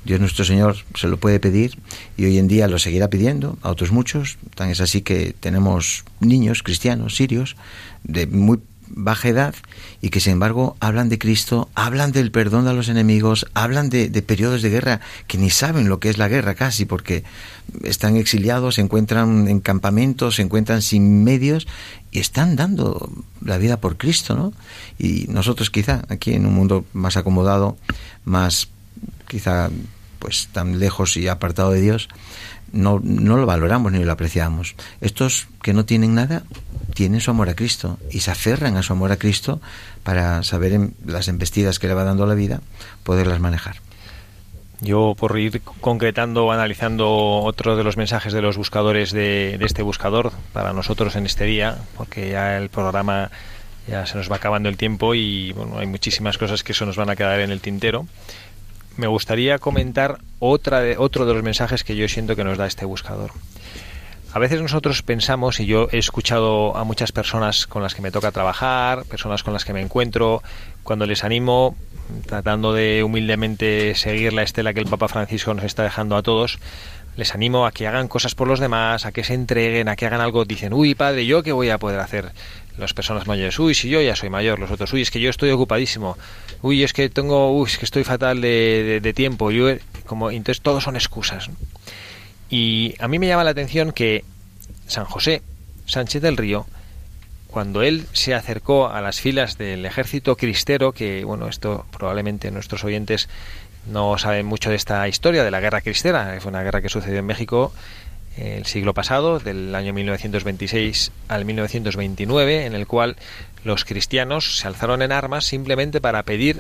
Dios 0.05 0.19
nuestro 0.19 0.45
Señor 0.45 0.77
se 0.95 1.07
lo 1.07 1.17
puede 1.17 1.39
pedir 1.39 1.77
y 2.17 2.25
hoy 2.25 2.37
en 2.37 2.47
día 2.47 2.67
lo 2.67 2.79
seguirá 2.79 3.09
pidiendo 3.09 3.57
a 3.61 3.69
otros 3.69 3.91
muchos. 3.91 4.37
Tan 4.55 4.69
es 4.69 4.81
así 4.81 5.01
que 5.01 5.33
tenemos 5.39 6.03
niños 6.19 6.63
cristianos, 6.63 7.15
sirios, 7.15 7.55
de 8.03 8.27
muy 8.27 8.59
baja 8.95 9.29
edad 9.29 9.55
y 10.01 10.09
que 10.09 10.19
sin 10.19 10.33
embargo 10.33 10.75
hablan 10.79 11.09
de 11.09 11.17
Cristo, 11.17 11.69
hablan 11.73 12.11
del 12.11 12.31
perdón 12.31 12.67
a 12.67 12.73
los 12.73 12.89
enemigos, 12.89 13.47
hablan 13.53 13.89
de, 13.89 14.09
de 14.09 14.21
periodos 14.21 14.61
de 14.61 14.69
guerra 14.69 15.01
que 15.27 15.37
ni 15.37 15.49
saben 15.49 15.89
lo 15.89 15.99
que 15.99 16.09
es 16.09 16.17
la 16.17 16.27
guerra 16.27 16.53
casi 16.53 16.85
porque 16.85 17.23
están 17.83 18.17
exiliados, 18.17 18.75
se 18.75 18.81
encuentran 18.81 19.47
en 19.47 19.59
campamentos, 19.61 20.35
se 20.35 20.41
encuentran 20.41 20.81
sin 20.81 21.23
medios 21.23 21.67
y 22.11 22.19
están 22.19 22.55
dando 22.55 23.09
la 23.41 23.57
vida 23.57 23.77
por 23.77 23.97
Cristo, 23.97 24.35
¿no? 24.35 24.53
Y 24.99 25.25
nosotros 25.29 25.69
quizá 25.69 26.03
aquí 26.09 26.33
en 26.33 26.45
un 26.45 26.53
mundo 26.53 26.85
más 26.93 27.17
acomodado, 27.17 27.77
más 28.25 28.69
quizá 29.27 29.69
pues 30.19 30.47
tan 30.51 30.79
lejos 30.79 31.17
y 31.17 31.27
apartado 31.27 31.71
de 31.71 31.81
Dios, 31.81 32.07
no, 32.71 32.99
no 33.03 33.37
lo 33.37 33.45
valoramos 33.45 33.91
ni 33.91 34.03
lo 34.03 34.11
apreciamos. 34.11 34.75
Estos 35.01 35.47
que 35.61 35.73
no 35.73 35.85
tienen 35.85 36.15
nada, 36.15 36.43
tienen 36.93 37.21
su 37.21 37.31
amor 37.31 37.49
a 37.49 37.55
Cristo 37.55 37.99
y 38.11 38.21
se 38.21 38.31
aferran 38.31 38.77
a 38.77 38.83
su 38.83 38.93
amor 38.93 39.11
a 39.11 39.17
Cristo 39.17 39.61
para 40.03 40.43
saber 40.43 40.73
en 40.73 40.95
las 41.05 41.27
embestidas 41.27 41.79
que 41.79 41.87
le 41.87 41.93
va 41.93 42.03
dando 42.03 42.25
la 42.25 42.35
vida, 42.35 42.61
poderlas 43.03 43.39
manejar. 43.39 43.75
Yo, 44.81 45.15
por 45.17 45.37
ir 45.39 45.61
concretando 45.61 46.45
o 46.45 46.51
analizando 46.51 47.09
otro 47.09 47.77
de 47.77 47.83
los 47.85 47.95
mensajes 47.95 48.33
de 48.33 48.41
los 48.41 48.57
buscadores 48.57 49.11
de, 49.11 49.57
de, 49.57 49.65
este 49.65 49.81
buscador 49.81 50.33
para 50.51 50.73
nosotros 50.73 51.15
en 51.15 51.25
este 51.25 51.45
día, 51.45 51.77
porque 51.95 52.31
ya 52.31 52.57
el 52.57 52.69
programa 52.69 53.31
ya 53.87 54.05
se 54.05 54.17
nos 54.17 54.31
va 54.31 54.37
acabando 54.37 54.69
el 54.69 54.77
tiempo 54.77 55.13
y 55.15 55.51
bueno, 55.53 55.77
hay 55.79 55.87
muchísimas 55.87 56.37
cosas 56.37 56.63
que 56.63 56.71
eso 56.71 56.85
nos 56.85 56.97
van 56.97 57.09
a 57.09 57.15
quedar 57.15 57.39
en 57.39 57.51
el 57.51 57.61
tintero. 57.61 58.07
Me 58.97 59.07
gustaría 59.07 59.57
comentar 59.59 60.19
otra 60.39 60.79
de, 60.79 60.97
otro 60.97 61.25
de 61.25 61.33
los 61.33 61.43
mensajes 61.43 61.83
que 61.83 61.95
yo 61.95 62.07
siento 62.07 62.35
que 62.35 62.43
nos 62.43 62.57
da 62.57 62.67
este 62.67 62.85
buscador. 62.85 63.31
A 64.33 64.39
veces 64.39 64.61
nosotros 64.61 65.03
pensamos, 65.03 65.59
y 65.59 65.67
yo 65.67 65.87
he 65.91 65.99
escuchado 65.99 66.75
a 66.75 66.83
muchas 66.83 67.11
personas 67.11 67.67
con 67.67 67.83
las 67.83 67.93
que 67.93 68.01
me 68.01 68.09
toca 68.09 68.31
trabajar, 68.31 69.05
personas 69.05 69.43
con 69.43 69.53
las 69.53 69.63
que 69.63 69.73
me 69.73 69.81
encuentro, 69.81 70.41
cuando 70.81 71.05
les 71.05 71.23
animo, 71.23 71.75
tratando 72.25 72.73
de 72.73 73.03
humildemente 73.03 73.93
seguir 73.93 74.33
la 74.33 74.41
estela 74.41 74.73
que 74.73 74.79
el 74.79 74.87
Papa 74.87 75.07
Francisco 75.07 75.53
nos 75.53 75.65
está 75.65 75.83
dejando 75.83 76.15
a 76.15 76.23
todos, 76.23 76.57
les 77.15 77.35
animo 77.35 77.67
a 77.67 77.71
que 77.71 77.87
hagan 77.87 78.07
cosas 78.07 78.33
por 78.33 78.47
los 78.47 78.59
demás, 78.59 79.05
a 79.05 79.11
que 79.11 79.23
se 79.23 79.35
entreguen, 79.35 79.87
a 79.87 79.95
que 79.95 80.07
hagan 80.07 80.21
algo. 80.21 80.45
Dicen, 80.45 80.73
uy, 80.73 80.95
padre, 80.95 81.25
¿yo 81.25 81.43
qué 81.43 81.51
voy 81.51 81.69
a 81.69 81.77
poder 81.77 81.99
hacer? 81.99 82.31
Las 82.77 82.93
personas 82.93 83.27
mayores, 83.27 83.59
uy, 83.59 83.75
si 83.75 83.89
yo 83.89 84.01
ya 84.01 84.15
soy 84.15 84.29
mayor, 84.29 84.59
los 84.59 84.71
otros, 84.71 84.91
uy, 84.93 85.01
es 85.01 85.11
que 85.11 85.19
yo 85.19 85.29
estoy 85.29 85.51
ocupadísimo, 85.51 86.17
uy, 86.61 86.83
es 86.83 86.93
que 86.93 87.09
tengo, 87.09 87.51
uy, 87.51 87.69
es 87.69 87.77
que 87.77 87.85
estoy 87.85 88.03
fatal 88.03 88.41
de, 88.41 88.83
de, 88.83 88.99
de 88.99 89.13
tiempo, 89.13 89.51
yo, 89.51 89.67
como, 90.05 90.31
entonces 90.31 90.61
todos 90.61 90.83
son 90.83 90.95
excusas. 90.95 91.49
Y 92.49 92.95
a 92.99 93.07
mí 93.07 93.19
me 93.19 93.27
llama 93.27 93.43
la 93.43 93.51
atención 93.51 93.91
que 93.91 94.25
San 94.87 95.05
José 95.05 95.41
Sánchez 95.85 96.21
del 96.21 96.37
Río, 96.37 96.65
cuando 97.47 97.83
él 97.83 98.07
se 98.13 98.33
acercó 98.33 98.89
a 98.89 99.01
las 99.01 99.19
filas 99.19 99.57
del 99.57 99.85
ejército 99.85 100.35
cristero, 100.35 100.91
que 100.91 101.23
bueno, 101.23 101.47
esto 101.47 101.85
probablemente 101.91 102.49
nuestros 102.51 102.83
oyentes 102.83 103.29
no 103.85 104.17
saben 104.17 104.45
mucho 104.45 104.69
de 104.69 104.75
esta 104.75 105.07
historia 105.07 105.43
de 105.43 105.51
la 105.51 105.59
guerra 105.59 105.81
cristera, 105.81 106.37
fue 106.39 106.49
una 106.49 106.63
guerra 106.63 106.81
que 106.81 106.89
sucedió 106.89 107.19
en 107.19 107.25
México 107.25 107.73
el 108.37 108.65
siglo 108.65 108.93
pasado, 108.93 109.39
del 109.39 109.73
año 109.75 109.93
1926 109.93 111.11
al 111.27 111.45
1929, 111.45 112.65
en 112.65 112.73
el 112.73 112.87
cual 112.87 113.15
los 113.63 113.85
cristianos 113.85 114.57
se 114.57 114.67
alzaron 114.67 115.01
en 115.01 115.11
armas 115.11 115.45
simplemente 115.45 116.01
para 116.01 116.23
pedir 116.23 116.59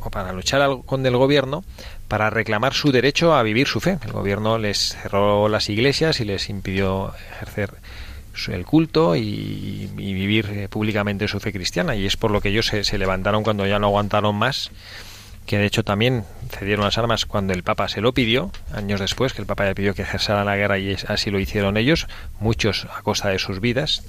o 0.00 0.10
para 0.10 0.32
luchar 0.32 0.68
con 0.84 1.04
el 1.06 1.16
gobierno 1.16 1.64
para 2.08 2.30
reclamar 2.30 2.74
su 2.74 2.92
derecho 2.92 3.34
a 3.34 3.42
vivir 3.42 3.66
su 3.66 3.80
fe. 3.80 3.98
El 4.04 4.12
gobierno 4.12 4.58
les 4.58 4.96
cerró 5.00 5.48
las 5.48 5.68
iglesias 5.68 6.20
y 6.20 6.24
les 6.24 6.48
impidió 6.48 7.14
ejercer 7.36 7.74
el 8.48 8.64
culto 8.64 9.14
y, 9.14 9.90
y 9.96 10.14
vivir 10.14 10.46
eh, 10.50 10.68
públicamente 10.68 11.28
su 11.28 11.38
fe 11.38 11.52
cristiana. 11.52 11.94
Y 11.94 12.06
es 12.06 12.16
por 12.16 12.30
lo 12.30 12.40
que 12.40 12.48
ellos 12.48 12.66
se, 12.66 12.84
se 12.84 12.98
levantaron 12.98 13.42
cuando 13.42 13.66
ya 13.66 13.78
no 13.78 13.88
aguantaron 13.88 14.34
más, 14.34 14.70
que 15.46 15.58
de 15.58 15.66
hecho 15.66 15.82
también 15.84 16.24
cedieron 16.50 16.84
las 16.84 16.98
armas 16.98 17.26
cuando 17.26 17.52
el 17.52 17.62
Papa 17.62 17.88
se 17.88 18.00
lo 18.00 18.12
pidió, 18.12 18.50
años 18.72 19.00
después, 19.00 19.32
que 19.32 19.42
el 19.42 19.46
Papa 19.46 19.66
ya 19.66 19.74
pidió 19.74 19.94
que 19.94 20.04
cesara 20.04 20.44
la 20.44 20.56
guerra 20.56 20.78
y 20.78 20.96
así 21.08 21.30
lo 21.30 21.40
hicieron 21.40 21.76
ellos, 21.76 22.06
muchos 22.40 22.86
a 22.96 23.02
costa 23.02 23.28
de 23.30 23.38
sus 23.38 23.60
vidas. 23.60 24.02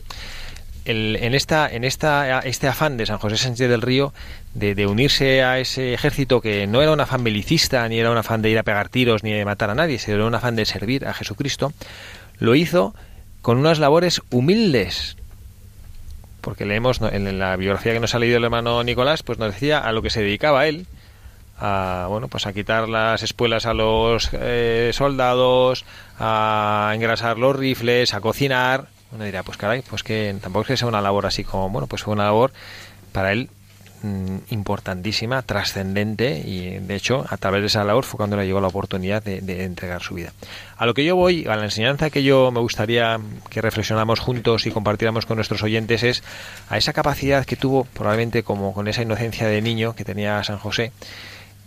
El- 0.86 1.18
en 1.22 1.34
esta 1.34 1.70
en 1.72 1.86
esta 1.86 2.40
este 2.42 2.68
afán 2.68 2.98
de 2.98 3.06
San 3.06 3.18
José 3.18 3.38
Sánchez 3.38 3.70
del 3.70 3.82
Río 3.82 4.14
de, 4.54 4.76
de 4.76 4.86
unirse 4.86 5.42
a 5.42 5.58
ese 5.60 5.94
ejército 5.94 6.42
que 6.42 6.68
no 6.68 6.82
era 6.82 6.92
un 6.92 7.00
afán 7.00 7.24
belicista 7.24 7.88
ni 7.88 8.00
era 8.00 8.12
un 8.12 8.18
afán 8.18 8.42
de 8.42 8.50
ir 8.50 8.60
a 8.60 8.64
pegar 8.64 8.90
tiros 8.90 9.24
ni 9.24 9.32
de 9.32 9.46
matar 9.46 9.70
a 9.70 9.76
nadie 9.76 9.98
sino 9.98 10.16
era 10.18 10.26
un 10.26 10.36
afán 10.36 10.58
de 10.58 10.66
servir 10.66 11.08
a 11.08 11.14
Jesucristo 11.14 11.72
lo 12.38 12.54
hizo 12.54 12.94
con 13.42 13.58
unas 13.60 13.80
labores 13.80 14.22
humildes. 14.30 15.16
Porque 16.42 16.66
leemos 16.66 17.00
en 17.02 17.40
la 17.40 17.56
biografía 17.56 17.94
que 17.94 18.02
nos 18.02 18.14
ha 18.14 18.20
leído 18.20 18.36
el 18.38 18.44
hermano 18.44 18.84
Nicolás 18.84 19.24
pues 19.24 19.40
nos 19.40 19.54
decía 19.54 19.80
a 19.80 19.94
lo 19.94 20.02
que 20.02 20.10
se 20.10 20.22
dedicaba 20.22 20.68
él 20.68 20.86
a 21.64 22.07
bueno 22.09 22.28
pues 22.28 22.45
a 22.45 22.51
quitar 22.51 22.89
las 22.89 23.24
espuelas 23.24 23.66
a 23.66 23.74
los 23.74 24.30
eh, 24.34 24.91
soldados 24.93 25.86
a 26.20 26.91
engrasar 26.93 27.39
los 27.39 27.55
rifles 27.55 28.14
a 28.14 28.20
cocinar. 28.20 28.88
Uno 29.14 29.24
dirá 29.24 29.43
pues 29.43 29.57
caray 29.57 29.82
pues 29.82 30.03
que 30.03 30.36
tampoco 30.41 30.64
es 30.64 30.68
que 30.68 30.78
sea 30.78 30.88
una 30.89 31.01
labor 31.01 31.26
así 31.26 31.43
como 31.43 31.70
bueno 31.70 31.88
pues 31.88 32.03
fue 32.03 32.14
una 32.14 32.26
labor 32.26 32.51
para 33.14 33.32
él 33.32 33.49
mm, 34.01 34.38
importantísima 34.49 35.41
trascendente 35.43 36.39
y 36.45 36.80
de 36.80 36.95
hecho 36.95 37.26
a 37.30 37.38
través 37.38 37.61
de 37.61 37.68
esa 37.68 37.86
labor 37.86 38.03
fue 38.03 38.18
cuando 38.18 38.36
le 38.36 38.45
llegó 38.45 38.59
la 38.59 38.68
oportunidad 38.68 39.24
de, 39.24 39.39
de 39.39 39.64
entregar 39.64 40.01
su 40.01 40.16
vida 40.16 40.34
a 40.78 40.86
lo 40.86 40.93
que 40.95 41.05
yo 41.05 41.16
voy 41.16 41.45
a 41.45 41.55
la 41.55 41.64
enseñanza 41.64 42.09
que 42.09 42.24
yo 42.24 42.51
me 42.51 42.59
gustaría 42.59 43.20
que 43.51 43.61
reflexionáramos 43.61 44.20
juntos 44.20 44.66
y 44.66 44.72
compartiéramos 44.72 45.28
con 45.28 45.38
nuestros 45.38 45.61
oyentes 45.64 46.01
es 46.01 46.24
a 46.68 46.78
esa 46.78 46.91
capacidad 46.91 47.45
que 47.45 47.55
tuvo 47.55 47.86
probablemente 47.86 48.41
como 48.41 48.74
con 48.74 48.88
esa 48.88 49.03
inocencia 49.03 49.47
de 49.47 49.61
niño 49.61 49.95
que 49.95 50.03
tenía 50.03 50.43
San 50.43 50.57
José 50.57 50.91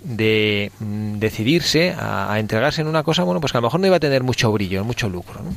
de 0.01 0.71
mm, 0.79 1.19
decidirse 1.19 1.95
a, 1.99 2.39
entregarse 2.39 2.81
en 2.81 2.89
una 2.89 3.03
cosa, 3.03 3.25
bueno, 3.25 3.41
pues 3.41 3.53
que 3.53 3.59
a 3.59 3.61
lo 3.61 3.67
mejor 3.67 3.81
no 3.81 3.87
iba 3.87 3.97
a 3.97 4.01
tener 4.01 4.23
mucho 4.23 4.53
brillo, 4.53 4.85
mucho 4.85 5.09
lucro. 5.09 5.43
¿no? 5.43 5.55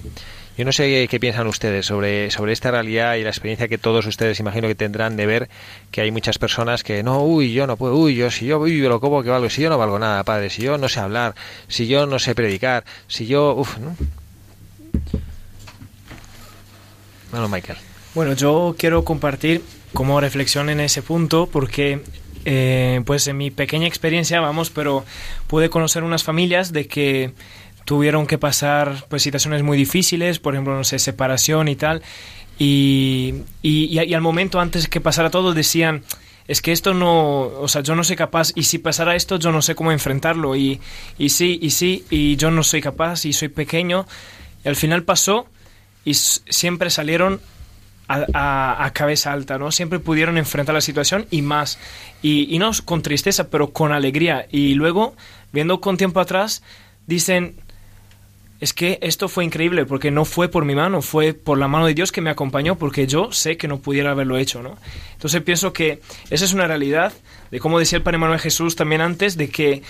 Yo 0.57 0.65
no 0.65 0.73
sé 0.73 1.07
qué 1.09 1.19
piensan 1.21 1.47
ustedes 1.47 1.85
sobre, 1.85 2.31
sobre 2.31 2.51
esta 2.51 2.69
realidad 2.69 3.15
y 3.15 3.23
la 3.23 3.29
experiencia 3.29 3.69
que 3.69 3.77
todos 3.77 4.05
ustedes 4.05 4.41
imagino 4.41 4.67
que 4.67 4.75
tendrán 4.75 5.15
de 5.15 5.25
ver 5.25 5.49
que 5.89 6.01
hay 6.01 6.11
muchas 6.11 6.37
personas 6.37 6.83
que 6.83 7.01
no, 7.01 7.23
uy, 7.23 7.53
yo 7.53 7.65
no 7.65 7.77
puedo, 7.77 7.95
uy, 7.95 8.15
yo 8.15 8.29
si 8.29 8.45
yo, 8.45 8.59
uy, 8.59 8.79
lo 8.79 8.99
como 8.99 9.23
que 9.23 9.29
valgo, 9.29 9.49
si 9.49 9.61
yo 9.61 9.69
no 9.69 9.77
valgo 9.77 9.99
nada, 9.99 10.23
padre, 10.25 10.49
si 10.49 10.61
yo 10.61 10.77
no 10.77 10.89
sé 10.89 10.99
hablar, 10.99 11.33
si 11.69 11.87
yo 11.87 12.05
no 12.07 12.19
sé 12.19 12.35
predicar, 12.35 12.83
si 13.07 13.25
yo, 13.25 13.55
uff, 13.55 13.77
¿no? 13.77 13.95
Bueno, 17.31 17.47
Michael. 17.47 17.77
Bueno, 18.13 18.33
yo 18.33 18.75
quiero 18.77 19.05
compartir 19.05 19.63
como 19.93 20.19
reflexión 20.19 20.69
en 20.69 20.81
ese 20.81 21.01
punto 21.01 21.47
porque 21.47 22.01
eh, 22.45 23.01
pues 23.05 23.27
en 23.27 23.37
mi 23.37 23.51
pequeña 23.51 23.87
experiencia, 23.87 24.39
vamos, 24.39 24.69
pero 24.69 25.05
pude 25.47 25.69
conocer 25.69 26.03
unas 26.03 26.23
familias 26.23 26.71
de 26.71 26.87
que 26.87 27.33
tuvieron 27.85 28.27
que 28.27 28.37
pasar 28.37 29.05
pues 29.09 29.23
situaciones 29.23 29.63
muy 29.63 29.77
difíciles, 29.77 30.39
por 30.39 30.53
ejemplo, 30.53 30.75
no 30.75 30.83
sé, 30.83 30.99
separación 30.99 31.67
y 31.67 31.75
tal, 31.75 32.01
y, 32.59 33.35
y, 33.61 34.13
al 34.13 34.21
momento 34.21 34.59
antes 34.59 34.87
que 34.87 35.01
pasara 35.01 35.29
todo 35.29 35.53
decían, 35.53 36.03
es 36.47 36.61
que 36.61 36.71
esto 36.71 36.93
no, 36.93 37.41
o 37.41 37.67
sea, 37.67 37.81
yo 37.81 37.95
no 37.95 38.03
soy 38.03 38.15
capaz, 38.15 38.51
y 38.53 38.63
si 38.63 38.79
pasara 38.79 39.15
esto 39.15 39.37
yo 39.37 39.51
no 39.51 39.61
sé 39.61 39.75
cómo 39.75 39.91
enfrentarlo, 39.91 40.55
y, 40.55 40.79
y 41.17 41.29
sí, 41.29 41.57
y 41.61 41.69
sí, 41.69 42.05
y 42.09 42.35
yo 42.35 42.51
no 42.51 42.63
soy 42.63 42.81
capaz, 42.81 43.25
y 43.25 43.33
soy 43.33 43.47
pequeño, 43.47 44.05
y 44.63 44.67
al 44.67 44.75
final 44.75 45.03
pasó, 45.03 45.47
y 46.05 46.13
siempre 46.13 46.89
salieron 46.89 47.39
a, 48.09 48.91
cabeza 48.93 49.31
alta, 49.31 49.57
¿no? 49.57 49.71
Siempre 49.71 49.99
pudieron 49.99 50.37
enfrentar 50.37 50.73
la 50.73 50.81
situación 50.81 51.27
y 51.29 51.41
más. 51.41 51.77
Y, 52.21 52.53
y 52.53 52.59
no 52.59 52.71
con 52.83 53.01
tristeza, 53.01 53.49
pero 53.49 53.71
con 53.71 53.91
alegría. 53.91 54.47
Y 54.51 54.73
luego, 54.73 55.15
viendo 55.51 55.79
con 55.79 55.97
tiempo 55.97 56.19
atrás, 56.19 56.63
dicen, 57.05 57.55
es 58.59 58.73
que 58.73 58.99
esto 59.01 59.29
fue 59.29 59.45
increíble 59.45 59.85
porque 59.85 60.11
no 60.11 60.25
fue 60.25 60.49
por 60.49 60.65
mi 60.65 60.75
mano, 60.75 61.01
fue 61.01 61.33
por 61.33 61.57
la 61.57 61.67
mano 61.67 61.85
de 61.85 61.93
Dios 61.93 62.11
que 62.11 62.21
me 62.21 62.29
acompañó 62.29 62.75
porque 62.75 63.07
yo 63.07 63.31
sé 63.31 63.57
que 63.57 63.67
no 63.67 63.79
pudiera 63.79 64.11
haberlo 64.11 64.37
hecho, 64.37 64.61
¿no? 64.61 64.77
Entonces 65.13 65.41
pienso 65.43 65.71
que 65.71 66.01
esa 66.29 66.45
es 66.45 66.53
una 66.53 66.67
realidad 66.67 67.13
de 67.51 67.59
como 67.59 67.79
decía 67.79 67.97
el 67.97 68.03
Padre 68.03 68.17
Manuel 68.17 68.39
Jesús 68.39 68.75
también 68.75 69.01
antes, 69.01 69.37
de 69.37 69.49
que 69.49 69.81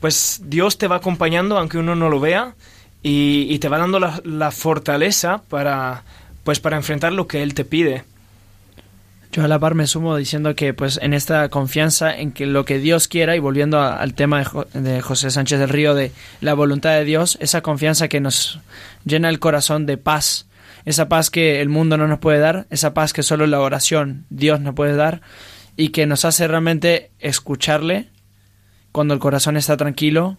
pues 0.00 0.40
Dios 0.44 0.76
te 0.76 0.88
va 0.88 0.96
acompañando 0.96 1.56
aunque 1.56 1.78
uno 1.78 1.94
no 1.94 2.08
lo 2.08 2.18
vea 2.18 2.54
y, 3.02 3.56
te 3.60 3.68
va 3.68 3.78
dando 3.78 4.00
la 4.00 4.50
fortaleza 4.50 5.42
para 5.48 6.02
pues 6.46 6.60
para 6.60 6.76
enfrentar 6.76 7.12
lo 7.12 7.26
que 7.26 7.42
Él 7.42 7.54
te 7.54 7.64
pide. 7.64 8.04
Yo 9.32 9.42
a 9.42 9.48
la 9.48 9.58
par 9.58 9.74
me 9.74 9.88
sumo 9.88 10.16
diciendo 10.16 10.54
que 10.54 10.72
pues 10.74 10.96
en 11.02 11.12
esta 11.12 11.48
confianza 11.48 12.16
en 12.16 12.30
que 12.30 12.46
lo 12.46 12.64
que 12.64 12.78
Dios 12.78 13.08
quiera 13.08 13.34
y 13.34 13.40
volviendo 13.40 13.82
al 13.82 14.14
tema 14.14 14.44
de, 14.72 14.80
de 14.80 15.00
José 15.00 15.32
Sánchez 15.32 15.58
del 15.58 15.70
Río 15.70 15.96
de 15.96 16.12
la 16.40 16.54
voluntad 16.54 16.92
de 16.92 17.04
Dios, 17.04 17.36
esa 17.40 17.62
confianza 17.62 18.06
que 18.06 18.20
nos 18.20 18.60
llena 19.04 19.28
el 19.28 19.40
corazón 19.40 19.86
de 19.86 19.96
paz, 19.96 20.46
esa 20.84 21.08
paz 21.08 21.30
que 21.30 21.60
el 21.60 21.68
mundo 21.68 21.96
no 21.96 22.06
nos 22.06 22.20
puede 22.20 22.38
dar, 22.38 22.68
esa 22.70 22.94
paz 22.94 23.12
que 23.12 23.24
solo 23.24 23.48
la 23.48 23.58
oración 23.58 24.24
Dios 24.30 24.60
nos 24.60 24.76
puede 24.76 24.94
dar 24.94 25.22
y 25.76 25.88
que 25.88 26.06
nos 26.06 26.24
hace 26.24 26.46
realmente 26.46 27.10
escucharle 27.18 28.08
cuando 28.92 29.14
el 29.14 29.20
corazón 29.20 29.56
está 29.56 29.76
tranquilo, 29.76 30.38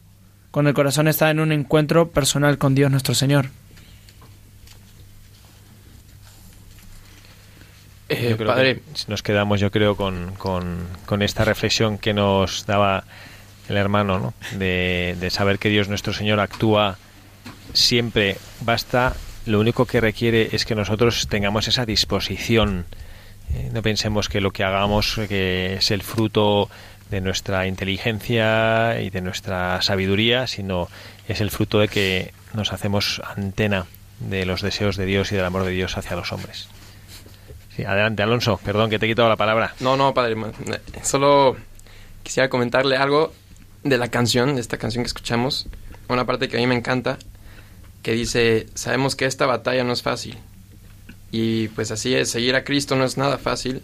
cuando 0.52 0.70
el 0.70 0.74
corazón 0.74 1.10
está 1.10 1.30
en 1.32 1.42
un 1.42 1.52
encuentro 1.52 2.12
personal 2.12 2.58
con 2.58 2.76
Dios 2.76 2.90
nuestro 2.92 3.14
Señor. 3.14 3.50
Eh, 8.10 8.30
Yo 8.30 8.38
creo 8.38 8.48
padre, 8.48 8.76
que 8.76 8.82
nos 9.08 9.22
quedamos, 9.22 9.60
yo 9.60 9.72
creo, 9.72 9.96
con, 9.96 10.34
con, 10.38 10.88
con 11.06 11.22
esta 11.22 11.44
reflexión 11.44 11.98
que 11.98 12.14
nos 12.14 12.66
daba 12.66 13.04
el 13.70 13.78
hermano, 13.78 14.20
¿no? 14.20 14.34
De, 14.58 15.18
de 15.20 15.30
saber 15.30 15.60
que 15.60 15.70
Dios 15.70 15.90
nuestro 15.90 16.14
Señor 16.14 16.40
actúa 16.40 16.98
siempre. 17.74 18.38
Basta, 18.62 19.16
lo 19.46 19.60
único 19.60 19.86
que 19.86 20.00
requiere 20.00 20.50
es 20.54 20.66
que 20.66 20.76
nosotros 20.76 21.28
tengamos 21.28 21.68
esa 21.68 21.86
disposición. 21.86 22.86
Eh, 23.54 23.70
no 23.74 23.82
pensemos 23.82 24.30
que 24.30 24.42
lo 24.42 24.52
que 24.52 24.64
hagamos 24.64 25.20
que 25.28 25.76
es 25.76 25.92
el 25.92 26.02
fruto 26.02 26.70
de 27.10 27.22
nuestra 27.22 27.68
inteligencia 27.68 29.02
y 29.02 29.10
de 29.10 29.22
nuestra 29.22 29.82
sabiduría, 29.82 30.48
sino 30.48 30.90
es 31.28 31.40
el 31.42 31.52
fruto 31.52 31.80
de 31.80 31.88
que 31.88 32.34
nos 32.54 32.74
hacemos 32.74 33.22
antena 33.36 33.86
de 34.20 34.46
los 34.46 34.62
deseos 34.62 34.98
de 34.98 35.06
Dios 35.06 35.32
y 35.32 35.36
del 35.36 35.46
amor 35.46 35.64
de 35.64 35.72
Dios 35.72 35.98
hacia 35.98 36.16
los 36.16 36.32
hombres. 36.34 36.68
Adelante, 37.86 38.24
Alonso. 38.24 38.60
Perdón 38.64 38.90
que 38.90 39.00
te 39.00 39.06
he 39.06 39.10
quitado 39.10 39.30
la 39.30 39.36
palabra. 39.36 39.74
No, 39.80 39.98
no, 39.98 40.14
padre. 40.14 40.36
eh, 40.68 40.80
Solo 41.04 41.58
quisiera 42.24 42.50
comentarle 42.50 42.98
algo 42.98 43.34
de 43.84 43.98
la 43.98 44.10
canción, 44.10 44.56
de 44.56 44.62
esta 44.62 44.78
canción 44.78 45.04
que 45.04 45.08
escuchamos. 45.08 45.68
Una 46.10 46.26
parte 46.26 46.48
que 46.50 46.58
a 46.58 46.60
mí 46.60 46.68
me 46.68 46.76
encanta, 46.76 47.18
que 48.02 48.14
dice, 48.14 48.68
sabemos 48.74 49.16
que 49.16 49.26
esta 49.26 49.46
batalla 49.46 49.84
no 49.84 49.94
es 49.94 50.02
fácil. 50.02 50.38
Y 51.32 51.68
pues 51.70 51.92
así 51.92 52.16
es, 52.16 52.30
seguir 52.30 52.56
a 52.56 52.64
Cristo 52.64 52.96
no 52.96 53.04
es 53.04 53.18
nada 53.18 53.38
fácil. 53.38 53.82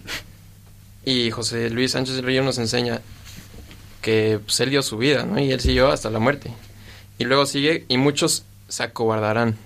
Y 1.05 1.31
José 1.31 1.69
Luis 1.69 1.91
Sánchez 1.91 2.15
del 2.15 2.25
Río 2.25 2.43
nos 2.43 2.57
enseña 2.57 3.01
que 4.01 4.39
pues, 4.43 4.59
él 4.61 4.69
dio 4.69 4.81
su 4.81 4.97
vida, 4.97 5.25
¿no? 5.25 5.39
Y 5.39 5.51
él 5.51 5.59
siguió 5.59 5.89
hasta 5.91 6.09
la 6.09 6.19
muerte. 6.19 6.51
Y 7.17 7.25
luego 7.25 7.45
sigue, 7.45 7.85
y 7.89 7.97
muchos 7.97 8.45
se 8.69 8.83
acobardarán. 8.83 9.57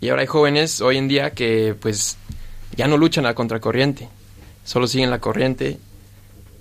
Y 0.00 0.08
ahora 0.08 0.22
hay 0.22 0.28
jóvenes 0.28 0.80
hoy 0.80 0.96
en 0.96 1.08
día 1.08 1.32
que 1.32 1.74
pues 1.78 2.16
ya 2.76 2.86
no 2.86 2.96
luchan 2.96 3.26
a 3.26 3.34
contracorriente, 3.34 4.08
solo 4.64 4.86
siguen 4.86 5.10
la 5.10 5.20
corriente 5.20 5.78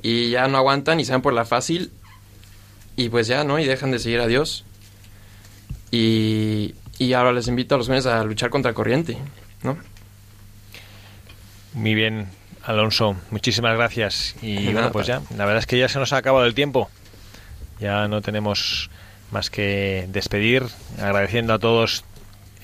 y 0.01 0.30
ya 0.32 0.47
no 0.47 0.57
aguantan 0.57 0.99
y 0.99 1.05
se 1.05 1.12
van 1.12 1.22
por 1.22 1.34
la 1.34 1.45
fácil 1.45 1.91
y 2.95 3.10
pues 3.10 3.28
ya, 3.28 3.43
¿no? 3.43 3.60
Y 3.60 3.66
dejan 3.66 3.91
de 3.91 3.99
seguir 3.99 4.20
a 4.20 4.28
Dios. 4.28 4.66
Y, 5.91 6.76
y 6.97 7.14
ahora 7.14 7.32
les 7.32 7.47
invito 7.47 7.76
a 7.76 7.78
los 7.78 7.88
jóvenes 7.88 8.05
a 8.05 8.24
luchar 8.24 8.49
contra 8.49 8.74
corriente, 8.74 9.18
¿no? 9.64 9.78
Muy 11.74 11.93
bien, 11.93 12.28
Alonso. 12.64 13.16
Muchísimas 13.32 13.76
gracias. 13.76 14.36
Y 14.41 14.74
bueno, 14.74 14.91
pues 14.91 15.07
ya, 15.07 15.22
la 15.38 15.45
verdad 15.45 15.60
es 15.60 15.66
que 15.66 15.80
ya 15.80 15.88
se 15.88 15.97
nos 15.99 16.14
ha 16.14 16.18
acabado 16.18 16.45
el 16.45 16.53
tiempo. 16.53 16.89
Ya 17.80 18.07
no 18.07 18.22
tenemos 18.22 18.89
más 19.32 19.49
que 19.49 20.07
despedir, 20.10 20.66
agradeciendo 20.99 21.53
a 21.53 21.60
todos 21.60 22.03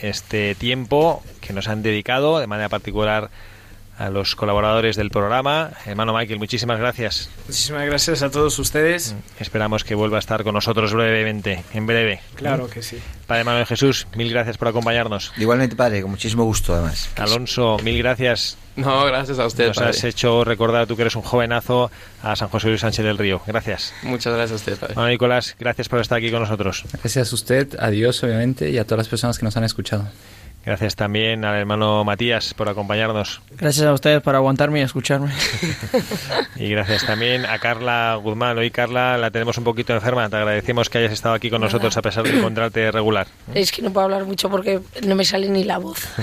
este 0.02 0.56
tiempo 0.56 1.24
que 1.42 1.54
nos 1.54 1.68
han 1.68 1.84
dedicado, 1.84 2.40
de 2.40 2.48
manera 2.48 2.70
particular 2.70 3.30
a 3.98 4.10
los 4.10 4.36
colaboradores 4.36 4.96
del 4.96 5.10
programa. 5.10 5.72
Hermano 5.86 6.14
Michael, 6.14 6.40
muchísimas 6.40 6.80
gracias. 6.80 7.30
Muchísimas 7.48 7.86
gracias 7.86 8.22
a 8.22 8.30
todos 8.30 8.58
ustedes. 8.60 9.16
Esperamos 9.40 9.84
que 9.84 9.96
vuelva 9.96 10.18
a 10.18 10.20
estar 10.20 10.44
con 10.44 10.54
nosotros 10.54 10.94
brevemente, 10.94 11.64
en 11.74 11.86
breve. 11.88 12.20
Claro 12.36 12.70
que 12.70 12.82
sí. 12.82 13.00
Padre 13.28 13.44
Manuel 13.44 13.66
Jesús, 13.66 14.08
mil 14.16 14.30
gracias 14.30 14.58
por 14.58 14.68
acompañarnos. 14.68 15.32
Igualmente, 15.38 15.76
padre, 15.76 16.02
con 16.02 16.12
muchísimo 16.12 16.44
gusto, 16.44 16.74
además. 16.74 17.10
Alonso, 17.16 17.78
mil 17.84 17.98
gracias. 17.98 18.58
No, 18.76 19.06
gracias 19.06 19.40
a 19.40 19.46
usted, 19.46 19.68
Nos 19.70 19.78
has 19.78 19.96
padre. 19.98 20.10
hecho 20.10 20.44
recordar, 20.44 20.86
tú 20.86 20.96
que 20.98 21.04
eres 21.04 21.16
un 21.16 21.22
jovenazo, 21.22 21.90
a 22.22 22.36
San 22.36 22.50
José 22.50 22.68
Luis 22.68 22.82
Sánchez 22.82 23.06
del 23.06 23.18
Río. 23.18 23.42
Gracias. 23.48 23.94
Muchas 24.04 24.34
gracias 24.34 24.52
a 24.52 24.56
usted, 24.56 24.78
padre. 24.78 24.96
Bueno, 24.96 25.10
Nicolás, 25.10 25.56
gracias 25.58 25.88
por 25.88 26.02
estar 26.02 26.18
aquí 26.18 26.30
con 26.30 26.42
nosotros. 26.42 26.84
Gracias 26.92 27.32
a 27.32 27.36
usted, 27.36 27.76
a 27.80 27.90
Dios 27.90 28.22
obviamente 28.24 28.70
y 28.70 28.78
a 28.78 28.84
todas 28.84 28.98
las 29.00 29.08
personas 29.08 29.40
que 29.40 29.46
nos 29.46 29.56
han 29.56 29.64
escuchado. 29.64 30.10
Gracias 30.66 30.96
también 30.96 31.46
al 31.46 31.56
hermano 31.56 32.04
Matías 32.04 32.56
por 32.56 32.68
acompañarnos. 32.70 33.40
Gracias 33.52 33.86
a 33.86 33.94
ustedes 33.94 34.22
por 34.24 34.36
aguantarme 34.36 34.80
y 34.80 34.84
escucharme. 34.84 35.32
Y 36.58 36.70
gracias 36.70 37.06
también 37.06 37.46
a 37.46 37.60
Carla 37.60 38.16
Guzmán. 38.16 38.58
Hoy 38.58 38.72
Carla 38.72 39.18
la 39.18 39.30
tenemos 39.30 39.58
un 39.58 39.66
poquito 39.66 39.94
enferma. 39.94 40.30
Te 40.30 40.38
agradecemos 40.38 40.90
que 40.90 41.00
hayas 41.00 41.12
estado 41.12 41.36
aquí 41.36 41.50
con 41.50 41.60
nosotros 41.60 41.96
a 41.98 42.02
pesar 42.02 42.24
de 42.24 42.38
encontrarte 42.38 42.92
regular. 42.92 43.28
Es 43.54 43.74
que 43.74 43.82
no 43.82 43.92
puedo 43.92 44.06
hablar 44.06 44.24
mucho 44.24 44.50
porque 44.50 44.80
no 45.06 45.16
me 45.16 45.26
sale 45.26 45.50
ni 45.50 45.64
la 45.64 45.78
voz. 45.78 46.00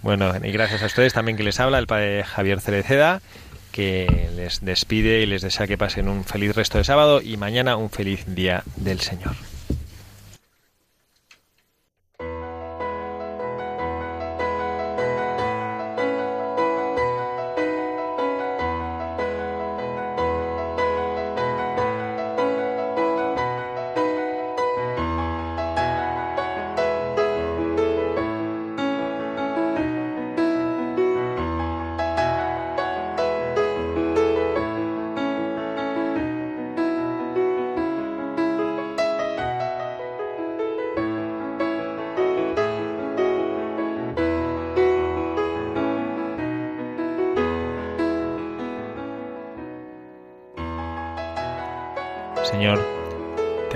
Bueno, 0.00 0.32
y 0.44 0.52
gracias 0.52 0.80
a 0.84 0.86
ustedes 0.86 1.12
también 1.12 1.36
que 1.36 1.42
les 1.42 1.58
habla 1.58 1.78
el 1.80 1.88
padre 1.88 2.22
Javier 2.22 2.60
Cereceda, 2.60 3.20
que 3.72 4.30
les 4.36 4.64
despide 4.64 5.22
y 5.22 5.26
les 5.26 5.42
desea 5.42 5.66
que 5.66 5.76
pasen 5.76 6.08
un 6.08 6.24
feliz 6.24 6.54
resto 6.54 6.78
de 6.78 6.84
sábado 6.84 7.20
y 7.20 7.36
mañana 7.36 7.76
un 7.76 7.90
feliz 7.90 8.24
día 8.26 8.62
del 8.76 9.00
Señor. 9.00 9.34
Señor, 9.34 9.47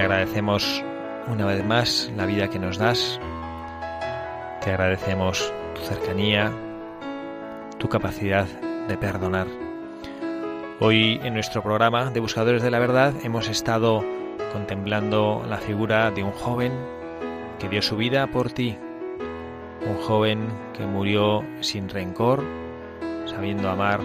te 0.02 0.06
agradecemos 0.06 0.82
una 1.28 1.46
vez 1.46 1.64
más 1.64 2.10
la 2.16 2.26
vida 2.26 2.48
que 2.48 2.58
nos 2.58 2.76
das. 2.76 3.20
Te 4.60 4.70
agradecemos 4.70 5.52
tu 5.76 5.80
cercanía, 5.82 6.52
tu 7.78 7.88
capacidad 7.88 8.46
de 8.88 8.96
perdonar. 8.96 9.46
Hoy 10.80 11.20
en 11.22 11.34
nuestro 11.34 11.62
programa 11.62 12.10
de 12.10 12.18
Buscadores 12.18 12.64
de 12.64 12.72
la 12.72 12.80
Verdad 12.80 13.14
hemos 13.22 13.48
estado 13.48 14.04
contemplando 14.52 15.44
la 15.48 15.58
figura 15.58 16.10
de 16.10 16.24
un 16.24 16.32
joven 16.32 16.72
que 17.60 17.68
dio 17.68 17.80
su 17.80 17.96
vida 17.96 18.26
por 18.26 18.50
ti. 18.50 18.76
Un 19.86 19.98
joven 19.98 20.48
que 20.76 20.84
murió 20.84 21.44
sin 21.60 21.88
rencor, 21.88 22.42
sabiendo 23.26 23.70
amar, 23.70 24.00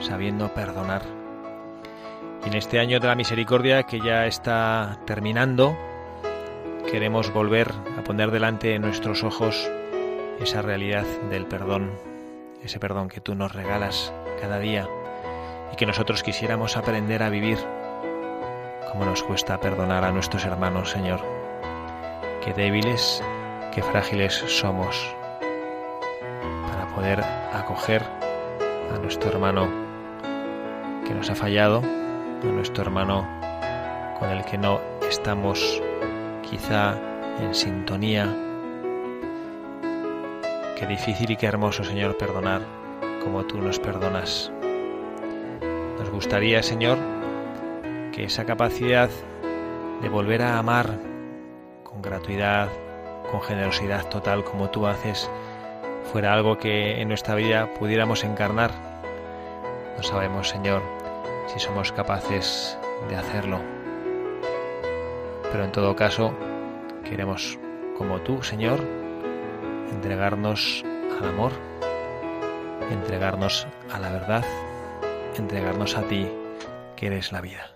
sabiendo 0.00 0.52
perdonar. 0.52 1.13
En 2.46 2.54
este 2.54 2.78
año 2.78 3.00
de 3.00 3.08
la 3.08 3.14
misericordia 3.14 3.84
que 3.84 4.00
ya 4.00 4.26
está 4.26 4.98
terminando, 5.06 5.76
queremos 6.90 7.32
volver 7.32 7.72
a 7.98 8.04
poner 8.04 8.30
delante 8.30 8.68
de 8.68 8.78
nuestros 8.78 9.24
ojos 9.24 9.70
esa 10.40 10.62
realidad 10.62 11.06
del 11.30 11.46
perdón, 11.46 11.90
ese 12.62 12.78
perdón 12.78 13.08
que 13.08 13.20
tú 13.20 13.34
nos 13.34 13.52
regalas 13.52 14.12
cada 14.40 14.58
día 14.58 14.86
y 15.72 15.76
que 15.76 15.86
nosotros 15.86 16.22
quisiéramos 16.22 16.76
aprender 16.76 17.22
a 17.22 17.30
vivir 17.30 17.58
como 18.92 19.06
nos 19.06 19.24
cuesta 19.24 19.58
perdonar 19.58 20.04
a 20.04 20.12
nuestros 20.12 20.44
hermanos, 20.44 20.90
Señor. 20.90 21.20
Qué 22.44 22.52
débiles, 22.52 23.24
qué 23.72 23.82
frágiles 23.82 24.34
somos 24.34 25.16
para 26.68 26.86
poder 26.94 27.20
acoger 27.52 28.04
a 28.94 28.98
nuestro 28.98 29.30
hermano 29.30 29.68
que 31.04 31.14
nos 31.14 31.28
ha 31.28 31.34
fallado, 31.34 31.82
a 32.48 32.52
nuestro 32.52 32.82
hermano 32.82 33.26
con 34.18 34.28
el 34.30 34.44
que 34.44 34.58
no 34.58 34.80
estamos 35.08 35.80
quizá 36.42 36.96
en 37.40 37.54
sintonía. 37.54 38.26
Qué 40.78 40.86
difícil 40.86 41.30
y 41.30 41.36
qué 41.36 41.46
hermoso, 41.46 41.84
Señor, 41.84 42.16
perdonar 42.18 42.62
como 43.22 43.44
tú 43.44 43.58
nos 43.58 43.78
perdonas. 43.78 44.52
Nos 45.98 46.10
gustaría, 46.10 46.62
Señor, 46.62 46.98
que 48.12 48.24
esa 48.24 48.44
capacidad 48.44 49.08
de 50.02 50.08
volver 50.08 50.42
a 50.42 50.58
amar 50.58 50.98
con 51.82 52.02
gratuidad, 52.02 52.68
con 53.30 53.40
generosidad 53.40 54.08
total 54.08 54.44
como 54.44 54.70
tú 54.70 54.86
haces, 54.86 55.30
fuera 56.12 56.34
algo 56.34 56.58
que 56.58 57.00
en 57.00 57.08
nuestra 57.08 57.34
vida 57.34 57.72
pudiéramos 57.78 58.22
encarnar. 58.24 58.72
No 59.96 60.02
sabemos, 60.02 60.50
Señor, 60.50 60.82
si 61.46 61.58
somos 61.58 61.92
capaces 61.92 62.78
de 63.08 63.16
hacerlo. 63.16 63.60
Pero 65.50 65.64
en 65.64 65.72
todo 65.72 65.94
caso, 65.94 66.34
queremos, 67.04 67.58
como 67.96 68.20
tú, 68.20 68.42
Señor, 68.42 68.80
entregarnos 69.90 70.84
al 71.20 71.28
amor, 71.28 71.52
entregarnos 72.90 73.66
a 73.92 73.98
la 73.98 74.10
verdad, 74.10 74.44
entregarnos 75.36 75.96
a 75.96 76.02
ti, 76.02 76.28
que 76.96 77.06
eres 77.06 77.32
la 77.32 77.40
vida. 77.40 77.73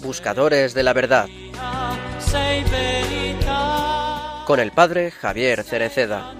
Buscadores 0.00 0.74
de 0.74 0.82
la 0.82 0.92
Verdad 0.92 1.28
con 4.46 4.58
el 4.58 4.72
padre 4.72 5.12
Javier 5.12 5.62
Cereceda. 5.62 6.34